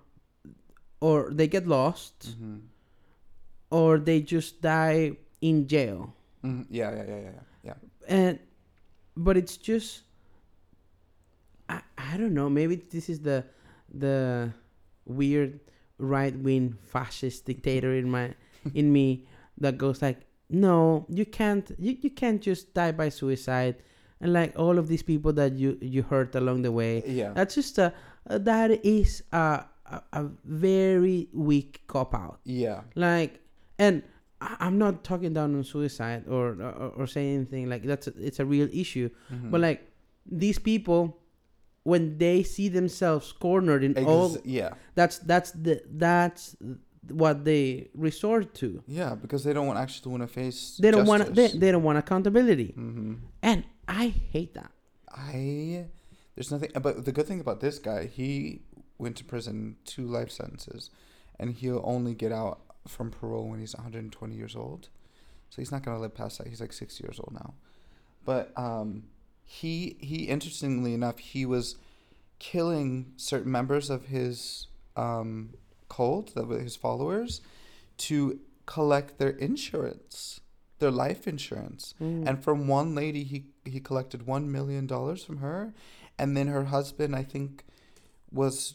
or 1.00 1.30
they 1.32 1.46
get 1.48 1.66
lost 1.66 2.34
Mm-hmm. 2.36 2.58
or 3.70 3.98
they 3.98 4.20
just 4.20 4.60
die 4.60 5.16
in 5.40 5.66
jail. 5.66 6.14
Mm-hmm. 6.44 6.62
Yeah, 6.70 6.90
yeah, 6.90 7.04
yeah, 7.08 7.20
yeah, 7.20 7.30
yeah. 7.30 7.74
yeah. 7.74 7.78
and 8.08 8.38
but 9.16 9.36
it's 9.36 9.56
just 9.56 10.02
I, 11.70 11.78
I 11.96 12.16
don't 12.20 12.34
know 12.34 12.48
maybe 12.60 12.74
this 12.94 13.06
is 13.12 13.18
the 13.28 13.38
the 14.04 14.52
weird 15.06 15.60
right 15.98 16.34
wing 16.46 16.76
fascist 16.92 17.44
dictator 17.46 17.92
in 17.94 18.10
my 18.10 18.34
in 18.80 18.92
me 18.92 19.26
that 19.58 19.76
goes 19.78 20.02
like 20.02 20.18
no 20.48 21.06
you 21.08 21.24
can't 21.26 21.70
you, 21.78 21.96
you 22.00 22.10
can't 22.10 22.40
just 22.42 22.74
die 22.74 22.92
by 22.92 23.08
suicide 23.08 23.76
and 24.20 24.32
like 24.32 24.52
all 24.58 24.78
of 24.78 24.88
these 24.88 25.02
people 25.02 25.32
that 25.40 25.52
you 25.62 25.78
you 25.80 26.02
hurt 26.02 26.34
along 26.34 26.62
the 26.62 26.72
way 26.72 27.02
Yeah. 27.06 27.32
that's 27.34 27.54
just 27.54 27.78
a 27.78 27.92
that 28.26 28.70
is 28.84 29.22
a, 29.32 29.64
a 29.86 30.02
a 30.12 30.22
very 30.44 31.28
weak 31.32 31.82
cop 31.86 32.14
out 32.14 32.40
yeah. 32.44 32.80
like 32.94 33.40
and 33.78 34.02
i'm 34.40 34.78
not 34.78 35.04
talking 35.04 35.32
down 35.34 35.54
on 35.54 35.64
suicide 35.64 36.24
or 36.28 36.44
or, 36.60 36.92
or 36.98 37.06
saying 37.06 37.34
anything 37.36 37.68
like 37.68 37.82
that's 37.84 38.06
a, 38.08 38.12
it's 38.18 38.40
a 38.40 38.44
real 38.46 38.68
issue 38.72 39.08
Mhm. 39.32 39.50
but 39.50 39.60
like 39.60 39.80
these 40.26 40.58
people 40.58 41.16
when 41.84 42.18
they 42.18 42.42
see 42.42 42.68
themselves 42.68 43.32
cornered 43.32 43.82
in 43.82 43.96
Ex- 43.96 44.06
all 44.06 44.36
yeah. 44.44 44.74
that's 44.94 45.18
that's 45.18 45.50
the 45.52 45.82
that's 45.90 46.56
what 47.08 47.44
they 47.44 47.88
resort 47.94 48.54
to 48.54 48.82
Yeah, 48.86 49.14
because 49.14 49.42
they 49.44 49.52
don't 49.54 49.66
want 49.66 49.78
actually 49.78 50.10
want 50.12 50.22
to 50.22 50.28
face. 50.28 50.76
they 50.80 50.90
don't 50.90 51.06
want 51.06 51.34
they, 51.34 51.48
they 51.48 51.72
don't 51.72 51.82
want 51.82 51.98
accountability 51.98 52.74
Mm-hmm. 52.76 53.14
and 53.42 53.64
i 53.88 54.08
hate 54.32 54.54
that 54.54 54.70
I 55.10 55.86
there's 56.34 56.50
nothing 56.52 56.70
but 56.80 57.04
the 57.04 57.12
good 57.12 57.26
thing 57.26 57.40
about 57.40 57.60
this 57.60 57.78
guy, 57.78 58.06
he 58.06 58.62
went 58.98 59.16
to 59.16 59.24
prison 59.24 59.76
two 59.84 60.06
life 60.06 60.30
sentences 60.30 60.90
and 61.38 61.50
he'll 61.52 61.82
only 61.84 62.14
get 62.14 62.32
out 62.32 62.60
from 62.86 63.10
parole 63.10 63.48
when 63.48 63.58
he's 63.60 63.74
120 63.74 64.34
years 64.34 64.54
old. 64.54 64.88
So 65.50 65.56
he's 65.60 65.72
not 65.72 65.82
going 65.82 65.96
to 65.96 66.00
live 66.00 66.14
past 66.14 66.38
that. 66.38 66.46
He's 66.46 66.60
like 66.60 66.72
60 66.72 67.02
years 67.04 67.18
old 67.18 67.32
now. 67.34 67.54
But 68.24 68.52
um 68.56 69.04
he 69.52 69.96
he 69.98 70.28
interestingly 70.28 70.94
enough, 70.94 71.18
he 71.18 71.44
was 71.44 71.74
killing 72.38 73.12
certain 73.16 73.50
members 73.50 73.90
of 73.90 74.06
his 74.06 74.68
um 74.94 75.54
cult, 75.88 76.32
his 76.36 76.76
followers 76.76 77.40
to 77.96 78.38
collect 78.64 79.18
their 79.18 79.30
insurance, 79.30 80.40
their 80.78 80.92
life 80.92 81.26
insurance. 81.26 81.94
Mm. 82.00 82.28
And 82.28 82.44
from 82.44 82.68
one 82.68 82.94
lady, 82.94 83.24
he 83.24 83.46
he 83.64 83.80
collected 83.80 84.24
one 84.24 84.52
million 84.52 84.86
dollars 84.86 85.24
from 85.24 85.38
her, 85.38 85.74
and 86.16 86.36
then 86.36 86.46
her 86.46 86.66
husband, 86.66 87.16
I 87.16 87.24
think, 87.24 87.64
was, 88.30 88.74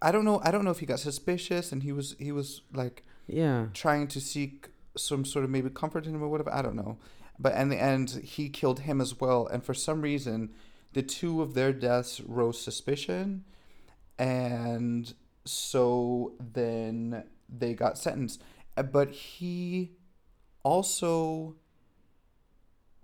I 0.00 0.12
don't 0.12 0.24
know, 0.24 0.40
I 0.44 0.52
don't 0.52 0.64
know 0.64 0.70
if 0.70 0.78
he 0.78 0.86
got 0.86 1.00
suspicious, 1.00 1.72
and 1.72 1.82
he 1.82 1.90
was 1.90 2.14
he 2.20 2.30
was 2.30 2.62
like 2.72 3.02
yeah 3.26 3.66
trying 3.74 4.06
to 4.06 4.20
seek 4.20 4.68
some 4.96 5.24
sort 5.24 5.44
of 5.44 5.50
maybe 5.50 5.70
comfort 5.70 6.06
in 6.06 6.14
him 6.14 6.22
or 6.22 6.28
whatever. 6.28 6.54
I 6.54 6.62
don't 6.62 6.76
know, 6.76 6.98
but 7.38 7.54
in 7.54 7.68
the 7.68 7.80
end, 7.80 8.10
he 8.24 8.48
killed 8.48 8.80
him 8.80 9.00
as 9.00 9.20
well, 9.20 9.46
and 9.46 9.64
for 9.64 9.74
some 9.74 10.02
reason, 10.02 10.50
the 10.92 11.02
two 11.02 11.42
of 11.42 11.54
their 11.54 11.72
deaths 11.72 12.20
rose 12.20 12.60
suspicion, 12.60 13.44
and 14.18 15.14
so 15.44 16.34
then 16.40 17.24
they 17.48 17.74
got 17.74 17.98
sentenced. 17.98 18.42
Uh, 18.76 18.82
But 18.82 19.10
he 19.12 19.92
also 20.62 21.56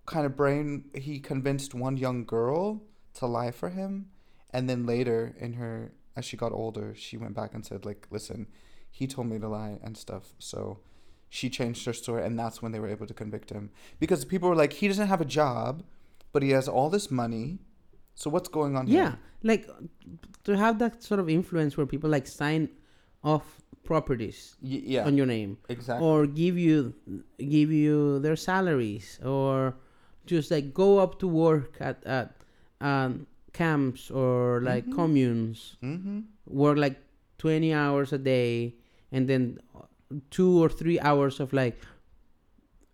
kind 0.07 0.27
of 0.27 0.37
brain 0.37 0.85
he 0.95 1.19
convinced 1.19 1.75
one 1.75 1.97
young 1.97 2.25
girl 2.25 2.83
to 3.15 3.27
lie 3.27 3.51
for 3.51 3.71
him 3.71 4.11
and 4.53 4.69
then 4.69 4.85
later 4.85 5.35
in 5.39 5.55
her 5.55 5.93
as 6.17 6.25
she 6.25 6.37
got 6.37 6.53
older, 6.53 6.95
she 6.95 7.17
went 7.17 7.35
back 7.35 7.55
and 7.55 7.67
said 7.67 7.85
like, 7.85 8.07
"Listen, 8.11 8.47
he 8.91 9.07
told 9.07 9.27
me 9.27 9.39
to 9.39 9.49
lie 9.49 9.79
and 9.83 9.97
stuff." 9.97 10.35
So 10.39 10.81
she 11.39 11.47
changed 11.59 11.83
her 11.89 11.93
story, 12.03 12.21
and 12.27 12.35
that's 12.43 12.59
when 12.63 12.71
they 12.73 12.81
were 12.83 12.93
able 12.97 13.07
to 13.13 13.17
convict 13.23 13.49
him 13.57 13.65
because 14.03 14.21
people 14.33 14.49
were 14.51 14.61
like, 14.65 14.73
"He 14.81 14.87
doesn't 14.93 15.11
have 15.15 15.23
a 15.29 15.31
job, 15.41 15.73
but 16.33 16.41
he 16.47 16.51
has 16.59 16.67
all 16.77 16.89
this 16.97 17.07
money." 17.23 17.47
So 18.15 18.31
what's 18.35 18.51
going 18.59 18.73
on 18.79 18.85
Here? 18.87 18.97
Yeah, 19.03 19.13
like 19.51 19.65
to 20.47 20.53
have 20.65 20.75
that 20.85 21.03
sort 21.09 21.19
of 21.23 21.27
influence 21.39 21.73
where 21.77 21.87
people 21.95 22.11
like 22.17 22.27
sign 22.29 22.63
off 23.33 23.47
properties 23.91 24.39
Y- 24.63 24.83
yeah, 24.95 25.05
on 25.09 25.17
your 25.21 25.27
name 25.27 25.51
exactly. 25.69 26.07
or 26.07 26.19
give 26.43 26.57
you 26.67 26.77
give 27.57 27.71
you 27.85 28.19
their 28.25 28.37
salaries 28.51 29.19
or 29.25 29.75
just 30.33 30.51
like 30.55 30.67
go 30.73 30.89
up 31.05 31.19
to 31.23 31.27
work 31.29 31.73
at 31.81 31.99
at 32.19 32.29
um, 32.91 33.27
camps 33.53 34.11
or 34.23 34.61
like 34.71 34.87
Mhm. 34.87 34.95
communes 35.01 35.59
mm-hmm. 35.83 36.19
work 36.63 36.77
like 36.87 36.97
20 37.39 37.75
hours 37.75 38.13
a 38.13 38.19
day 38.19 38.75
and 39.13 39.29
then 39.29 39.59
two 40.31 40.63
or 40.63 40.69
three 40.69 40.99
hours 41.01 41.41
of 41.41 41.53
like 41.53 41.79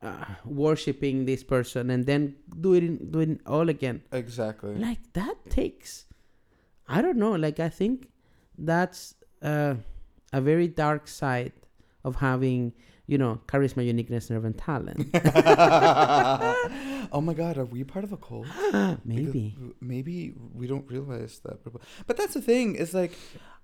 uh, 0.02 0.24
worshiping 0.44 1.24
this 1.26 1.42
person 1.44 1.90
and 1.90 2.06
then 2.06 2.34
do 2.60 2.72
it 2.74 2.82
in, 2.84 3.10
do 3.10 3.20
it 3.20 3.40
all 3.46 3.68
again 3.68 4.02
Exactly. 4.12 4.74
like 4.76 4.98
that 5.12 5.34
takes 5.50 6.06
i 6.88 7.02
don't 7.02 7.18
know 7.18 7.32
like 7.32 7.60
i 7.60 7.68
think 7.68 8.08
that's 8.58 9.14
uh, 9.42 9.74
a 10.32 10.40
very 10.40 10.68
dark 10.68 11.06
side 11.08 11.52
of 12.04 12.16
having 12.16 12.72
you 13.06 13.18
know 13.18 13.40
charisma 13.46 13.84
uniqueness 13.84 14.30
nerve 14.30 14.44
and 14.44 14.56
talent 14.56 15.08
oh 17.12 17.20
my 17.20 17.34
god, 17.34 17.58
are 17.58 17.64
we 17.64 17.84
part 17.84 18.04
of 18.04 18.12
a 18.12 18.16
cult? 18.16 18.46
maybe 19.04 19.54
Because 19.56 19.74
maybe 19.80 20.32
we 20.54 20.66
don't 20.66 20.88
realize 20.90 21.40
that. 21.44 21.58
But 22.06 22.16
that's 22.16 22.34
the 22.34 22.40
thing. 22.40 22.76
Is 22.76 22.94
like, 22.94 23.12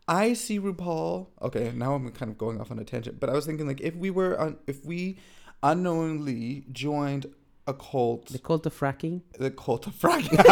I 0.08 0.34
see 0.34 0.60
RuPaul. 0.60 1.26
Okay, 1.42 1.72
now 1.74 1.94
I'm 1.94 2.10
kind 2.12 2.30
of 2.30 2.38
going 2.38 2.60
off 2.60 2.70
on 2.70 2.78
a 2.78 2.84
tangent. 2.84 3.18
But 3.18 3.28
I 3.28 3.32
was 3.32 3.46
thinking 3.46 3.66
like, 3.66 3.80
if 3.80 3.96
we 3.96 4.10
were 4.10 4.38
on, 4.40 4.56
if 4.66 4.84
we 4.84 5.18
unknowingly 5.62 6.64
joined 6.72 7.26
a 7.66 7.74
cult, 7.74 8.26
the 8.26 8.38
cult 8.38 8.66
of 8.66 8.78
fracking 8.78 9.22
the 9.38 9.50
cult 9.50 9.86
of 9.88 9.94
fracking. 9.94 10.38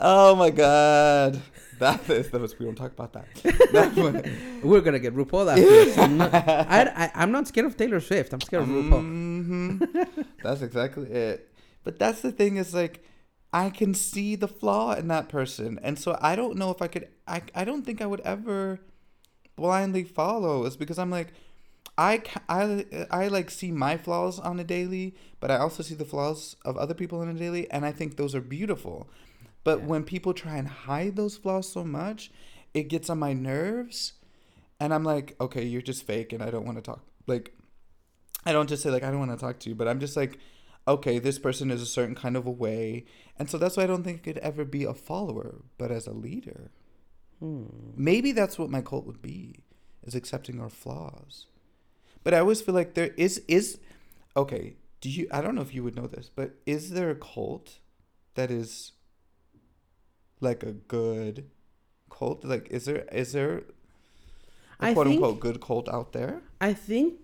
oh 0.00 0.36
my 0.36 0.50
god, 0.50 1.42
that 1.80 2.08
is 2.08 2.30
that 2.30 2.40
was 2.40 2.56
we 2.58 2.66
don't 2.66 2.76
talk 2.76 2.92
about 2.92 3.12
that. 3.14 3.26
That 3.72 3.96
we're 4.62 4.80
gonna 4.80 5.00
get 5.00 5.16
rupaul 5.16 5.50
after 5.50 5.60
this 5.62 5.98
I'm 5.98 6.16
not, 6.18 6.32
I, 6.32 6.92
I, 6.94 7.10
i'm 7.14 7.32
not 7.32 7.48
scared 7.48 7.66
of 7.66 7.76
taylor 7.76 7.98
swift 8.00 8.32
i'm 8.32 8.40
scared 8.40 8.62
of 8.62 8.68
rupaul 8.68 9.02
Mhm. 9.02 10.24
That's 10.42 10.62
exactly 10.62 11.10
it. 11.10 11.48
But 11.84 11.98
that's 11.98 12.20
the 12.20 12.30
thing 12.30 12.56
is 12.56 12.72
like 12.74 13.04
I 13.52 13.70
can 13.70 13.94
see 13.94 14.34
the 14.36 14.48
flaw 14.48 14.94
in 14.94 15.08
that 15.08 15.28
person. 15.28 15.78
And 15.82 15.98
so 15.98 16.18
I 16.20 16.36
don't 16.36 16.56
know 16.56 16.70
if 16.70 16.80
I 16.82 16.88
could 16.88 17.08
I 17.26 17.42
I 17.54 17.64
don't 17.64 17.84
think 17.84 18.00
I 18.00 18.06
would 18.06 18.20
ever 18.20 18.80
blindly 19.56 20.04
follow 20.04 20.64
is 20.64 20.76
because 20.76 20.98
I'm 20.98 21.10
like 21.10 21.32
I 21.98 22.22
I 22.48 22.86
I 23.10 23.28
like 23.28 23.50
see 23.50 23.70
my 23.70 23.96
flaws 23.98 24.38
on 24.38 24.58
a 24.60 24.64
daily, 24.64 25.14
but 25.40 25.50
I 25.50 25.58
also 25.58 25.82
see 25.82 25.94
the 25.94 26.04
flaws 26.06 26.56
of 26.64 26.76
other 26.76 26.94
people 26.94 27.20
on 27.20 27.28
a 27.28 27.34
daily 27.34 27.70
and 27.70 27.84
I 27.84 27.92
think 27.92 28.16
those 28.16 28.34
are 28.34 28.40
beautiful. 28.40 29.10
But 29.64 29.80
Yeah. 29.80 29.86
when 29.86 30.04
people 30.04 30.34
try 30.34 30.56
and 30.56 30.68
hide 30.68 31.16
those 31.16 31.36
flaws 31.36 31.70
so 31.70 31.84
much, 31.84 32.30
it 32.74 32.84
gets 32.88 33.10
on 33.10 33.18
my 33.18 33.32
nerves 33.34 34.14
and 34.80 34.92
I'm 34.94 35.04
like, 35.04 35.36
okay, 35.40 35.64
you're 35.64 35.82
just 35.82 36.04
fake 36.06 36.32
and 36.32 36.42
I 36.42 36.50
don't 36.50 36.64
want 36.66 36.78
to 36.78 36.82
talk. 36.82 37.04
Like 37.26 37.54
I 38.44 38.52
don't 38.52 38.68
just 38.68 38.82
say 38.82 38.90
like 38.90 39.02
I 39.04 39.10
don't 39.10 39.20
want 39.20 39.30
to 39.32 39.36
talk 39.36 39.58
to 39.60 39.68
you, 39.68 39.74
but 39.74 39.88
I'm 39.88 40.00
just 40.00 40.16
like, 40.16 40.38
okay, 40.86 41.18
this 41.18 41.38
person 41.38 41.70
is 41.70 41.80
a 41.82 41.86
certain 41.86 42.14
kind 42.14 42.36
of 42.36 42.46
a 42.46 42.50
way, 42.50 43.04
and 43.38 43.48
so 43.48 43.58
that's 43.58 43.76
why 43.76 43.84
I 43.84 43.86
don't 43.86 44.02
think 44.02 44.18
it 44.18 44.22
could 44.24 44.38
ever 44.38 44.64
be 44.64 44.84
a 44.84 44.94
follower, 44.94 45.62
but 45.78 45.90
as 45.90 46.06
a 46.06 46.12
leader. 46.12 46.70
Hmm. 47.40 47.64
Maybe 47.96 48.32
that's 48.32 48.58
what 48.58 48.70
my 48.70 48.80
cult 48.82 49.06
would 49.06 49.22
be, 49.22 49.56
is 50.02 50.14
accepting 50.14 50.60
our 50.60 50.68
flaws. 50.70 51.46
But 52.24 52.34
I 52.34 52.38
always 52.38 52.60
feel 52.60 52.74
like 52.74 52.94
there 52.94 53.12
is 53.16 53.42
is, 53.48 53.78
okay. 54.36 54.76
Do 55.00 55.10
you? 55.10 55.26
I 55.32 55.40
don't 55.40 55.56
know 55.56 55.62
if 55.62 55.74
you 55.74 55.82
would 55.82 55.96
know 55.96 56.06
this, 56.06 56.30
but 56.34 56.54
is 56.64 56.90
there 56.90 57.10
a 57.10 57.16
cult 57.16 57.78
that 58.34 58.52
is 58.52 58.92
like 60.40 60.62
a 60.62 60.70
good 60.72 61.50
cult? 62.08 62.44
Like, 62.44 62.68
is 62.70 62.84
there 62.84 63.04
is 63.10 63.32
there 63.32 63.64
a 64.78 64.86
I 64.86 64.94
quote 64.94 65.08
think- 65.08 65.16
unquote 65.20 65.40
good 65.40 65.60
cult 65.60 65.88
out 65.88 66.12
there? 66.12 66.42
I 66.60 66.72
think 66.72 67.14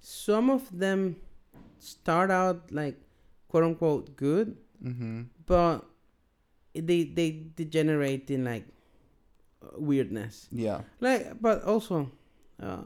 some 0.00 0.48
of 0.48 0.78
them 0.78 1.16
start 1.78 2.30
out 2.30 2.70
like 2.72 2.96
quote 3.48 3.64
unquote 3.64 4.16
good, 4.16 4.56
Mm-hmm. 4.84 5.22
but 5.46 5.84
they 6.74 7.04
they 7.04 7.46
degenerate 7.56 8.30
in 8.30 8.44
like 8.44 8.64
weirdness. 9.76 10.48
Yeah. 10.52 10.82
Like, 11.00 11.40
but 11.40 11.64
also, 11.64 12.10
uh, 12.62 12.82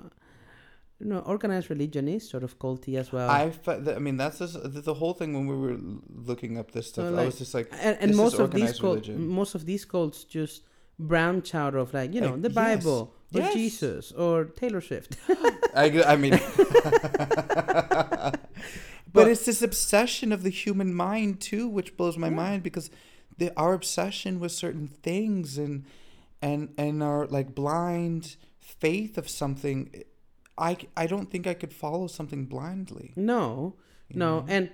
you 0.99 1.07
know, 1.07 1.19
organized 1.21 1.69
religion 1.69 2.09
is 2.09 2.29
sort 2.29 2.45
of 2.45 2.59
culty 2.59 2.97
as 2.97 3.13
well. 3.13 3.29
I, 3.29 3.53
I 3.67 3.99
mean, 3.99 4.17
that's 4.17 4.39
just, 4.39 4.55
the, 4.63 4.81
the 4.81 4.95
whole 4.95 5.13
thing 5.13 5.35
when 5.35 5.47
we 5.47 5.57
were 5.57 5.77
looking 6.09 6.57
up 6.57 6.71
this 6.71 6.89
stuff. 6.89 7.11
So, 7.11 7.19
I 7.19 7.27
was 7.27 7.37
just 7.39 7.53
like, 7.53 7.71
and, 7.79 7.99
and 8.01 8.17
most 8.17 8.39
of 8.39 8.53
these 8.53 8.79
cults, 8.79 9.09
most 9.09 9.55
of 9.55 9.67
these 9.67 9.85
cults 9.85 10.25
just 10.25 10.63
branch 10.99 11.55
out 11.55 11.75
of 11.75 11.93
like 11.93 12.15
you 12.15 12.21
know 12.21 12.33
Like, 12.33 12.43
the 12.43 12.49
yes. 12.51 12.55
Bible 12.55 13.15
or 13.35 13.41
Yes. 13.41 13.55
Jesus 13.55 14.13
or 14.13 14.45
Taylor 14.45 14.81
Swift. 14.81 15.17
I, 15.75 16.03
I 16.07 16.17
mean, 16.17 16.35
but, 19.13 19.23
But- 19.25 19.31
it's 19.31 19.45
this 19.47 19.63
obsession 19.63 20.33
of 20.33 20.43
the 20.43 20.51
human 20.51 20.95
mind 20.95 21.41
too, 21.41 21.69
which 21.69 21.97
blows 21.97 22.17
my 22.17 22.29
Yeah. 22.29 22.35
mind 22.35 22.63
because 22.63 22.91
the, 23.39 23.53
our 23.57 23.73
obsession 23.75 24.41
with 24.41 24.53
certain 24.53 24.89
things 24.89 25.59
and 25.59 25.85
and 26.41 26.71
and 26.77 27.03
our 27.03 27.27
like 27.27 27.55
blind 27.55 28.37
faith 28.61 29.17
of 29.19 29.29
something. 29.29 29.91
I 30.59 30.77
I 30.97 31.07
don't 31.07 31.31
think 31.31 31.47
I 31.47 31.55
could 31.55 31.73
follow 31.73 32.07
something 32.09 32.45
blindly. 32.47 33.13
no, 33.17 33.75
no, 34.15 34.41
know? 34.41 34.47
and 34.49 34.71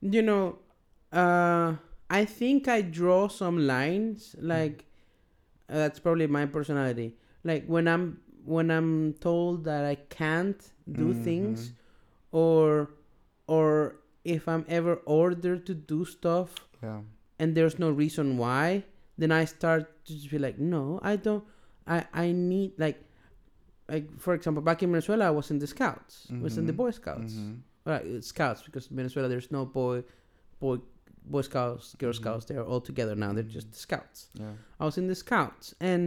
you 0.00 0.20
know, 0.22 0.58
uh, 1.12 1.76
I 2.10 2.24
think 2.24 2.68
I 2.68 2.82
draw 2.82 3.28
some 3.28 3.66
lines. 3.66 4.36
Like 4.38 4.84
uh, 5.70 5.74
that's 5.74 5.98
probably 6.00 6.26
my 6.26 6.46
personality. 6.46 7.16
Like 7.44 7.64
when 7.66 7.86
I'm 7.88 8.20
when 8.44 8.70
I'm 8.70 9.14
told 9.14 9.64
that 9.64 9.84
I 9.84 9.94
can't 9.94 10.60
do 10.90 11.14
things, 11.14 11.68
Mhm. 11.70 11.74
or 12.32 12.90
or 13.54 13.68
if 14.24 14.42
I'm 14.52 14.64
ever 14.78 14.94
ordered 15.20 15.60
to 15.70 15.74
do 15.92 16.04
stuff 16.04 16.50
Yeah. 16.82 17.00
and 17.40 17.48
there's 17.56 17.76
no 17.78 17.90
reason 18.04 18.26
why, 18.42 18.64
then 19.20 19.30
I 19.40 19.44
start 19.46 19.82
to 20.06 20.10
just 20.14 20.30
be 20.30 20.38
like, 20.46 20.58
no, 20.58 20.82
I 21.10 21.16
don't. 21.26 21.44
I 21.86 21.98
I 22.24 22.26
need 22.52 22.70
like 22.84 22.98
like 23.92 24.06
for 24.24 24.32
example, 24.34 24.62
back 24.62 24.82
in 24.82 24.90
Venezuela, 24.92 25.24
I 25.26 25.34
was 25.40 25.50
in 25.50 25.58
the 25.58 25.66
Scouts, 25.66 26.14
was 26.44 26.56
in 26.60 26.64
the 26.66 26.72
Mhm. 26.72 26.82
Boy 26.82 26.90
Scouts, 27.00 27.34
Mhm. 27.34 27.56
right? 27.90 28.24
Scouts 28.24 28.60
because 28.66 28.84
in 28.90 28.96
Venezuela 29.00 29.28
there's 29.32 29.50
no 29.58 29.62
boy 29.66 29.96
boy 30.60 30.78
Boy 31.34 31.42
Scouts, 31.42 31.94
Girl 32.00 32.12
Mhm. 32.12 32.20
Scouts. 32.22 32.44
They're 32.46 32.64
all 32.72 32.80
together 32.90 33.14
now. 33.24 33.30
They're 33.34 33.54
just 33.58 33.70
Scouts. 33.74 34.30
Yeah. 34.42 34.54
I 34.80 34.84
was 34.88 34.96
in 34.98 35.06
the 35.12 35.14
Scouts, 35.14 35.74
and 35.90 36.02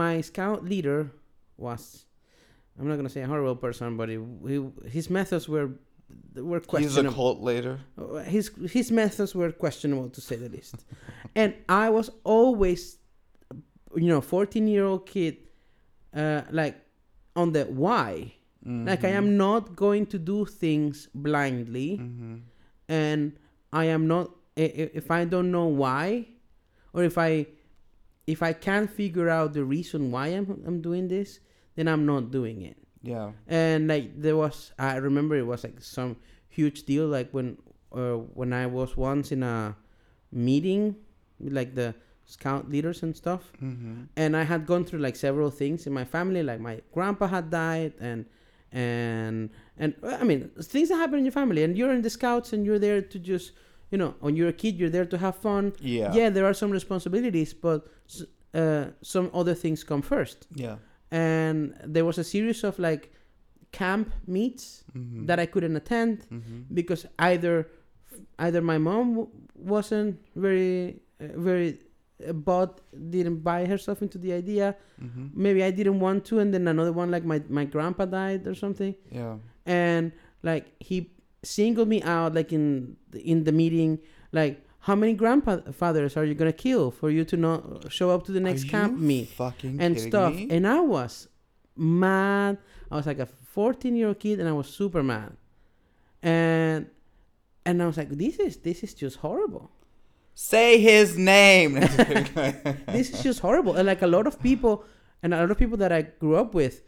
my 0.00 0.20
Scout 0.30 0.60
leader 0.72 1.00
was. 1.56 1.82
I'm 2.78 2.86
not 2.88 2.96
gonna 3.00 3.08
say 3.16 3.22
a 3.22 3.26
horrible 3.32 3.56
person, 3.66 3.96
but 3.96 4.08
he, 4.12 4.18
he, 4.50 4.58
his 4.96 5.06
methods 5.18 5.48
were 5.48 5.68
were 6.44 6.58
He's 6.58 6.64
a 6.66 6.68
questionable. 6.68 7.14
cult 7.14 7.40
later. 7.40 7.80
Uh, 7.98 8.16
his 8.18 8.50
his 8.70 8.90
methods 8.90 9.34
were 9.34 9.52
questionable 9.52 10.08
to 10.10 10.20
say 10.20 10.36
the 10.36 10.48
least 10.48 10.84
and 11.34 11.54
i 11.68 11.88
was 11.90 12.10
always 12.24 12.98
you 13.94 14.08
know 14.08 14.20
14 14.20 14.68
year 14.68 14.84
old 14.84 15.06
kid 15.06 15.36
uh 16.14 16.42
like 16.50 16.76
on 17.34 17.52
the 17.52 17.64
why 17.64 18.32
like 18.64 19.04
i 19.04 19.08
Mm-hmm. 19.10 19.16
am 19.16 19.36
not 19.36 19.76
going 19.76 20.06
to 20.06 20.18
do 20.18 20.44
things 20.44 21.08
blindly 21.14 21.96
hmm 21.96 22.36
and 22.88 23.32
i 23.72 23.84
am 23.84 24.06
not 24.06 24.30
if 24.56 25.10
i 25.10 25.24
don't 25.24 25.50
know 25.50 25.66
why 25.66 26.26
or 26.92 27.02
if 27.04 27.16
i 27.18 27.46
if 28.26 28.42
i 28.42 28.52
can't 28.52 28.90
figure 28.90 29.28
out 29.28 29.52
the 29.52 29.64
reason 29.64 30.10
why 30.10 30.28
i'm, 30.28 30.62
I'm 30.66 30.80
doing 30.80 31.08
this 31.08 31.40
then 31.76 31.86
i'm 31.88 32.04
not 32.06 32.30
doing 32.30 32.62
it 32.62 32.76
Yeah. 33.06 33.30
and 33.46 33.86
like 33.88 34.06
there 34.20 34.36
was 34.36 34.72
i 34.78 34.96
remember 34.96 35.34
it 35.36 35.46
was 35.46 35.62
like 35.64 35.78
some 35.80 36.16
huge 36.48 36.78
deal 36.90 37.06
like 37.06 37.28
when 37.36 37.56
uh, 38.00 38.16
when 38.38 38.52
i 38.52 38.66
was 38.66 38.96
once 38.96 39.32
in 39.36 39.42
a 39.42 39.76
meeting 40.32 40.96
like 41.40 41.74
the 41.74 41.94
scout 42.24 42.68
leaders 42.68 43.02
and 43.04 43.14
stuff 43.16 43.52
Mm-hmm. 43.62 43.94
and 44.16 44.36
i 44.36 44.42
had 44.42 44.66
gone 44.66 44.84
through 44.84 44.98
like 45.00 45.16
several 45.16 45.50
things 45.50 45.86
in 45.86 45.92
my 45.92 46.04
family 46.04 46.42
like 46.42 46.60
my 46.60 46.80
grandpa 46.92 47.26
had 47.28 47.50
died 47.50 47.92
and 48.00 48.26
and 48.72 49.50
and 49.78 49.94
i 50.20 50.24
mean 50.24 50.50
things 50.60 50.88
that 50.88 50.96
happen 50.96 51.18
in 51.20 51.24
your 51.24 51.32
family 51.32 51.62
and 51.62 51.76
you're 51.78 51.92
in 51.92 52.02
the 52.02 52.10
scouts 52.10 52.52
and 52.52 52.66
you're 52.66 52.78
there 52.80 53.00
to 53.00 53.18
just 53.18 53.52
you 53.92 53.98
know 53.98 54.14
when 54.20 54.34
you're 54.36 54.48
a 54.48 54.52
kid 54.52 54.76
you're 54.76 54.90
there 54.90 55.06
to 55.06 55.16
have 55.18 55.36
fun 55.36 55.72
Yeah. 55.80 56.12
yeah 56.12 56.28
there 56.30 56.44
are 56.46 56.54
some 56.54 56.70
responsibilities 56.72 57.54
but 57.54 57.86
uh, 58.54 58.86
some 59.02 59.30
other 59.32 59.54
things 59.54 59.84
come 59.84 60.02
first 60.02 60.46
Yeah. 60.54 60.76
And 61.10 61.74
there 61.84 62.04
was 62.04 62.18
a 62.18 62.24
series 62.24 62.64
of 62.64 62.78
like 62.78 63.12
camp 63.72 64.12
meets 64.26 64.82
Mm-hmm. 64.96 65.26
that 65.26 65.38
I 65.38 65.46
couldn't 65.46 65.76
attend 65.76 66.24
Mm-hmm. 66.32 66.72
because 66.72 67.04
either 67.18 67.68
either 68.38 68.62
my 68.62 68.78
mom 68.78 69.06
w- 69.14 69.28
wasn't 69.54 70.16
very 70.34 71.00
uh, 71.20 71.36
very 71.36 71.78
uh, 72.26 72.32
bought 72.32 72.80
didn't 73.10 73.40
buy 73.44 73.66
herself 73.66 74.00
into 74.00 74.16
the 74.18 74.32
idea. 74.32 74.74
Mm-hmm. 75.02 75.26
Maybe 75.34 75.62
I 75.62 75.70
didn't 75.70 76.00
want 76.00 76.24
to, 76.26 76.38
and 76.38 76.54
then 76.54 76.66
another 76.68 76.92
one 76.92 77.10
like 77.10 77.24
my 77.24 77.42
my 77.48 77.64
grandpa 77.66 78.06
died 78.06 78.46
or 78.46 78.54
something, 78.54 78.94
Yeah. 79.12 79.36
and 79.66 80.12
like 80.42 80.64
he 80.80 81.12
singled 81.42 81.88
me 81.88 82.00
out 82.02 82.32
like 82.34 82.52
in 82.52 82.96
in 83.12 83.44
the 83.44 83.52
meeting 83.52 83.98
like. 84.32 84.62
How 84.86 84.94
many 84.94 85.14
grandfathers 85.14 86.16
are 86.16 86.24
you 86.24 86.34
gonna 86.34 86.52
kill 86.52 86.92
for 86.92 87.10
you 87.10 87.24
to 87.24 87.36
not 87.36 87.90
show 87.90 88.08
up 88.10 88.24
to 88.26 88.30
the 88.30 88.38
next 88.38 88.66
Are 88.66 88.68
camp 88.68 88.96
meet? 88.96 89.28
Fucking 89.30 89.80
and 89.80 89.98
stuff. 89.98 90.32
me? 90.32 90.46
And 90.48 90.64
I 90.64 90.78
was 90.78 91.26
mad. 91.76 92.58
I 92.88 92.94
was 92.94 93.04
like 93.04 93.18
a 93.18 93.26
14 93.26 93.96
year 93.96 94.06
old 94.06 94.20
kid, 94.20 94.38
and 94.38 94.48
I 94.48 94.52
was 94.52 94.68
super 94.68 95.02
mad. 95.02 95.32
And 96.22 96.86
and 97.64 97.82
I 97.82 97.86
was 97.86 97.96
like, 97.96 98.10
this 98.10 98.36
is 98.38 98.58
this 98.58 98.84
is 98.84 98.94
just 98.94 99.16
horrible. 99.16 99.72
Say 100.34 100.78
his 100.78 101.18
name. 101.18 101.72
This 102.96 103.10
is 103.10 103.22
just 103.24 103.40
horrible. 103.40 103.74
And 103.74 103.86
like 103.88 104.02
a 104.02 104.06
lot 104.06 104.28
of 104.28 104.40
people, 104.40 104.84
and 105.20 105.34
a 105.34 105.38
lot 105.40 105.50
of 105.50 105.58
people 105.58 105.78
that 105.78 105.90
I 105.90 106.02
grew 106.02 106.36
up 106.36 106.54
with, 106.54 106.82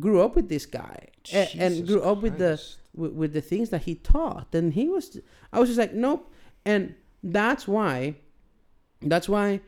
grew 0.00 0.20
up 0.20 0.34
with 0.34 0.48
this 0.48 0.66
guy, 0.66 0.98
a- 1.32 1.48
and 1.64 1.86
grew 1.86 2.02
up 2.02 2.22
with 2.22 2.38
the 2.38 2.60
with, 2.92 3.12
with 3.12 3.32
the 3.34 3.40
things 3.40 3.70
that 3.70 3.82
he 3.82 3.94
taught. 3.94 4.52
And 4.52 4.72
he 4.72 4.88
was, 4.88 5.20
I 5.52 5.60
was 5.60 5.68
just 5.68 5.78
like, 5.78 5.94
nope. 5.94 6.32
And 6.64 6.96
that's 7.22 7.66
why, 7.68 8.16
that's 9.02 9.28
why, 9.28 9.60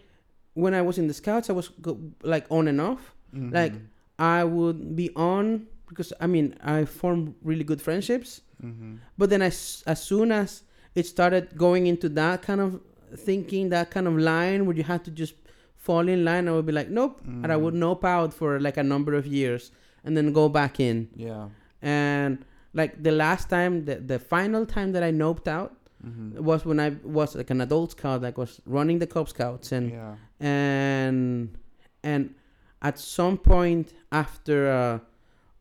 when 0.54 0.74
I 0.74 0.82
was 0.82 0.98
in 0.98 1.06
the 1.06 1.14
scouts, 1.14 1.50
I 1.50 1.52
was 1.52 1.68
go, 1.80 1.98
like 2.22 2.46
on 2.50 2.68
and 2.68 2.80
off. 2.80 3.14
Like 3.32 3.74
Mhm. 3.74 3.86
I 4.18 4.42
would 4.44 4.96
be 4.96 5.10
on 5.14 5.66
because 5.88 6.12
I 6.20 6.26
mean 6.26 6.54
I 6.62 6.84
formed 6.86 7.34
really 7.42 7.62
good 7.64 7.80
friendships. 7.80 8.40
Mhm. 8.62 8.98
But 9.18 9.30
then 9.30 9.42
as 9.42 9.82
as 9.86 10.02
soon 10.02 10.32
as 10.32 10.62
it 10.94 11.06
started 11.06 11.56
going 11.56 11.86
into 11.86 12.08
that 12.10 12.42
kind 12.42 12.60
of 12.60 12.80
thinking, 13.14 13.68
that 13.70 13.90
kind 13.90 14.06
of 14.08 14.14
line 14.16 14.66
where 14.66 14.76
you 14.76 14.82
had 14.82 15.04
to 15.04 15.10
just 15.10 15.34
fall 15.76 16.08
in 16.08 16.24
line, 16.24 16.48
I 16.48 16.52
would 16.52 16.66
be 16.66 16.72
like, 16.72 16.90
nope, 16.90 17.20
and 17.24 17.52
I 17.52 17.56
would 17.56 17.74
Mhm. 17.74 17.78
nope 17.86 18.04
out 18.04 18.32
for 18.34 18.58
like 18.60 18.76
a 18.76 18.82
number 18.82 19.14
of 19.14 19.26
years 19.26 19.70
and 20.04 20.16
then 20.16 20.32
go 20.32 20.48
back 20.48 20.80
in. 20.80 21.08
Yeah. 21.14 21.48
And 21.82 22.44
like 22.74 23.02
the 23.02 23.12
last 23.12 23.48
time, 23.48 23.84
the 23.84 23.96
the 24.12 24.18
final 24.18 24.66
time 24.66 24.90
that 24.92 25.02
I 25.02 25.12
noped 25.12 25.46
out 25.46 25.72
Mhm. 26.06 26.38
was 26.40 26.64
when 26.64 26.78
I 26.80 26.90
was 27.02 27.34
like 27.34 27.50
an 27.50 27.60
adult 27.60 27.90
scout, 27.92 28.22
like 28.22 28.38
was 28.38 28.60
running 28.66 28.98
the 29.00 29.06
Cub 29.06 29.28
Scouts 29.28 29.72
and 29.72 29.90
yeah. 29.90 30.14
and 30.40 31.56
and 32.04 32.34
at 32.82 32.98
some 32.98 33.36
point 33.38 33.92
after 34.12 34.68
uh, 34.70 34.98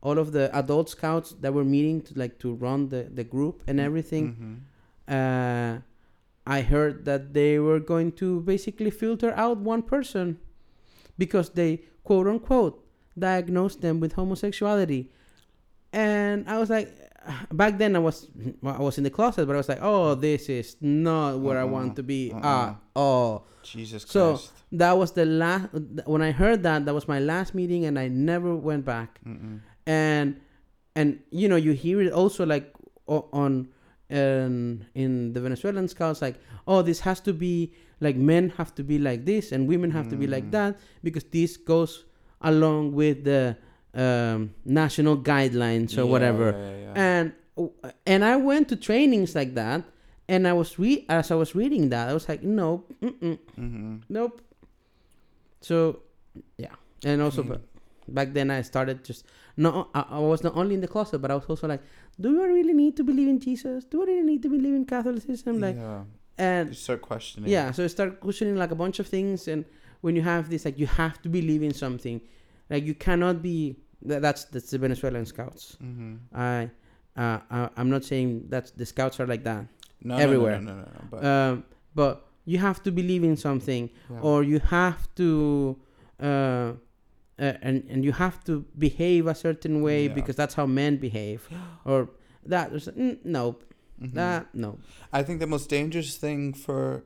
all 0.00 0.18
of 0.18 0.30
the 0.32 0.44
adult 0.56 0.88
scouts 0.88 1.34
that 1.40 1.52
were 1.52 1.64
meeting 1.64 2.00
to 2.02 2.12
like 2.16 2.38
to 2.38 2.54
run 2.54 2.88
the, 2.88 3.02
the 3.12 3.24
group 3.24 3.62
and 3.66 3.80
everything 3.80 4.26
Mhm. 4.28 4.56
uh, 5.16 5.80
i 6.46 6.60
heard 6.72 7.04
that 7.04 7.22
they 7.34 7.58
were 7.58 7.80
going 7.80 8.10
to 8.12 8.40
basically 8.52 8.90
filter 8.90 9.32
out 9.44 9.58
one 9.58 9.82
person 9.82 10.38
because 11.18 11.50
they 11.50 11.82
quote 12.04 12.28
unquote 12.28 12.76
diagnosed 13.18 13.80
them 13.80 13.98
with 13.98 14.12
homosexuality 14.12 15.10
and 15.92 16.48
i 16.48 16.56
was 16.58 16.70
like 16.70 16.88
back 17.52 17.78
then 17.78 17.94
i 17.96 17.98
was 17.98 18.28
i 18.64 18.80
was 18.80 18.96
in 18.98 19.04
the 19.04 19.10
closet 19.10 19.46
but 19.46 19.54
i 19.54 19.56
was 19.58 19.68
like 19.68 19.82
oh 19.82 20.14
this 20.14 20.48
is 20.48 20.76
not 20.80 21.38
where 21.38 21.58
i 21.58 21.62
Uh-uh. 21.62 21.66
want 21.76 21.96
to 21.96 22.02
be 22.02 22.32
Uh-uh. 22.32 22.40
ah 22.44 22.76
oh 22.96 23.42
Jesus 23.62 24.04
Christ. 24.04 24.12
So- 24.12 24.38
that 24.72 24.92
was 24.98 25.12
the 25.12 25.24
last 25.24 25.68
when 26.04 26.20
i 26.20 26.30
heard 26.30 26.62
that 26.62 26.84
that 26.84 26.94
was 26.94 27.08
my 27.08 27.18
last 27.20 27.54
meeting 27.54 27.84
and 27.86 27.98
i 27.98 28.06
never 28.08 28.54
went 28.54 28.84
back 28.84 29.18
Mm-mm. 29.26 29.60
and 29.86 30.36
and 30.94 31.20
you 31.30 31.48
know 31.48 31.56
you 31.56 31.72
hear 31.72 32.00
it 32.02 32.12
also 32.12 32.44
like 32.44 32.72
on 33.08 33.68
um, 34.10 34.84
in 34.94 35.32
the 35.32 35.40
venezuelan 35.40 35.88
scouts 35.88 36.20
like 36.20 36.36
oh 36.66 36.82
this 36.82 37.00
has 37.00 37.20
to 37.20 37.32
be 37.32 37.72
like 38.00 38.16
men 38.16 38.50
have 38.56 38.74
to 38.74 38.82
be 38.84 38.98
like 38.98 39.24
this 39.24 39.52
and 39.52 39.68
women 39.68 39.90
have 39.90 40.08
to 40.08 40.16
be 40.16 40.26
like 40.26 40.44
Mm. 40.48 40.52
that 40.52 40.78
because 41.02 41.24
this 41.32 41.56
goes 41.56 42.04
along 42.42 42.92
with 42.92 43.24
the 43.24 43.56
um, 43.98 44.54
national 44.64 45.16
guidelines 45.18 45.90
or 45.98 46.04
Yeah, 46.04 46.12
whatever 46.14 46.46
yeah, 46.52 46.70
yeah, 46.70 46.82
yeah. 46.94 47.02
and 47.06 47.24
and 48.06 48.20
I 48.24 48.36
went 48.36 48.68
to 48.68 48.76
trainings 48.76 49.34
like 49.34 49.52
that, 49.54 49.82
and 50.28 50.46
I 50.46 50.52
was 50.52 50.78
re 50.78 51.04
as 51.08 51.30
I 51.30 51.34
was 51.34 51.54
reading 51.54 51.90
that, 51.90 52.08
I 52.08 52.14
was 52.14 52.28
like, 52.28 52.42
nope, 52.42 52.82
mm-mm, 53.02 53.38
Mhm. 53.58 54.02
nope. 54.08 54.40
So, 55.60 56.00
yeah, 56.56 56.74
and 57.04 57.20
also 57.22 57.42
Mm. 57.42 57.60
back 58.08 58.32
then 58.32 58.50
I 58.50 58.62
started 58.62 59.04
just 59.04 59.24
no, 59.56 59.88
I, 59.92 60.04
I 60.10 60.18
was 60.20 60.44
not 60.44 60.54
only 60.56 60.74
in 60.76 60.80
the 60.80 60.86
closet, 60.88 61.18
but 61.18 61.30
I 61.32 61.34
was 61.34 61.46
also 61.48 61.66
like, 61.66 61.82
do 62.20 62.40
I 62.42 62.46
really 62.46 62.72
need 62.74 62.96
to 62.98 63.02
believe 63.04 63.26
in 63.28 63.40
Jesus? 63.40 63.82
Do 63.84 64.02
I 64.02 64.06
really 64.06 64.22
need 64.22 64.42
to 64.44 64.48
believe 64.48 64.74
in 64.74 64.84
Catholicism? 64.84 65.60
Like, 65.60 65.76
yeah. 65.76 66.04
and 66.38 66.68
You 66.68 66.74
start 66.74 67.02
questioning. 67.02 67.50
yeah, 67.50 67.72
so 67.72 67.82
I 67.82 67.88
start 67.88 68.20
questioning 68.20 68.54
like 68.54 68.70
a 68.70 68.76
bunch 68.76 69.00
of 69.00 69.08
things, 69.08 69.48
and 69.48 69.64
when 70.00 70.14
you 70.14 70.22
have 70.22 70.48
this, 70.48 70.64
like, 70.64 70.78
you 70.78 70.86
have 70.86 71.20
to 71.22 71.28
believe 71.28 71.64
in 71.64 71.74
something, 71.74 72.20
like 72.70 72.84
you 72.84 72.94
cannot 72.94 73.42
be. 73.42 73.76
That, 74.02 74.22
that's 74.22 74.44
that's 74.44 74.70
the 74.70 74.78
Venezuelan 74.78 75.26
scouts. 75.26 75.76
Mm-hmm. 75.82 76.16
I, 76.34 76.70
uh, 77.16 77.40
I 77.50 77.68
I'm 77.76 77.90
not 77.90 78.04
saying 78.04 78.46
that 78.50 78.72
the 78.76 78.86
scouts 78.86 79.18
are 79.20 79.26
like 79.26 79.44
that, 79.44 79.66
No, 80.02 80.16
Everywhere. 80.16 80.60
No, 80.60 80.72
no, 80.72 80.74
no, 80.74 80.80
no, 80.82 80.90
no, 80.92 81.04
but 81.10 81.24
um, 81.24 81.64
but 81.94 82.26
you 82.44 82.58
have 82.58 82.82
to 82.84 82.92
believe 82.92 83.24
in 83.24 83.36
something, 83.36 83.90
yeah. 84.10 84.20
or 84.20 84.42
you 84.44 84.60
have 84.60 85.12
to, 85.16 85.76
uh, 86.22 86.24
uh, 86.26 86.72
and 87.38 87.84
and 87.90 88.04
you 88.04 88.12
have 88.12 88.42
to 88.44 88.64
behave 88.78 89.26
a 89.26 89.34
certain 89.34 89.82
way 89.82 90.06
Yeah. 90.06 90.14
because 90.14 90.36
that's 90.36 90.54
how 90.54 90.66
men 90.66 90.96
behave, 90.98 91.48
or 91.84 92.08
that. 92.46 92.72
Mm, 92.72 93.18
no, 93.24 93.56
Mhm. 94.00 94.14
that 94.14 94.54
no. 94.54 94.78
I 95.12 95.24
think 95.24 95.40
the 95.40 95.46
most 95.46 95.68
dangerous 95.68 96.16
thing 96.16 96.54
for 96.54 97.04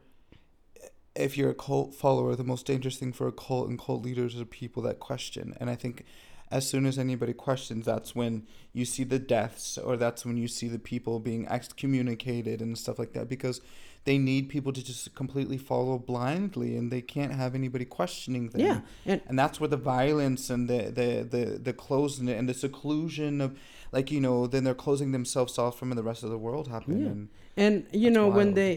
if 1.14 1.36
you're 1.36 1.50
a 1.50 1.54
cult 1.54 1.94
follower, 1.94 2.34
the 2.36 2.44
most 2.44 2.66
dangerous 2.66 2.96
thing 2.98 3.12
for 3.12 3.26
a 3.28 3.32
cult 3.32 3.68
and 3.68 3.78
cult 3.78 4.02
leaders 4.02 4.38
are 4.40 4.44
people 4.46 4.82
that 4.82 4.98
question. 4.98 5.54
And 5.60 5.68
I 5.68 5.74
think 5.74 6.04
as 6.52 6.68
soon 6.68 6.84
as 6.86 6.98
anybody 6.98 7.32
questions, 7.32 7.86
that's 7.86 8.14
when 8.14 8.46
you 8.72 8.84
see 8.84 9.04
the 9.04 9.18
deaths 9.18 9.78
or 9.78 9.96
that's 9.96 10.24
when 10.26 10.36
you 10.36 10.48
see 10.48 10.68
the 10.68 10.78
people 10.78 11.18
being 11.18 11.46
excommunicated 11.48 12.60
and 12.60 12.76
stuff 12.78 12.98
like 12.98 13.12
that 13.14 13.28
because 13.28 13.60
they 14.04 14.18
need 14.18 14.48
people 14.48 14.72
to 14.72 14.82
just 14.84 15.14
completely 15.14 15.56
follow 15.56 15.96
blindly 15.98 16.76
and 16.76 16.90
they 16.90 17.00
can't 17.00 17.32
have 17.32 17.54
anybody 17.54 17.84
questioning 17.84 18.48
them. 18.50 18.60
Yeah, 18.60 18.80
and 19.06 19.20
and 19.28 19.38
that's 19.38 19.60
where 19.60 19.68
the 19.68 19.82
violence 19.98 20.50
and 20.54 20.68
the 20.72 20.80
the 21.00 21.08
the 21.34 21.44
the 21.68 21.72
closing 21.72 22.28
and 22.28 22.48
the 22.48 22.54
seclusion 22.66 23.40
of 23.40 23.50
like 23.96 24.10
you 24.10 24.20
know 24.20 24.46
then 24.52 24.64
they're 24.64 24.82
closing 24.86 25.12
themselves 25.12 25.58
off 25.58 25.78
from 25.78 25.90
the 25.90 26.02
rest 26.02 26.22
of 26.24 26.30
the 26.30 26.38
world 26.46 26.66
happen 26.68 27.00
Yeah. 27.00 27.12
and 27.14 27.28
And 27.56 27.74
you 28.04 28.10
know 28.10 28.26
when 28.38 28.54
they, 28.54 28.72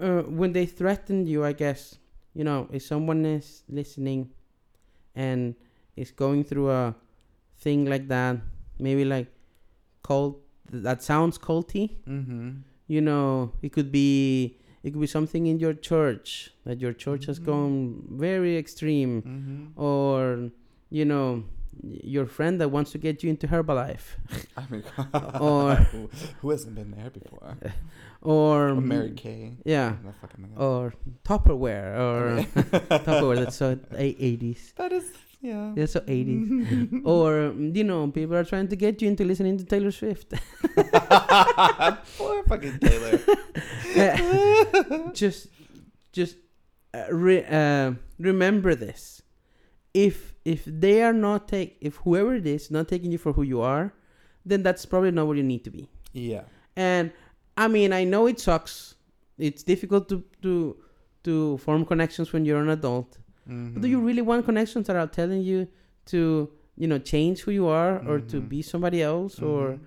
uh, 0.00 0.22
when 0.40 0.52
they 0.52 0.66
threaten 0.66 1.26
you, 1.26 1.44
I 1.50 1.52
guess 1.64 1.80
you 2.38 2.44
know 2.48 2.60
if 2.76 2.82
someone 2.82 3.24
is 3.38 3.62
listening, 3.68 4.20
and 5.14 5.54
is 5.96 6.10
going 6.10 6.44
through 6.44 6.70
a 6.70 6.94
thing 7.58 7.86
like 7.86 8.08
that, 8.08 8.36
maybe 8.78 9.04
like 9.04 9.28
cult 10.02 10.38
that 10.70 11.02
sounds 11.02 11.38
culty. 11.38 11.96
mm-hmm. 12.08 12.50
You 12.88 13.00
know, 13.00 13.52
it 13.62 13.72
could 13.72 13.90
be 13.92 14.58
it 14.82 14.90
could 14.90 15.00
be 15.00 15.06
something 15.06 15.46
in 15.46 15.58
your 15.60 15.74
church 15.74 16.50
that 16.64 16.80
your 16.80 16.92
church 16.92 17.26
has 17.26 17.38
Mhm. 17.38 17.44
gone 17.46 18.04
very 18.10 18.56
extreme, 18.58 19.22
Mm-hmm. 19.22 19.80
or 19.80 20.50
you 20.90 21.04
know, 21.04 21.44
your 21.82 22.26
friend 22.26 22.60
that 22.60 22.68
wants 22.70 22.90
to 22.92 22.98
get 22.98 23.22
you 23.22 23.30
into 23.30 23.46
Herbalife, 23.48 24.06
I 24.56 24.64
mean, 24.70 24.82
Or- 25.40 25.76
who, 25.76 26.10
who 26.40 26.50
hasn't 26.50 26.74
been 26.74 26.90
there 26.90 27.10
before? 27.10 27.56
or 28.20 28.70
Or 28.70 28.80
Mary 28.80 29.12
Kay. 29.12 29.56
Yeah. 29.64 29.96
No 30.04 30.12
fucking 30.20 30.44
thing. 30.44 30.56
or 30.58 30.92
Tupperware 31.24 31.96
or 32.06 32.42
Tupperware. 33.06 33.36
That's 33.44 33.56
so 33.56 33.78
eighties. 33.96 34.72
that 34.76 34.92
is 34.92 35.06
yeah. 35.42 35.72
That's 35.74 35.92
so 35.92 36.02
eighties. 36.06 36.88
or 37.04 37.46
um, 37.46 37.74
you 37.74 37.84
know, 37.84 38.08
people 38.10 38.36
are 38.36 38.44
trying 38.44 38.68
to 38.68 38.76
get 38.76 39.02
you 39.02 39.08
into 39.08 39.24
listening 39.24 39.58
to 39.58 39.64
Taylor 39.64 39.90
Swift. 39.90 40.32
Poor 42.18 42.42
fucking 42.44 42.78
Taylor. 42.78 43.18
just, 45.12 45.48
just 46.12 46.36
uh, 46.94 47.04
re- 47.10 47.44
uh, 47.44 47.92
remember 48.18 48.74
this. 48.74 49.22
If 49.92 50.34
if 50.44 50.64
they 50.64 51.02
are 51.02 51.12
not 51.12 51.48
take 51.48 51.76
if 51.80 51.96
whoever 51.96 52.34
it 52.34 52.46
is 52.46 52.70
not 52.70 52.88
taking 52.88 53.12
you 53.12 53.18
for 53.18 53.32
who 53.32 53.42
you 53.42 53.60
are, 53.60 53.92
then 54.46 54.62
that's 54.62 54.86
probably 54.86 55.10
not 55.10 55.26
where 55.26 55.36
you 55.36 55.42
need 55.42 55.64
to 55.64 55.70
be. 55.70 55.88
yeah. 56.12 56.42
And 56.76 57.12
I 57.58 57.68
mean, 57.68 57.92
I 57.92 58.04
know 58.04 58.26
it 58.26 58.40
sucks. 58.40 58.94
It's 59.36 59.62
difficult 59.62 60.08
to 60.08 60.24
to 60.40 60.76
to 61.24 61.58
form 61.58 61.84
connections 61.84 62.32
when 62.32 62.46
you're 62.46 62.62
an 62.62 62.70
adult. 62.70 63.18
Mm-hmm. 63.48 63.72
But 63.74 63.82
do 63.82 63.88
you 63.88 64.00
really 64.00 64.22
want 64.22 64.44
connections 64.44 64.86
that 64.86 64.96
are 64.96 65.06
telling 65.06 65.42
you 65.42 65.68
to, 66.06 66.48
you 66.76 66.86
know, 66.86 66.98
change 66.98 67.40
who 67.40 67.50
you 67.50 67.66
are 67.66 67.98
or 68.08 68.20
to 68.32 68.40
Mhm. 68.40 68.48
be 68.48 68.62
somebody 68.62 69.02
else 69.02 69.40
or 69.40 69.78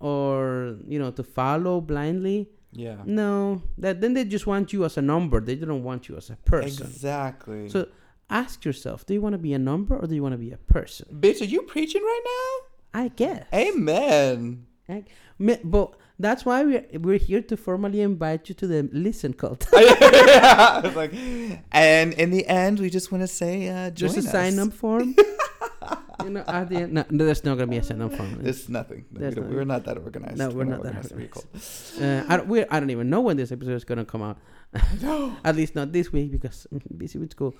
or 0.00 0.76
you 0.88 0.98
know, 0.98 1.10
to 1.12 1.22
follow 1.22 1.80
blindly? 1.80 2.48
yeah. 2.72 2.96
No. 3.04 3.62
That 3.78 4.00
then 4.00 4.14
they 4.14 4.24
just 4.24 4.46
want 4.46 4.72
you 4.72 4.84
as 4.84 4.96
a 4.96 5.02
number. 5.02 5.40
They 5.40 5.54
don't 5.56 5.82
want 5.84 6.08
you 6.08 6.16
as 6.16 6.30
a 6.30 6.36
person. 6.36 6.86
Exactly. 6.86 7.68
So 7.68 7.86
ask 8.30 8.64
yourself, 8.64 9.04
do 9.06 9.12
you 9.14 9.20
want 9.20 9.34
to 9.34 9.38
be 9.38 9.52
a 9.52 9.58
number 9.58 9.94
or 9.96 10.06
do 10.06 10.14
you 10.14 10.22
want 10.22 10.32
to 10.32 10.38
be 10.38 10.52
a 10.52 10.56
person? 10.58 11.06
bitch, 11.20 11.40
are 11.42 11.50
you 11.56 11.62
preaching 11.62 12.02
right 12.02 12.24
now? 12.24 13.00
I 13.02 13.08
guess. 13.08 13.46
Amen. 13.54 14.66
Me- 15.38 15.58
But 15.64 15.94
That's 16.18 16.44
why 16.44 16.62
we're 16.64 16.84
we're 17.00 17.18
here 17.18 17.42
to 17.42 17.56
formally 17.56 18.00
invite 18.00 18.48
you 18.48 18.54
to 18.56 18.66
the 18.66 18.88
listen 18.92 19.32
cult. 19.32 19.66
Like, 19.72 21.12
and 21.72 22.12
in 22.14 22.30
the 22.30 22.46
end, 22.46 22.78
we 22.80 22.90
just 22.90 23.10
want 23.12 23.22
to 23.22 23.28
say, 23.28 23.68
uh, 23.68 23.90
join 23.90 24.12
There's 24.12 24.24
a 24.26 24.28
us. 24.28 24.32
sign 24.32 24.58
up 24.58 24.72
form. 24.82 25.14
you 26.24 26.30
know, 26.30 26.44
at 26.46 26.68
the 26.68 26.76
end, 26.76 26.92
no, 26.92 27.04
no, 27.10 27.24
there's 27.24 27.42
not 27.44 27.56
gonna 27.58 27.66
be 27.70 27.78
a 27.78 27.82
sign 27.82 28.00
up 28.02 28.12
form. 28.14 28.38
There's 28.40 28.68
nothing. 28.68 29.04
No, 29.10 29.18
we 29.18 29.20
There's 29.20 29.34
don't- 29.34 29.44
nothing. 29.44 29.56
we're 29.56 29.64
not 29.64 29.84
that 29.84 29.98
organized. 29.98 30.38
No, 30.38 30.50
we're 30.50 30.64
not 30.64 30.82
that 30.84 31.10
organized. 31.10 32.00
Uh, 32.00 32.24
I 32.28 32.36
don't, 32.36 32.50
I 32.70 32.78
don't 32.80 32.90
even 32.90 33.10
know 33.10 33.20
when 33.20 33.36
this 33.36 33.50
episode 33.50 33.74
is 33.74 33.84
gonna 33.84 34.04
come 34.04 34.22
out. 34.22 34.38
No. 35.02 35.36
At 35.44 35.56
least 35.56 35.74
not 35.74 35.92
this 35.92 36.12
week 36.12 36.30
because 36.32 36.66
I'm 36.70 36.80
busy 36.96 37.18
with 37.18 37.32
school. 37.32 37.54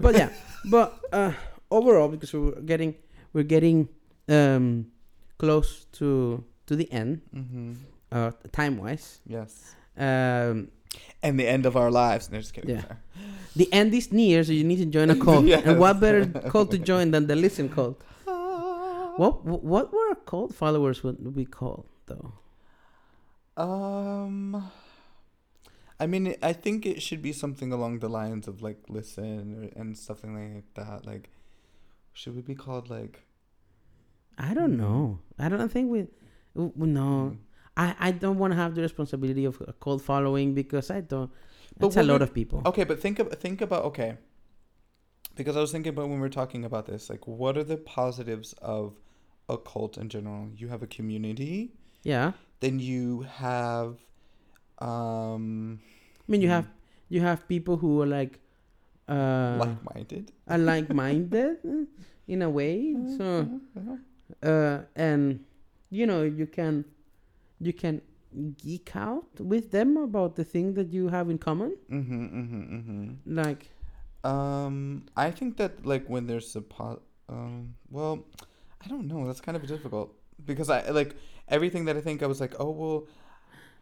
But 0.00 0.14
yeah, 0.16 0.30
but 0.66 0.98
uh, 1.12 1.32
overall, 1.70 2.08
because 2.08 2.32
we're 2.34 2.60
getting 2.62 2.94
we're 3.32 3.44
getting 3.48 3.88
um, 4.28 4.86
close 5.38 5.86
to 5.98 6.42
to 6.66 6.76
the 6.76 6.90
end, 6.92 7.20
hmm 7.32 7.74
uh, 8.12 8.30
time 8.52 8.78
wise. 8.78 9.20
Yes. 9.26 9.74
Um, 9.96 10.68
And 11.22 11.38
the 11.38 11.46
end 11.48 11.66
of 11.66 11.74
our 11.76 11.90
lives. 11.90 12.30
No, 12.30 12.38
just 12.38 12.54
kidding. 12.54 12.70
Yeah. 12.76 12.82
Sorry. 12.82 12.98
the 13.56 13.68
end 13.72 13.92
is 13.94 14.12
near, 14.12 14.44
so 14.44 14.52
you 14.52 14.64
need 14.64 14.78
to 14.78 14.86
join 14.86 15.10
a 15.10 15.16
cult. 15.26 15.44
Yes. 15.44 15.64
And 15.66 15.78
what 15.78 15.98
better 16.00 16.26
cult 16.50 16.70
to 16.70 16.78
join 16.78 17.10
than 17.10 17.26
the 17.26 17.34
listen 17.36 17.68
cult? 17.68 18.00
What 19.18 19.44
what 19.44 19.92
were 19.92 20.14
cult 20.26 20.54
followers 20.54 21.02
would 21.02 21.18
we 21.34 21.44
call 21.44 21.86
though? 22.06 22.32
Um, 23.56 24.70
I 25.98 26.06
mean, 26.06 26.36
I 26.40 26.52
think 26.52 26.86
it 26.86 27.02
should 27.02 27.20
be 27.22 27.32
something 27.32 27.72
along 27.72 27.98
the 27.98 28.08
lines 28.08 28.46
of 28.46 28.62
like 28.62 28.78
listen 28.88 29.42
or, 29.58 29.80
and 29.80 29.98
something 29.98 30.32
like 30.54 30.72
that. 30.74 31.04
Like, 31.04 31.30
should 32.12 32.36
we 32.36 32.42
be 32.42 32.54
called 32.54 32.88
like? 32.88 33.26
I 34.38 34.54
don't 34.54 34.76
know. 34.76 35.18
I 35.38 35.48
don't 35.48 35.68
think 35.72 35.90
we. 35.90 36.06
No, 36.54 36.70
mm, 36.70 37.36
I, 37.78 37.94
I 38.08 38.10
don't 38.10 38.38
want 38.38 38.52
to 38.52 38.56
have 38.56 38.74
the 38.74 38.82
responsibility 38.82 39.44
of 39.44 39.60
a 39.66 39.72
cult 39.72 40.02
following 40.02 40.52
because 40.54 40.90
I 40.90 41.00
don't. 41.00 41.30
But 41.78 41.96
a 41.96 42.02
lot 42.02 42.14
would- 42.14 42.22
of 42.22 42.34
people. 42.34 42.62
Okay, 42.66 42.84
but 42.84 43.00
think 43.00 43.18
of 43.20 43.28
think 43.38 43.60
about 43.60 43.84
okay. 43.84 44.16
Because 45.36 45.56
I 45.56 45.60
was 45.60 45.70
thinking 45.70 45.90
about 45.90 46.08
when 46.08 46.16
we 46.18 46.20
were 46.20 46.28
talking 46.42 46.64
about 46.64 46.86
this, 46.86 47.08
like, 47.08 47.28
what 47.28 47.56
are 47.56 47.62
the 47.62 47.76
positives 47.76 48.54
of 48.60 48.98
a 49.48 49.56
cult 49.56 49.96
in 49.96 50.08
general? 50.08 50.48
You 50.56 50.66
have 50.68 50.82
a 50.82 50.88
community, 50.88 51.74
Yeah, 52.02 52.32
then 52.58 52.80
you 52.80 53.20
have, 53.22 53.98
um, 54.80 55.78
I 56.28 56.32
mean 56.32 56.40
you 56.42 56.48
Mm. 56.48 56.52
have 56.58 56.66
you 57.08 57.20
have 57.20 57.46
people 57.48 57.76
who 57.76 58.02
are 58.02 58.06
like, 58.06 58.40
uh, 59.08 59.56
like-minded. 59.58 60.32
are 60.48 60.58
like-minded 60.58 61.56
uh, 61.64 61.84
in 62.26 62.42
a 62.42 62.50
way. 62.50 62.94
So, 63.16 63.48
uh, 64.42 64.78
and 64.96 65.40
you 65.90 66.04
know 66.06 66.22
you 66.22 66.46
can 66.46 66.84
you 67.60 67.72
can 67.72 68.00
geek 68.58 68.94
out 68.94 69.40
with 69.40 69.70
them 69.70 69.96
about 69.96 70.36
the 70.36 70.44
thing 70.44 70.74
that 70.74 70.92
you 70.92 71.08
have 71.08 71.30
in 71.30 71.38
common. 71.38 71.76
Mm-hmm, 71.90 72.24
mm-hmm, 72.24 72.62
mm-hmm. 72.76 73.34
Like, 73.42 73.70
Um, 74.24 75.04
I 75.16 75.30
think 75.30 75.56
that 75.58 75.86
like 75.86 76.04
when 76.08 76.26
there's 76.26 76.54
a 76.56 76.60
po- 76.60 77.02
um, 77.28 77.74
well, 77.90 78.24
I 78.84 78.88
don't 78.88 79.06
know. 79.06 79.26
That's 79.26 79.40
kind 79.40 79.56
of 79.56 79.66
difficult 79.66 80.12
because 80.44 80.68
I 80.70 80.90
like 80.90 81.14
everything 81.48 81.84
that 81.86 81.96
I 81.96 82.00
think. 82.00 82.22
I 82.22 82.26
was 82.26 82.40
like, 82.40 82.54
oh 82.58 82.70
well, 82.70 83.06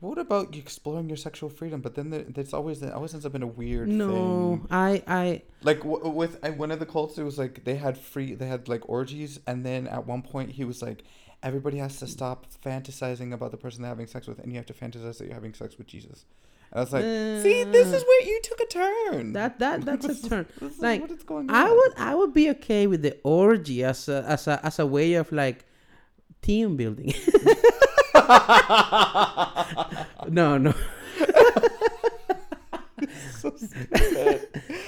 what 0.00 0.18
about 0.18 0.54
exploring 0.54 1.08
your 1.08 1.16
sexual 1.16 1.48
freedom? 1.48 1.80
But 1.80 1.94
then 1.94 2.10
there, 2.10 2.24
there's 2.28 2.52
always 2.52 2.82
it 2.82 2.92
always 2.92 3.14
ends 3.14 3.24
up 3.26 3.34
in 3.34 3.42
a 3.42 3.46
weird 3.46 3.88
no, 3.88 4.06
thing. 4.10 4.66
I 4.70 5.02
I 5.06 5.42
Like 5.62 5.78
w- 5.78 6.08
with 6.08 6.38
uh, 6.44 6.50
one 6.52 6.70
of 6.70 6.78
the 6.80 6.86
cults, 6.86 7.16
it 7.18 7.24
was 7.24 7.38
like 7.38 7.64
they 7.64 7.76
had 7.76 7.96
free, 7.98 8.34
they 8.34 8.46
had 8.46 8.68
like 8.68 8.88
orgies, 8.88 9.40
and 9.46 9.64
then 9.64 9.86
at 9.88 10.06
one 10.06 10.22
point 10.22 10.50
he 10.52 10.64
was 10.64 10.82
like, 10.82 11.02
everybody 11.46 11.78
has 11.78 11.98
to 12.00 12.08
stop 12.08 12.46
fantasizing 12.64 13.32
about 13.32 13.52
the 13.52 13.56
person 13.56 13.82
they're 13.82 13.88
having 13.88 14.08
sex 14.08 14.26
with, 14.26 14.40
and 14.40 14.50
you 14.50 14.56
have 14.58 14.66
to 14.66 14.74
fantasize 14.74 15.18
that 15.18 15.26
you're 15.26 15.34
having 15.34 15.54
sex 15.54 15.78
with 15.78 15.86
Jesus. 15.86 16.24
And 16.72 16.80
I 16.80 16.82
was 16.82 16.92
like, 16.92 17.04
see, 17.04 17.62
this 17.62 17.86
is 17.86 18.02
mm. 18.02 18.06
where 18.06 18.22
you 18.26 18.40
took 18.42 18.60
a 18.60 18.66
turn. 18.66 19.32
that 19.34 19.60
that 19.60 19.84
that's 19.84 20.06
a 20.24 20.28
turn. 20.28 20.46
Is 20.60 20.80
like, 20.80 21.00
what 21.00 21.12
is 21.12 21.22
going 21.22 21.48
on. 21.48 21.54
I 21.54 21.70
would 21.70 21.92
I 21.96 22.14
would 22.16 22.34
be 22.34 22.50
okay 22.50 22.88
with 22.88 23.02
the 23.02 23.16
orgy 23.22 23.84
as 23.84 24.08
a 24.08 24.24
as 24.26 24.48
a 24.48 24.60
as 24.66 24.80
a 24.80 24.86
way 24.86 25.14
of 25.14 25.30
like 25.30 25.64
team 26.42 26.76
building. 26.76 27.14
no, 30.28 30.58
no. 30.58 30.74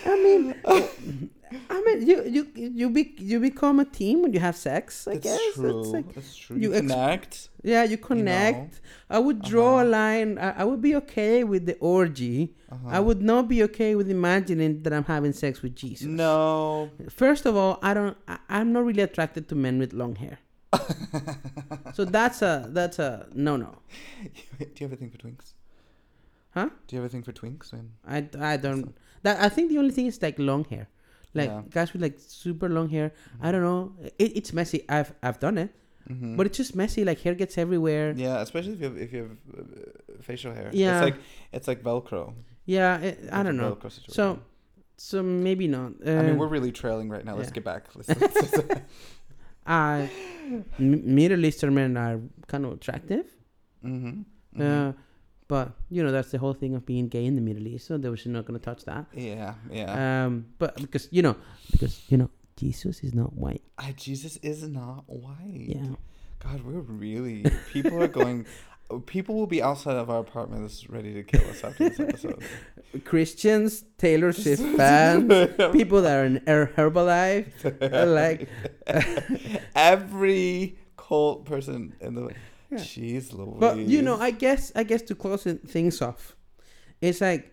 I 0.06 0.16
mean, 0.24 0.54
mean, 1.88 2.06
you 2.10 2.16
you 2.36 2.42
you 2.80 2.90
be 2.90 3.02
you 3.32 3.38
become 3.40 3.80
a 3.80 3.84
team 4.00 4.22
when 4.22 4.32
you 4.36 4.40
have 4.40 4.56
sex. 4.56 5.06
I 5.08 5.12
It's 5.12 5.24
guess 5.24 5.40
true. 5.54 5.80
It's 5.80 5.88
like, 5.96 6.16
it's 6.16 6.34
true. 6.36 6.56
you 6.56 6.62
You, 6.68 6.74
ex- 6.74 6.80
connect. 6.80 7.48
yeah, 7.72 7.84
you 7.92 7.98
connect. 8.10 8.80
I 9.16 9.18
would 9.18 9.40
draw 9.52 9.72
a 9.82 9.86
line. 9.98 10.30
I, 10.38 10.48
I 10.60 10.64
would 10.68 10.82
be 10.88 10.94
okay 11.02 11.44
with 11.52 11.66
the 11.70 11.76
orgy. 11.96 12.54
Uh-huh. 12.72 12.88
I 12.96 13.00
would 13.00 13.22
not 13.32 13.48
be 13.48 13.62
okay 13.68 13.94
with 13.94 14.08
imagining 14.10 14.82
that 14.82 14.92
I'm 14.92 15.04
having 15.04 15.32
sex 15.32 15.62
with 15.62 15.74
Jesus. 15.74 16.06
No. 16.06 16.90
First 17.22 17.46
of 17.46 17.56
all, 17.56 17.78
I 17.82 17.94
don't. 17.94 18.16
I, 18.26 18.38
I'm 18.48 18.72
not 18.72 18.84
really 18.84 19.02
attracted 19.02 19.48
to 19.50 19.54
men 19.54 19.78
with 19.78 19.92
long 19.92 20.16
hair. 20.16 20.38
so 21.94 22.04
that's 22.04 22.42
a 22.42 22.66
that's 22.68 22.98
a 22.98 23.26
no 23.34 23.56
no. 23.56 23.78
Do 24.58 24.66
you 24.76 24.86
have 24.86 24.92
a 24.92 24.96
thing 24.96 25.10
for 25.10 25.18
twinks? 25.18 25.54
Huh? 26.50 26.68
Do 26.86 26.96
you 26.96 27.02
have 27.02 27.10
a 27.10 27.12
thing 27.12 27.22
for 27.22 27.32
twinks? 27.32 27.72
Man? 27.72 27.90
I, 28.06 28.18
I 28.52 28.56
don't. 28.56 28.94
That 29.22 29.40
I 29.40 29.48
think 29.48 29.70
the 29.70 29.78
only 29.78 29.90
thing 29.92 30.06
is 30.06 30.20
like 30.20 30.38
long 30.38 30.64
hair, 30.64 30.88
like 31.34 31.48
Yeah. 31.50 31.62
guys 31.70 31.92
with 31.92 32.02
like 32.02 32.16
super 32.18 32.68
long 32.68 32.88
hair. 32.88 33.12
I 33.40 33.52
don't 33.52 33.62
know. 33.62 33.92
It, 34.18 34.36
it's 34.36 34.52
messy. 34.52 34.84
I've 34.88 35.12
I've 35.22 35.38
done 35.40 35.58
it, 35.58 35.70
Mm-hmm. 36.10 36.36
but 36.36 36.46
it's 36.46 36.56
just 36.56 36.74
messy. 36.74 37.04
Like 37.04 37.20
hair 37.20 37.34
gets 37.34 37.58
everywhere. 37.58 38.14
yeah, 38.16 38.40
especially 38.40 38.72
if 38.72 38.80
you 38.80 38.84
have 38.86 38.96
if 38.98 39.12
you 39.12 39.18
have 39.22 39.30
uh, 39.58 40.22
facial 40.22 40.52
hair. 40.54 40.70
Yeah. 40.72 40.96
It's 40.96 41.04
like 41.04 41.16
it's 41.52 41.68
like 41.68 41.82
Velcro. 41.82 42.32
Yeah, 42.64 42.98
it, 42.98 43.28
I 43.32 43.42
don't 43.42 43.56
know. 43.56 43.78
So 44.08 44.38
so 44.96 45.22
maybe 45.22 45.68
not. 45.68 45.92
Uh, 46.04 46.10
I 46.12 46.22
mean, 46.22 46.38
we're 46.38 46.48
really 46.48 46.72
trailing 46.72 47.08
right 47.10 47.24
now. 47.24 47.36
Let's 47.36 47.48
yeah. 47.50 47.54
get 47.54 47.64
back. 47.64 47.84
Let's, 47.94 48.08
let's- 48.20 48.80
I 49.66 50.10
M- 50.78 51.14
Middle 51.14 51.44
Eastern 51.44 51.74
men 51.74 51.96
are 51.96 52.20
kind 52.46 52.64
of 52.64 52.72
attractive. 52.72 53.26
Mhm, 53.84 54.24
mhm. 54.56 54.60
Uh, 54.60 54.92
but 55.48 55.72
you 55.90 56.02
know 56.02 56.12
that's 56.12 56.30
the 56.30 56.38
whole 56.38 56.52
thing 56.54 56.74
of 56.74 56.84
being 56.86 57.08
gay 57.08 57.24
in 57.24 57.34
the 57.34 57.40
Middle 57.40 57.66
East, 57.66 57.86
so 57.86 57.96
they 57.98 58.08
were 58.08 58.16
not 58.26 58.44
going 58.46 58.58
to 58.58 58.64
touch 58.64 58.84
that. 58.84 59.06
yeah, 59.14 59.54
yeah. 59.70 60.24
Um, 60.26 60.46
but 60.58 60.76
because 60.76 61.08
you 61.10 61.22
know, 61.22 61.36
because 61.72 62.00
you 62.08 62.16
know, 62.18 62.30
Jesus 62.56 63.00
is 63.00 63.14
not 63.14 63.32
white. 63.34 63.62
I, 63.78 63.92
Jesus 63.92 64.36
is 64.38 64.62
not 64.68 65.04
white. 65.06 65.66
Yeah. 65.68 65.94
God, 66.40 66.62
we're 66.62 66.80
really 66.80 67.44
people 67.72 68.00
are 68.02 68.08
going. 68.08 68.46
People 69.04 69.34
will 69.34 69.46
be 69.46 69.62
outside 69.62 69.96
of 69.96 70.08
our 70.08 70.20
apartments 70.20 70.88
ready 70.88 71.12
to 71.12 71.22
kill 71.22 71.46
us 71.50 71.62
after 71.62 71.90
this 71.90 72.00
episode. 72.00 72.42
Christians, 73.04 73.84
Taylor 73.98 74.32
Swift 74.42 74.62
fans, 74.78 75.30
people 75.74 76.00
that 76.00 76.16
are 76.16 76.24
in 76.24 76.40
Her- 76.46 76.72
Herbalife, 76.74 77.52
like, 78.14 78.48
Every 79.74 80.78
cult 80.96 81.44
person 81.44 81.94
in 82.00 82.14
the. 82.14 82.30
Yeah. 82.70 82.78
Jeez 82.78 83.32
Louise. 83.32 83.56
but 83.60 83.78
you 83.78 84.02
know, 84.02 84.16
I 84.20 84.30
guess, 84.30 84.72
I 84.76 84.82
guess 84.82 85.02
to 85.02 85.14
close 85.14 85.44
things 85.66 86.02
off, 86.02 86.36
it's 87.00 87.20
like, 87.20 87.52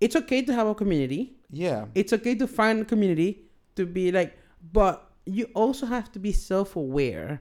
it's 0.00 0.16
okay 0.16 0.42
to 0.42 0.52
have 0.52 0.66
a 0.66 0.74
community. 0.74 1.36
Yeah. 1.50 1.86
It's 1.94 2.12
okay 2.12 2.34
to 2.34 2.46
find 2.46 2.82
a 2.82 2.84
community 2.84 3.44
to 3.76 3.86
be 3.86 4.10
like, 4.10 4.36
but 4.72 5.08
you 5.24 5.46
also 5.54 5.86
have 5.86 6.10
to 6.12 6.18
be 6.18 6.32
self-aware, 6.32 7.40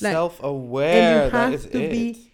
Like, 0.00 0.12
Self-aware. 0.12 1.30
That 1.30 1.32
have 1.32 1.54
is 1.54 1.66
to 1.66 1.80
it. 1.82 1.90
be- 1.90 2.30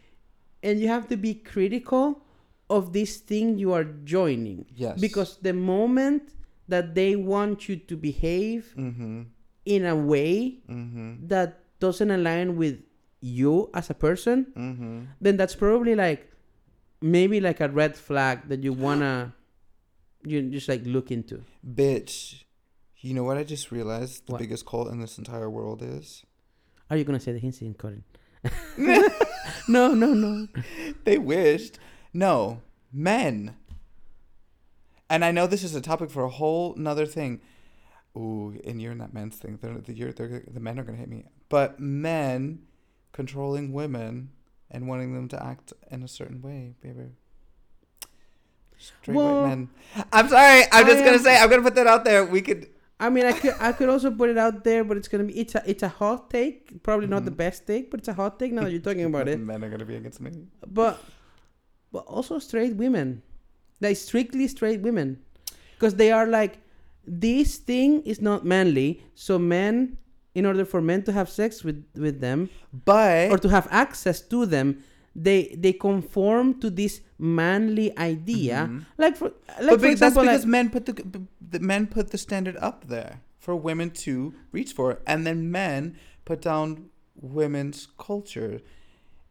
and 0.62 0.78
you 0.80 0.88
have 0.88 1.08
to 1.08 1.16
be 1.16 1.34
critical 1.34 2.22
of 2.68 2.92
this 2.92 3.16
thing 3.18 3.58
you 3.58 3.72
are 3.72 3.84
joining. 3.84 4.64
yes. 4.74 5.00
Because 5.00 5.36
the 5.42 5.52
moment 5.52 6.32
that 6.68 6.94
they 6.94 7.16
want 7.16 7.68
you 7.68 7.76
to 7.76 7.96
behave 7.96 8.72
Mm-hmm. 8.78 9.22
in 9.66 9.84
a 9.84 9.96
way 9.96 10.60
Mm-hmm. 10.68 11.26
that 11.28 11.60
doesn't 11.80 12.10
align 12.10 12.56
with 12.56 12.78
you 13.20 13.70
as 13.74 13.90
a 13.90 13.94
person, 13.94 14.46
Mm-hmm. 14.56 15.00
then 15.20 15.36
that's 15.36 15.54
probably 15.54 15.94
like 15.94 16.30
maybe 17.00 17.40
like 17.40 17.60
a 17.60 17.68
red 17.68 17.96
flag 17.96 18.48
that 18.48 18.62
you 18.62 18.72
wanna 18.72 19.34
you 20.24 20.42
just 20.50 20.68
like 20.68 20.82
look 20.84 21.10
into. 21.10 21.42
Bitch. 21.66 22.44
You 22.98 23.14
know 23.14 23.24
what 23.24 23.38
I 23.38 23.44
just 23.44 23.70
realized 23.72 24.26
the 24.26 24.32
What? 24.32 24.38
biggest 24.40 24.66
cult 24.66 24.88
in 24.90 25.00
this 25.00 25.16
entire 25.18 25.48
world 25.48 25.80
is? 25.82 26.24
Are 26.90 26.96
you 26.96 27.04
gonna 27.04 27.20
say 27.20 27.32
the 27.32 27.38
hints 27.38 27.60
in 27.62 27.74
Corin? 27.74 28.04
no, 29.68 29.94
no, 29.94 30.12
no. 30.14 30.48
They 31.04 31.18
wished. 31.18 31.78
No, 32.12 32.60
men. 32.92 33.56
And 35.08 35.24
I 35.24 35.30
know 35.32 35.46
this 35.46 35.62
is 35.64 35.74
a 35.74 35.80
topic 35.80 36.10
for 36.10 36.24
a 36.24 36.28
whole 36.28 36.74
nother 36.76 37.06
thing. 37.06 37.40
Ooh, 38.16 38.58
and 38.64 38.80
you're 38.80 38.92
in 38.92 38.98
that 38.98 39.14
men's 39.14 39.36
thing. 39.36 39.58
They're, 39.60 39.78
the, 39.78 39.92
you're, 39.92 40.12
they're, 40.12 40.42
the 40.50 40.60
men 40.60 40.78
are 40.78 40.84
gonna 40.84 40.98
hit 40.98 41.08
me. 41.08 41.24
But 41.48 41.80
men 41.80 42.60
controlling 43.12 43.72
women 43.72 44.30
and 44.70 44.86
wanting 44.88 45.14
them 45.14 45.28
to 45.28 45.42
act 45.44 45.72
in 45.90 46.02
a 46.02 46.08
certain 46.08 46.40
way, 46.42 46.74
baby. 46.82 47.10
Straight 48.78 49.14
Well, 49.14 49.42
white 49.42 49.48
men. 49.48 49.68
I'm 50.12 50.28
sorry. 50.28 50.62
I'm 50.72 50.86
just 50.86 51.02
I 51.02 51.04
gonna 51.04 51.18
say. 51.18 51.36
I'm 51.38 51.50
gonna 51.50 51.62
put 51.62 51.74
that 51.74 51.86
out 51.86 52.04
there. 52.04 52.24
We 52.24 52.40
could. 52.40 52.68
I 52.98 53.08
mean, 53.10 53.26
I 53.26 53.32
could 53.32 53.54
I 53.60 53.72
could 53.72 53.88
also 53.90 54.10
put 54.10 54.30
it 54.30 54.38
out 54.38 54.64
there, 54.64 54.84
but 54.84 54.96
it's 54.96 55.08
gonna 55.08 55.24
be 55.24 55.38
it's 55.38 55.54
a 55.54 55.62
it's 55.66 55.82
a 55.82 55.88
hot 55.88 56.30
take. 56.30 56.82
Probably 56.82 57.06
not 57.06 57.24
the 57.26 57.30
Mhm. 57.30 57.36
best 57.36 57.66
take, 57.66 57.90
but 57.90 58.00
it's 58.00 58.08
a 58.08 58.14
hot 58.14 58.38
take 58.38 58.52
now 58.52 58.62
that 58.64 58.70
you're 58.72 58.80
talking 58.80 59.04
about 59.04 59.28
it. 59.28 59.38
Men 59.52 59.62
are 59.64 59.68
gonna 59.70 59.84
be 59.84 59.96
against 59.96 60.20
me. 60.20 60.30
But 60.66 60.98
but 61.92 62.04
also 62.06 62.38
straight 62.38 62.76
women, 62.76 63.22
like 63.80 63.96
strictly 63.98 64.46
straight 64.48 64.80
women, 64.80 65.18
because 65.74 65.96
they 65.96 66.10
are 66.12 66.26
like 66.26 66.58
this 67.06 67.56
thing 67.58 68.02
is 68.02 68.20
not 68.22 68.46
manly. 68.46 69.02
So 69.14 69.38
men, 69.38 69.98
in 70.34 70.46
order 70.46 70.64
for 70.64 70.80
men 70.80 71.02
to 71.04 71.12
have 71.12 71.28
sex 71.28 71.64
with 71.64 71.84
with 71.94 72.20
them 72.20 72.48
But 72.84 73.30
or 73.32 73.38
to 73.38 73.48
have 73.48 73.66
access 73.70 74.20
to 74.32 74.46
them, 74.46 74.82
they 75.16 75.54
they 75.58 75.72
conform 75.72 76.60
to 76.60 76.70
this 76.70 77.00
manly 77.18 77.88
idea. 77.98 78.68
Mhm. 78.70 78.84
Like 78.98 79.16
for 79.16 79.28
like 79.60 79.70
but 79.74 79.80
for 79.80 79.86
be- 79.88 79.94
that's 79.94 80.14
because 80.14 80.44
like, 80.44 80.54
men 80.56 80.70
put 80.70 80.86
the, 80.86 80.94
the 81.50 81.60
men 81.60 81.86
put 81.86 82.10
the 82.10 82.18
standard 82.18 82.56
up 82.58 82.86
there 82.88 83.20
for 83.38 83.54
women 83.56 83.90
to 83.90 84.32
reach 84.52 84.72
for, 84.72 84.98
and 85.06 85.26
then 85.26 85.50
men 85.50 85.96
put 86.24 86.40
down 86.42 86.90
women's 87.20 87.88
culture, 87.98 88.60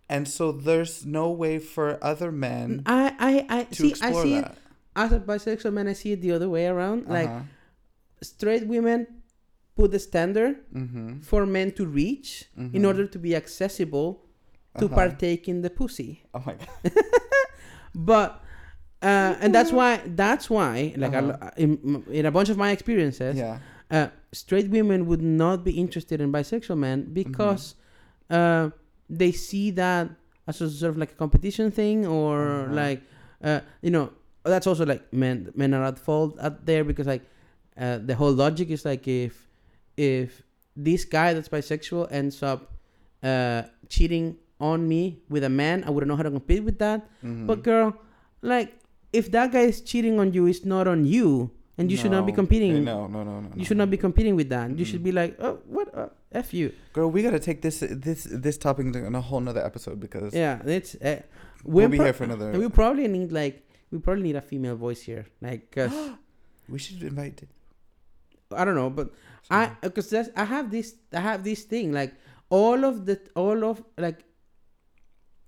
and 0.09 0.27
so 0.27 0.51
there's 0.51 1.05
no 1.05 1.29
way 1.31 1.59
for 1.59 1.97
other 2.03 2.31
men 2.31 2.81
I 2.85 3.13
I 3.19 3.59
I 3.59 3.63
to 3.63 3.75
see 3.75 3.93
I 4.01 4.11
see 4.23 4.35
it 4.35 4.47
as 4.95 5.11
a 5.13 5.19
bisexual 5.19 5.71
man. 5.71 5.87
I 5.87 5.93
see 5.93 6.11
it 6.11 6.21
the 6.21 6.31
other 6.33 6.49
way 6.49 6.65
around. 6.67 7.07
Like 7.07 7.29
Uh-huh. 7.29 7.43
straight 8.21 8.67
women 8.67 9.07
put 9.79 9.89
the 9.95 9.99
standard 10.09 10.53
Mhm. 10.81 11.23
for 11.29 11.41
men 11.57 11.71
to 11.79 11.83
reach 12.01 12.29
in 12.75 12.81
Mhm. 12.81 12.87
order 12.89 13.05
to 13.13 13.19
be 13.27 13.31
accessible 13.41 14.09
to 14.81 14.85
Uh-huh. 14.85 14.95
partake 15.01 15.43
in 15.51 15.57
the 15.65 15.69
pussy. 15.79 16.11
Oh 16.35 16.41
my 16.47 16.53
god. 16.59 16.69
But 17.95 18.29
uh, 19.01 19.33
and 19.41 19.49
that's 19.55 19.71
why 19.71 19.91
that's 20.23 20.49
why 20.49 20.93
like 21.03 21.13
Uh-huh. 21.13 21.27
lo- 21.39 21.49
in, 21.57 22.03
in 22.11 22.25
a 22.25 22.31
bunch 22.31 22.49
of 22.53 22.57
my 22.57 22.69
experiences, 22.71 23.35
Yeah. 23.37 23.59
uh, 23.89 24.07
straight 24.31 24.69
women 24.69 24.99
would 25.09 25.21
not 25.23 25.63
be 25.63 25.71
interested 25.83 26.17
in 26.21 26.31
bisexual 26.31 26.77
men 26.77 26.97
because 27.13 27.63
Mm-hmm. 28.29 28.35
uh, 28.37 28.65
they 29.09 29.31
see 29.31 29.71
that 29.71 30.05
as 30.47 30.61
a 30.61 30.69
sort 30.69 30.91
of 30.93 30.97
like 30.97 31.11
a 31.13 31.19
competition 31.23 31.71
thing 31.71 32.05
or 32.05 32.35
Uh-huh. 32.37 32.73
like 32.83 33.01
uh, 33.43 33.59
you 33.81 33.89
know 33.95 34.11
that's 34.43 34.67
also 34.67 34.85
like 34.85 35.03
men 35.13 35.49
men 35.55 35.73
are 35.73 35.83
at 35.91 35.97
fault 35.97 36.37
out 36.45 36.65
there 36.69 36.83
because 36.83 37.07
like 37.13 37.23
uh, 37.77 37.97
the 38.09 38.15
whole 38.15 38.31
logic 38.45 38.69
is 38.69 38.83
like 38.85 39.07
if 39.07 39.48
if 39.99 40.41
this 40.87 41.03
guy 41.05 41.33
that's 41.35 41.49
bisexual 41.55 42.07
ends 42.19 42.37
up 42.51 42.59
uh, 43.29 43.61
cheating 43.93 44.25
on 44.59 44.87
me 44.87 45.01
with 45.33 45.43
a 45.43 45.49
man 45.61 45.83
I 45.87 45.89
wouldn't 45.93 46.09
know 46.11 46.15
how 46.21 46.23
to 46.29 46.31
compete 46.39 46.63
with 46.69 46.77
that 46.85 46.99
Mhm. 47.23 47.47
but 47.49 47.63
girl 47.63 47.87
like 48.53 48.69
if 49.19 49.25
that 49.35 49.51
guy 49.55 49.65
is 49.71 49.81
cheating 49.89 50.15
on 50.23 50.27
you 50.35 50.43
it's 50.51 50.63
not 50.73 50.85
on 50.93 51.05
you 51.15 51.51
and 51.77 51.89
you 51.91 51.97
should 51.99 52.11
not 52.17 52.25
be 52.25 52.33
competing 52.41 52.83
No, 52.83 53.07
no, 53.07 53.23
no, 53.29 53.35
no. 53.45 53.49
you 53.59 53.65
should 53.67 53.77
not 53.83 53.89
be 53.95 53.99
competing 54.07 54.35
with 54.39 54.49
that 54.55 54.67
you 54.79 54.85
should 54.89 55.01
Mhm. 55.01 55.09
be 55.09 55.13
like 55.21 55.31
oh 55.47 55.55
what 55.77 55.87
uh, 56.01 56.09
f 56.31 56.53
you 56.59 56.71
Girl, 56.93 57.09
we 57.15 57.19
gotta 57.27 57.39
take 57.49 57.59
this 57.67 57.77
this 58.07 58.21
this 58.45 58.57
topic 58.57 58.85
on 59.09 59.15
a 59.15 59.23
whole 59.29 59.41
nother 59.47 59.63
episode 59.71 59.97
because 60.05 60.31
yeah 60.43 60.55
it's 60.77 60.91
uh, 60.95 61.21
we'll 61.63 61.87
we're 61.87 61.89
be 61.95 61.97
pro- 61.97 62.05
here 62.11 62.17
for 62.19 62.25
another. 62.29 62.47
we 62.59 62.67
probably 62.81 63.07
need 63.17 63.31
like 63.41 63.55
we 63.91 63.97
probably 64.05 64.23
need 64.29 64.35
a 64.43 64.45
female 64.51 64.75
voice 64.85 65.01
here 65.09 65.23
like 65.47 65.61
'cause 65.71 65.95
we 66.73 66.77
should 66.83 67.01
invite. 67.11 67.37
i 68.61 68.63
don't 68.65 68.75
know 68.81 68.89
but 68.99 69.07
i 69.49 69.71
because 69.81 70.09
that's 70.09 70.29
i 70.35 70.43
have 70.45 70.69
this 70.71 70.95
i 71.13 71.19
have 71.19 71.43
this 71.43 71.63
thing 71.63 71.91
like 71.91 72.13
all 72.49 72.83
of 72.85 73.05
the 73.05 73.19
all 73.35 73.63
of 73.63 73.83
like 73.97 74.23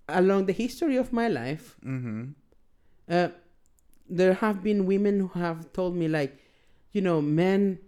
along 0.10 0.46
the 0.46 0.54
history 0.54 0.98
of 0.98 1.12
my 1.14 1.28
life 1.28 1.78
Mm-hmm. 1.86 2.24
uh, 3.10 3.30
there 4.10 4.34
have 4.34 4.62
been 4.64 4.86
women 4.86 5.20
who 5.22 5.40
have 5.40 5.72
told 5.74 5.96
me 5.96 6.08
like 6.08 6.38
you 6.92 7.02
know 7.02 7.22
men 7.22 7.80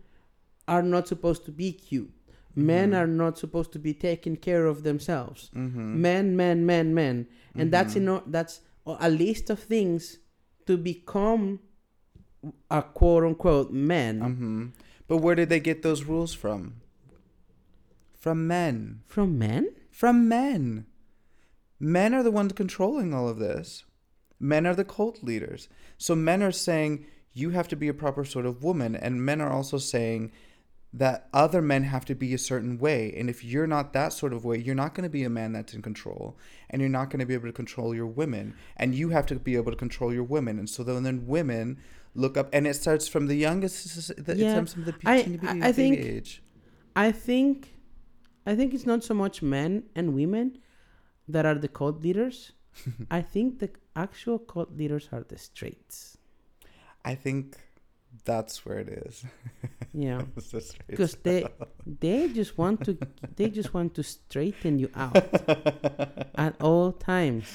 are 0.68 0.82
not 0.82 1.08
supposed 1.08 1.44
to 1.46 1.52
be 1.52 1.72
cute 1.74 2.12
men 2.56 2.92
Mhm. 2.92 2.98
are 3.00 3.08
not 3.08 3.38
supposed 3.38 3.72
to 3.74 3.80
be 3.80 3.94
taking 3.94 4.36
care 4.38 4.66
of 4.66 4.84
themselves 4.84 5.50
Mm-hmm. 5.56 6.02
men 6.02 6.36
men 6.36 6.66
men 6.66 6.94
men 6.94 7.28
and 7.56 7.72
that's 7.72 7.96
you 7.96 8.02
know 8.02 8.24
that's 8.28 8.62
a 8.86 9.10
list 9.10 9.50
of 9.50 9.60
things 9.60 10.18
to 10.68 10.78
become 10.78 11.60
a 12.72 12.82
quote 12.82 13.24
unquote 13.24 13.72
man 13.74 14.16
Mm-hmm. 14.22 14.66
But 15.08 15.18
where 15.18 15.36
did 15.36 15.50
they 15.50 15.60
get 15.60 15.82
those 15.82 16.04
rules 16.04 16.34
from? 16.34 16.82
From 18.18 18.48
men. 18.48 19.02
from 19.06 19.38
men 19.38 19.70
From 19.92 20.28
men. 20.28 20.86
Men 21.80 22.14
are 22.14 22.24
the 22.24 22.32
ones 22.32 22.54
controlling 22.54 23.14
all 23.14 23.28
of 23.28 23.38
this. 23.38 23.84
Men 24.40 24.66
are 24.66 24.76
the 24.76 24.86
cult 24.86 25.24
leaders. 25.24 25.68
So 25.98 26.16
men 26.16 26.42
are 26.42 26.52
saying 26.52 27.06
you 27.34 27.50
have 27.50 27.68
to 27.70 27.76
be 27.76 27.88
a 27.88 27.94
proper 27.94 28.24
sort 28.24 28.46
of 28.46 28.64
woman, 28.64 28.96
and 28.96 29.26
men 29.26 29.42
are 29.42 29.52
also 29.52 29.78
saying 29.78 30.32
that 30.94 31.28
other 31.34 31.62
men 31.62 31.84
have 31.84 32.06
to 32.06 32.14
be 32.14 32.34
a 32.34 32.38
certain 32.38 32.78
way. 32.78 33.14
And 33.18 33.30
if 33.30 33.44
you're 33.44 33.68
not 33.68 33.94
that 33.94 34.14
sort 34.14 34.32
of 34.32 34.46
way, 34.46 34.58
you're 34.58 34.76
not 34.76 34.94
going 34.94 35.04
to 35.04 35.10
be 35.10 35.24
a 35.24 35.30
man 35.30 35.52
that's 35.52 35.74
in 35.74 35.82
control, 35.82 36.38
and 36.70 36.82
you're 36.82 36.90
not 36.90 37.10
going 37.10 37.20
to 37.20 37.26
be 37.26 37.34
able 37.34 37.48
to 37.48 37.54
control 37.54 37.96
your 37.96 38.06
women, 38.06 38.56
and 38.78 38.94
you 38.94 39.10
have 39.10 39.26
to 39.26 39.36
be 39.36 39.56
able 39.56 39.72
to 39.72 39.78
control 39.78 40.14
your 40.14 40.24
women. 40.24 40.60
And 40.60 40.70
so 40.70 40.84
then, 40.84 41.04
then 41.04 41.26
women 41.26 41.80
look 42.16 42.38
up, 42.38 42.50
and 42.54 42.68
it 42.68 42.76
starts 42.76 43.08
from 43.08 43.28
the 43.28 43.36
youngest. 43.36 44.10
It 44.12 44.38
Yeah, 44.38 44.54
starts 44.54 44.74
from 44.74 44.84
the 44.86 44.94
I- 45.06 45.40
I- 45.44 45.70
I 45.70 45.72
think- 45.72 45.98
age. 46.00 46.42
i 46.96 47.12
think 47.12 47.56
i 48.46 48.54
think 48.58 48.72
it's 48.76 48.86
not 48.86 49.04
so 49.04 49.14
much 49.16 49.42
men 49.42 49.72
and 49.96 50.14
women 50.14 50.48
that 51.34 51.44
are 51.50 51.58
the 51.66 51.68
cult 51.80 51.98
leaders 52.06 52.38
i 53.20 53.22
think 53.34 53.58
the 53.64 53.70
actual 53.96 54.38
cult 54.38 54.72
leaders 54.78 55.10
are 55.12 55.24
the 55.32 55.38
straights 55.50 56.18
I 57.06 57.16
think 57.16 57.58
that's 58.24 58.56
where 58.66 58.80
it 58.80 58.90
is. 59.08 59.26
yeah 60.06 60.22
the 60.36 60.62
because 60.88 61.16
they 61.28 61.40
they 62.00 62.30
just 62.40 62.58
want 62.58 62.78
to 62.86 62.92
they 63.38 63.50
just 63.50 63.74
want 63.74 63.94
to 63.96 64.04
straighten 64.04 64.74
you 64.80 64.90
out 64.96 65.18
at 66.36 66.54
all 66.62 66.92
times 66.94 67.48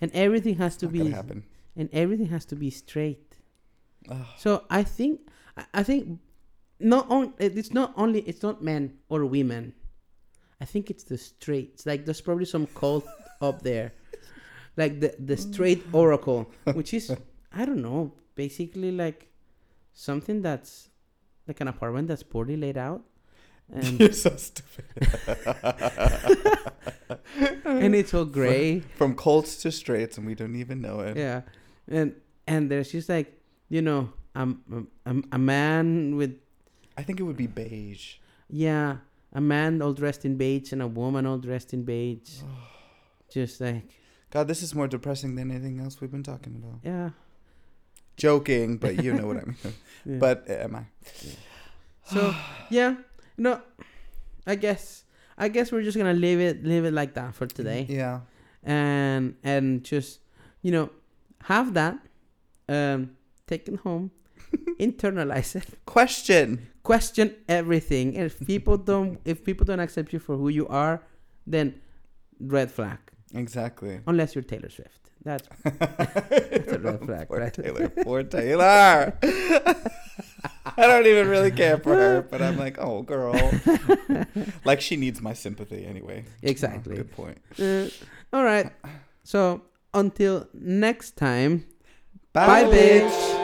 and 0.00 0.10
everything 0.14 0.56
has 0.56 0.76
to 0.78 0.86
be 0.88 1.10
happen. 1.10 1.42
and 1.76 1.88
everything 1.92 2.28
has 2.28 2.44
to 2.46 2.56
be 2.56 2.70
straight 2.70 3.33
So 4.36 4.64
i 4.70 4.82
think 4.82 5.20
i, 5.72 5.82
think 5.82 6.18
not 6.80 7.10
on 7.10 7.34
it's 7.38 7.72
not 7.72 7.92
only 7.96 8.20
it's 8.20 8.42
not 8.42 8.62
men 8.62 8.98
or 9.08 9.24
women 9.24 9.72
i 10.60 10.64
think 10.64 10.90
it's 10.90 11.04
the 11.04 11.16
straights 11.16 11.86
like 11.86 12.04
there's 12.04 12.20
probably 12.20 12.44
some 12.44 12.66
cult 12.66 13.06
up 13.40 13.62
there 13.62 13.92
like 14.76 15.00
the 15.00 15.14
the 15.18 15.36
straight 15.36 15.84
oracle 15.92 16.50
which 16.72 16.92
is 16.92 17.14
i 17.52 17.64
don't 17.64 17.82
know 17.82 18.12
basically 18.34 18.90
like 18.90 19.30
something 19.92 20.42
that's 20.42 20.88
like 21.46 21.60
an 21.60 21.68
apartment 21.68 22.08
that's 22.08 22.22
poorly 22.22 22.56
laid 22.56 22.76
out 22.76 23.02
and 23.72 24.00
You're 24.00 24.12
so 24.12 24.36
stupid. 24.36 24.84
and 27.64 27.94
it's 27.94 28.12
all 28.12 28.24
gray. 28.24 28.80
From 28.80 29.14
colts 29.14 29.56
to 29.62 29.72
straights, 29.72 30.18
and 30.18 30.26
we 30.26 30.34
don't 30.34 30.56
even 30.56 30.80
know 30.80 31.00
it. 31.00 31.16
Yeah, 31.16 31.42
and 31.88 32.14
and 32.46 32.70
there's 32.70 32.92
just 32.92 33.08
like 33.08 33.40
you 33.68 33.82
know, 33.82 34.12
um, 34.34 34.88
a, 35.06 35.14
a 35.32 35.38
man 35.38 36.16
with 36.16 36.38
I 36.96 37.02
think 37.02 37.20
it 37.20 37.24
would 37.24 37.36
be 37.36 37.46
beige. 37.46 38.16
yeah, 38.48 38.98
a 39.32 39.40
man 39.40 39.82
all 39.82 39.92
dressed 39.92 40.24
in 40.24 40.36
beige 40.36 40.72
and 40.72 40.80
a 40.82 40.86
woman 40.86 41.26
all 41.26 41.38
dressed 41.38 41.72
in 41.74 41.82
beige, 41.84 42.40
just 43.30 43.60
like 43.60 43.88
God, 44.30 44.48
this 44.48 44.62
is 44.62 44.74
more 44.74 44.88
depressing 44.88 45.34
than 45.36 45.50
anything 45.50 45.78
else 45.80 46.00
we've 46.00 46.10
been 46.10 46.22
talking 46.22 46.54
about. 46.56 46.80
yeah. 46.84 47.10
Joking, 48.16 48.76
but 48.76 49.02
you 49.02 49.12
know 49.12 49.26
what 49.26 49.38
I 49.38 49.44
mean. 49.46 49.56
yeah. 50.04 50.18
But 50.18 50.46
uh, 50.48 50.52
am 50.52 50.76
I? 50.76 50.84
so 52.06 52.32
yeah, 52.70 52.94
no, 53.36 53.60
I 54.46 54.54
guess 54.54 55.02
I 55.36 55.48
guess 55.48 55.72
we're 55.72 55.82
just 55.82 55.96
gonna 55.96 56.14
leave 56.14 56.38
it 56.38 56.64
leave 56.64 56.84
it 56.84 56.92
like 56.94 57.14
that 57.14 57.34
for 57.34 57.46
today. 57.46 57.86
Yeah. 57.88 58.20
and 58.62 59.34
and 59.42 59.82
just 59.82 60.20
you 60.62 60.70
know 60.70 60.90
have 61.42 61.74
that 61.74 61.98
um 62.68 63.16
take 63.46 63.68
it 63.68 63.76
home 63.80 64.10
internalize 64.80 65.56
it 65.56 65.66
Question. 65.86 66.68
question 66.82 67.34
everything 67.48 68.16
and 68.16 68.26
if 68.26 68.44
people 68.46 68.76
don't 68.76 69.18
if 69.24 69.44
people 69.44 69.64
don't 69.64 69.80
accept 69.80 70.12
you 70.12 70.18
for 70.18 70.36
who 70.36 70.48
you 70.48 70.66
are 70.68 71.02
then 71.46 71.74
red 72.40 72.70
flag 72.70 72.98
Exactly. 73.34 74.00
unless 74.06 74.34
you're 74.34 74.44
taylor 74.44 74.68
swift 74.70 75.10
that's 75.24 75.48
that's 75.64 76.72
a 76.72 76.78
red 76.78 77.00
flag 77.06 77.28
Poor 77.28 77.38
right 77.40 77.54
Taylor. 77.54 77.88
Poor 77.88 78.22
Taylor. 78.24 79.16
I 80.76 80.86
don't 80.86 81.06
even 81.06 81.28
really 81.28 81.50
care 81.50 81.78
for 81.78 81.94
her, 81.94 82.20
but 82.22 82.42
I'm 82.42 82.58
like, 82.58 82.76
oh, 82.78 83.00
girl. 83.02 83.34
like 84.66 84.80
she 84.82 84.96
needs 84.96 85.22
my 85.22 85.32
sympathy 85.32 85.86
anyway. 85.86 86.24
Exactly. 86.42 86.94
Oh, 86.94 86.96
good 86.98 87.12
point. 87.12 87.38
Uh, 87.58 87.88
all 88.36 88.44
right 88.44 88.70
so 89.22 89.62
until 89.94 90.46
next 90.52 91.16
time 91.16 91.64
Bye, 92.34 92.64
Bye, 92.64 92.64
bitch. 92.64 93.34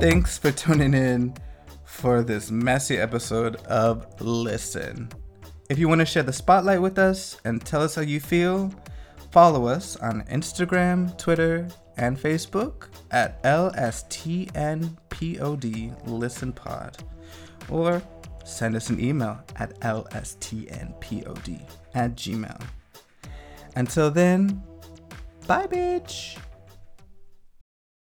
Thanks 0.00 0.38
for 0.38 0.52
tuning 0.52 0.94
in 0.94 1.34
for 1.84 2.22
this 2.22 2.52
messy 2.52 2.96
episode 2.98 3.56
of 3.66 4.06
Listen. 4.20 5.08
If 5.68 5.80
you 5.80 5.88
want 5.88 5.98
to 5.98 6.06
share 6.06 6.22
the 6.22 6.32
spotlight 6.32 6.80
with 6.80 7.00
us 7.00 7.38
and 7.44 7.60
tell 7.64 7.82
us 7.82 7.96
how 7.96 8.02
you 8.02 8.20
feel, 8.20 8.72
follow 9.32 9.66
us 9.66 9.96
on 9.96 10.22
Instagram, 10.26 11.18
Twitter, 11.18 11.66
and 11.96 12.18
Facebook 12.18 12.88
at 13.10 13.42
LSTNPOD 13.42 14.96
Listen 16.08 16.52
Pod. 16.52 17.02
Or 17.70 18.02
send 18.44 18.76
us 18.76 18.90
an 18.90 19.00
email 19.00 19.40
at 19.56 19.78
lstnpod 19.80 21.60
at 21.94 22.14
gmail. 22.14 22.62
Until 23.76 24.10
then, 24.10 24.62
bye, 25.46 25.66
bitch. 25.66 26.38